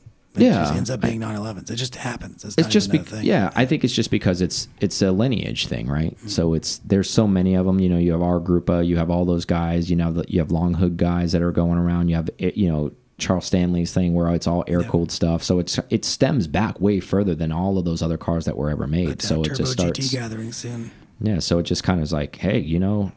it 0.41 0.45
Yeah, 0.45 0.61
just 0.63 0.73
ends 0.75 0.89
up 0.89 1.01
being 1.01 1.19
911s. 1.19 1.69
It 1.71 1.75
just 1.75 1.95
happens. 1.95 2.43
It's, 2.45 2.55
it's 2.57 2.67
just 2.67 2.89
even 2.89 3.03
be- 3.03 3.09
thing. 3.09 3.25
yeah 3.25 3.51
i 3.55 3.65
think 3.65 3.83
it's 3.83 3.93
just 3.93 4.11
because 4.11 4.41
it's 4.41 4.67
it's 4.79 5.01
a 5.01 5.11
lineage 5.11 5.67
thing 5.67 5.87
right 5.87 6.15
Mm-hmm. 6.17 6.27
so 6.27 6.53
it's 6.53 6.79
there's 6.79 7.09
so 7.09 7.27
many 7.27 7.55
of 7.55 7.65
them 7.65 7.79
you 7.79 7.89
know 7.89 7.97
you 7.97 8.11
have 8.11 8.21
our 8.21 8.39
group 8.39 8.69
uh, 8.69 8.79
you 8.79 8.97
have 8.97 9.09
all 9.09 9.25
those 9.25 9.45
guys 9.45 9.89
you 9.89 9.95
know 9.95 10.11
the, 10.11 10.25
you 10.27 10.39
have 10.39 10.51
long 10.51 10.73
hood 10.75 10.97
guys 10.97 11.31
that 11.33 11.41
are 11.41 11.51
going 11.51 11.77
around 11.77 12.09
you 12.09 12.15
have 12.15 12.29
eh, 12.39 12.51
you 12.55 12.69
know 12.69 12.91
Charles 13.17 13.45
Stanley's 13.47 13.93
thing 13.93 14.13
where 14.13 14.33
it's 14.33 14.47
all 14.47 14.63
air 14.65 14.81
cooled 14.81 15.11
stuff. 15.11 15.43
So 15.43 15.59
it's 15.59 15.77
it 15.89 16.05
stems 16.05 16.47
back 16.47 16.79
way 16.79 17.01
further 17.01 17.35
than 17.35 17.51
all 17.51 17.77
of 17.77 17.83
those 17.83 18.01
other 18.01 18.17
cars 18.17 18.45
that 18.45 18.55
were 18.55 18.69
ever 18.69 18.87
made. 18.87 19.21
So 19.21 19.41
it 19.43 19.55
just 19.55 19.73
starts. 19.73 19.99
GT 19.99 20.11
gathering 20.13 20.53
soon. 20.53 20.89
Yeah, 21.19 21.39
so 21.39 21.59
it 21.59 21.63
just 21.63 21.83
kind 21.83 21.99
of 21.99 22.03
is 22.05 22.13
like, 22.13 22.37
hey, 22.37 22.59
you 22.59 22.79
know, 22.79 23.11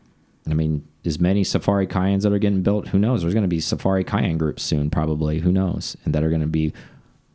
I 0.51 0.55
mean, 0.55 0.85
as 1.05 1.21
many 1.21 1.45
Safari 1.45 1.87
Cayennes 1.87 2.23
that 2.25 2.33
are 2.33 2.41
getting 2.41 2.63
built, 2.65 2.89
who 2.89 2.99
knows? 2.99 3.23
There's 3.23 3.33
going 3.33 3.45
to 3.45 3.49
be 3.49 3.61
Safari 3.61 4.03
Cayenne 4.03 4.39
groups 4.39 4.65
soon, 4.65 4.91
probably. 4.91 5.39
Who 5.39 5.53
knows? 5.53 5.97
And 6.05 6.13
that 6.17 6.25
are 6.25 6.31
going 6.31 6.41
to 6.43 6.49
be, 6.49 6.73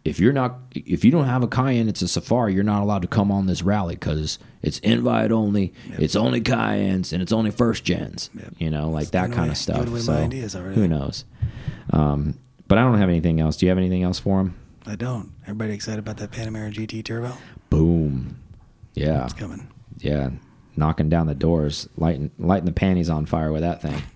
if 0.08 0.20
you're 0.20 0.32
not, 0.34 0.60
if 0.74 1.04
you 1.04 1.12
don't 1.12 1.26
have 1.26 1.44
a 1.44 1.48
Cayenne, 1.48 1.90
it's 1.90 2.02
a 2.02 2.08
Safari. 2.08 2.54
You're 2.54 2.64
not 2.64 2.82
allowed 2.82 3.02
to 3.02 3.08
come 3.08 3.32
on 3.32 3.46
this 3.46 3.62
rally 3.62 3.96
because 3.96 4.40
it's 4.62 4.80
invite 4.80 5.32
only. 5.32 5.74
It's 5.98 6.16
only 6.16 6.40
Cayennes 6.42 7.12
and 7.12 7.22
it's 7.22 7.32
only 7.34 7.52
first 7.52 7.84
gens. 7.84 8.30
Yep. 8.34 8.54
You 8.58 8.70
know, 8.70 8.90
like 8.90 9.12
that 9.12 9.28
kind 9.32 9.40
away- 9.40 9.50
of 9.50 9.58
stuff. 9.58 9.88
So 10.00 10.62
who 10.72 10.88
knows? 10.88 11.26
Um, 11.92 12.38
but 12.68 12.78
I 12.78 12.82
don't 12.84 12.98
have 12.98 13.10
anything 13.10 13.40
else. 13.40 13.58
Do 13.58 13.66
you 13.66 13.70
have 13.70 13.78
anything 13.78 14.04
else 14.04 14.20
for 14.20 14.40
him? 14.40 14.56
I 14.86 14.96
don't. 14.96 15.34
Everybody 15.44 15.74
excited 15.74 16.00
about 16.00 16.18
that 16.18 16.32
Panamera 16.32 16.74
GT 16.74 17.04
Turbo? 17.04 17.34
Boom. 17.70 18.38
Yeah. 18.94 19.26
It's 19.26 19.34
coming. 19.34 19.68
Yeah. 20.00 20.30
Knocking 20.78 21.10
down 21.10 21.28
the 21.28 21.36
doors, 21.36 21.90
lighting 21.98 22.32
lighting 22.40 22.66
the 22.66 22.72
panties 22.72 23.10
on 23.10 23.26
fire 23.26 23.52
with 23.52 23.62
that 23.62 23.82
thing. 23.82 24.02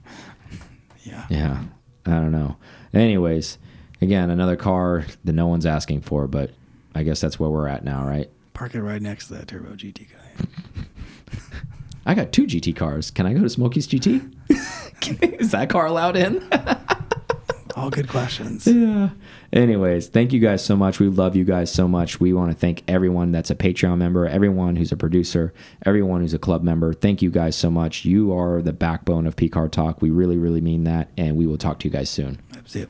Yeah. 1.04 1.26
Yeah, 1.32 1.64
I 2.06 2.12
don't 2.12 2.32
know. 2.32 2.58
Anyways, 2.94 3.58
again, 4.02 4.30
another 4.30 4.56
car 4.56 5.06
that 5.24 5.34
no 5.34 5.47
one's 5.47 5.66
asking 5.66 6.02
for, 6.02 6.28
but 6.28 6.52
I 6.95 7.04
guess 7.04 7.22
that's 7.22 7.39
where 7.39 7.49
we're 7.49 7.68
at 7.68 7.84
now, 7.84 8.06
right? 8.06 8.30
Park 8.54 8.76
it 8.76 8.82
right 8.82 9.02
next 9.02 9.28
to 9.28 9.36
that 9.36 9.47
Turbo 9.47 9.76
GT 9.76 10.08
guy. 10.10 10.45
I 12.06 12.14
got 12.16 12.32
two 12.32 12.43
GT 12.43 12.76
cars. 12.76 13.12
Can 13.12 13.26
I 13.26 13.34
go 13.34 13.41
to 13.41 13.49
Smokey's 13.49 13.88
GT? 13.88 14.34
Is 15.39 15.52
that 15.52 15.70
car 15.70 15.86
allowed 15.86 16.18
in? 16.18 16.47
All 17.76 17.89
good 17.89 18.10
questions. 18.10 18.68
yeah. 18.68 19.10
Anyways, 19.54 20.08
thank 20.10 20.34
you 20.34 20.39
guys 20.39 20.64
so 20.64 20.76
much. 20.76 20.99
We 20.99 21.08
love 21.08 21.36
you 21.36 21.45
guys 21.45 21.72
so 21.72 21.88
much. 21.88 22.20
We 22.20 22.34
want 22.34 22.52
to 22.52 22.58
thank 22.58 22.84
everyone 22.88 23.32
that's 23.32 23.49
a 23.49 23.56
Patreon 23.56 23.97
member, 23.97 24.28
everyone 24.28 24.76
who's 24.76 24.91
a 24.91 24.97
producer, 24.97 25.54
everyone 25.86 26.22
who's 26.22 26.34
a 26.34 26.39
club 26.39 26.64
member. 26.64 26.93
Thank 26.93 27.22
you 27.22 27.30
guys 27.32 27.56
so 27.56 27.72
much. 27.72 28.04
You 28.04 28.38
are 28.38 28.62
the 28.62 28.74
backbone 28.74 29.26
of 29.26 29.36
P 29.38 29.47
Car 29.47 29.70
Talk. 29.70 30.02
We 30.02 30.10
really, 30.10 30.38
really 30.38 30.62
mean 30.62 30.84
that, 30.84 31.10
and 31.18 31.38
we 31.38 31.45
will 31.47 31.58
talk 31.58 31.80
to 31.80 31.88
you 31.88 31.91
guys 31.91 32.10
soon. 32.10 32.41
That's 32.52 32.76
it. 32.76 32.89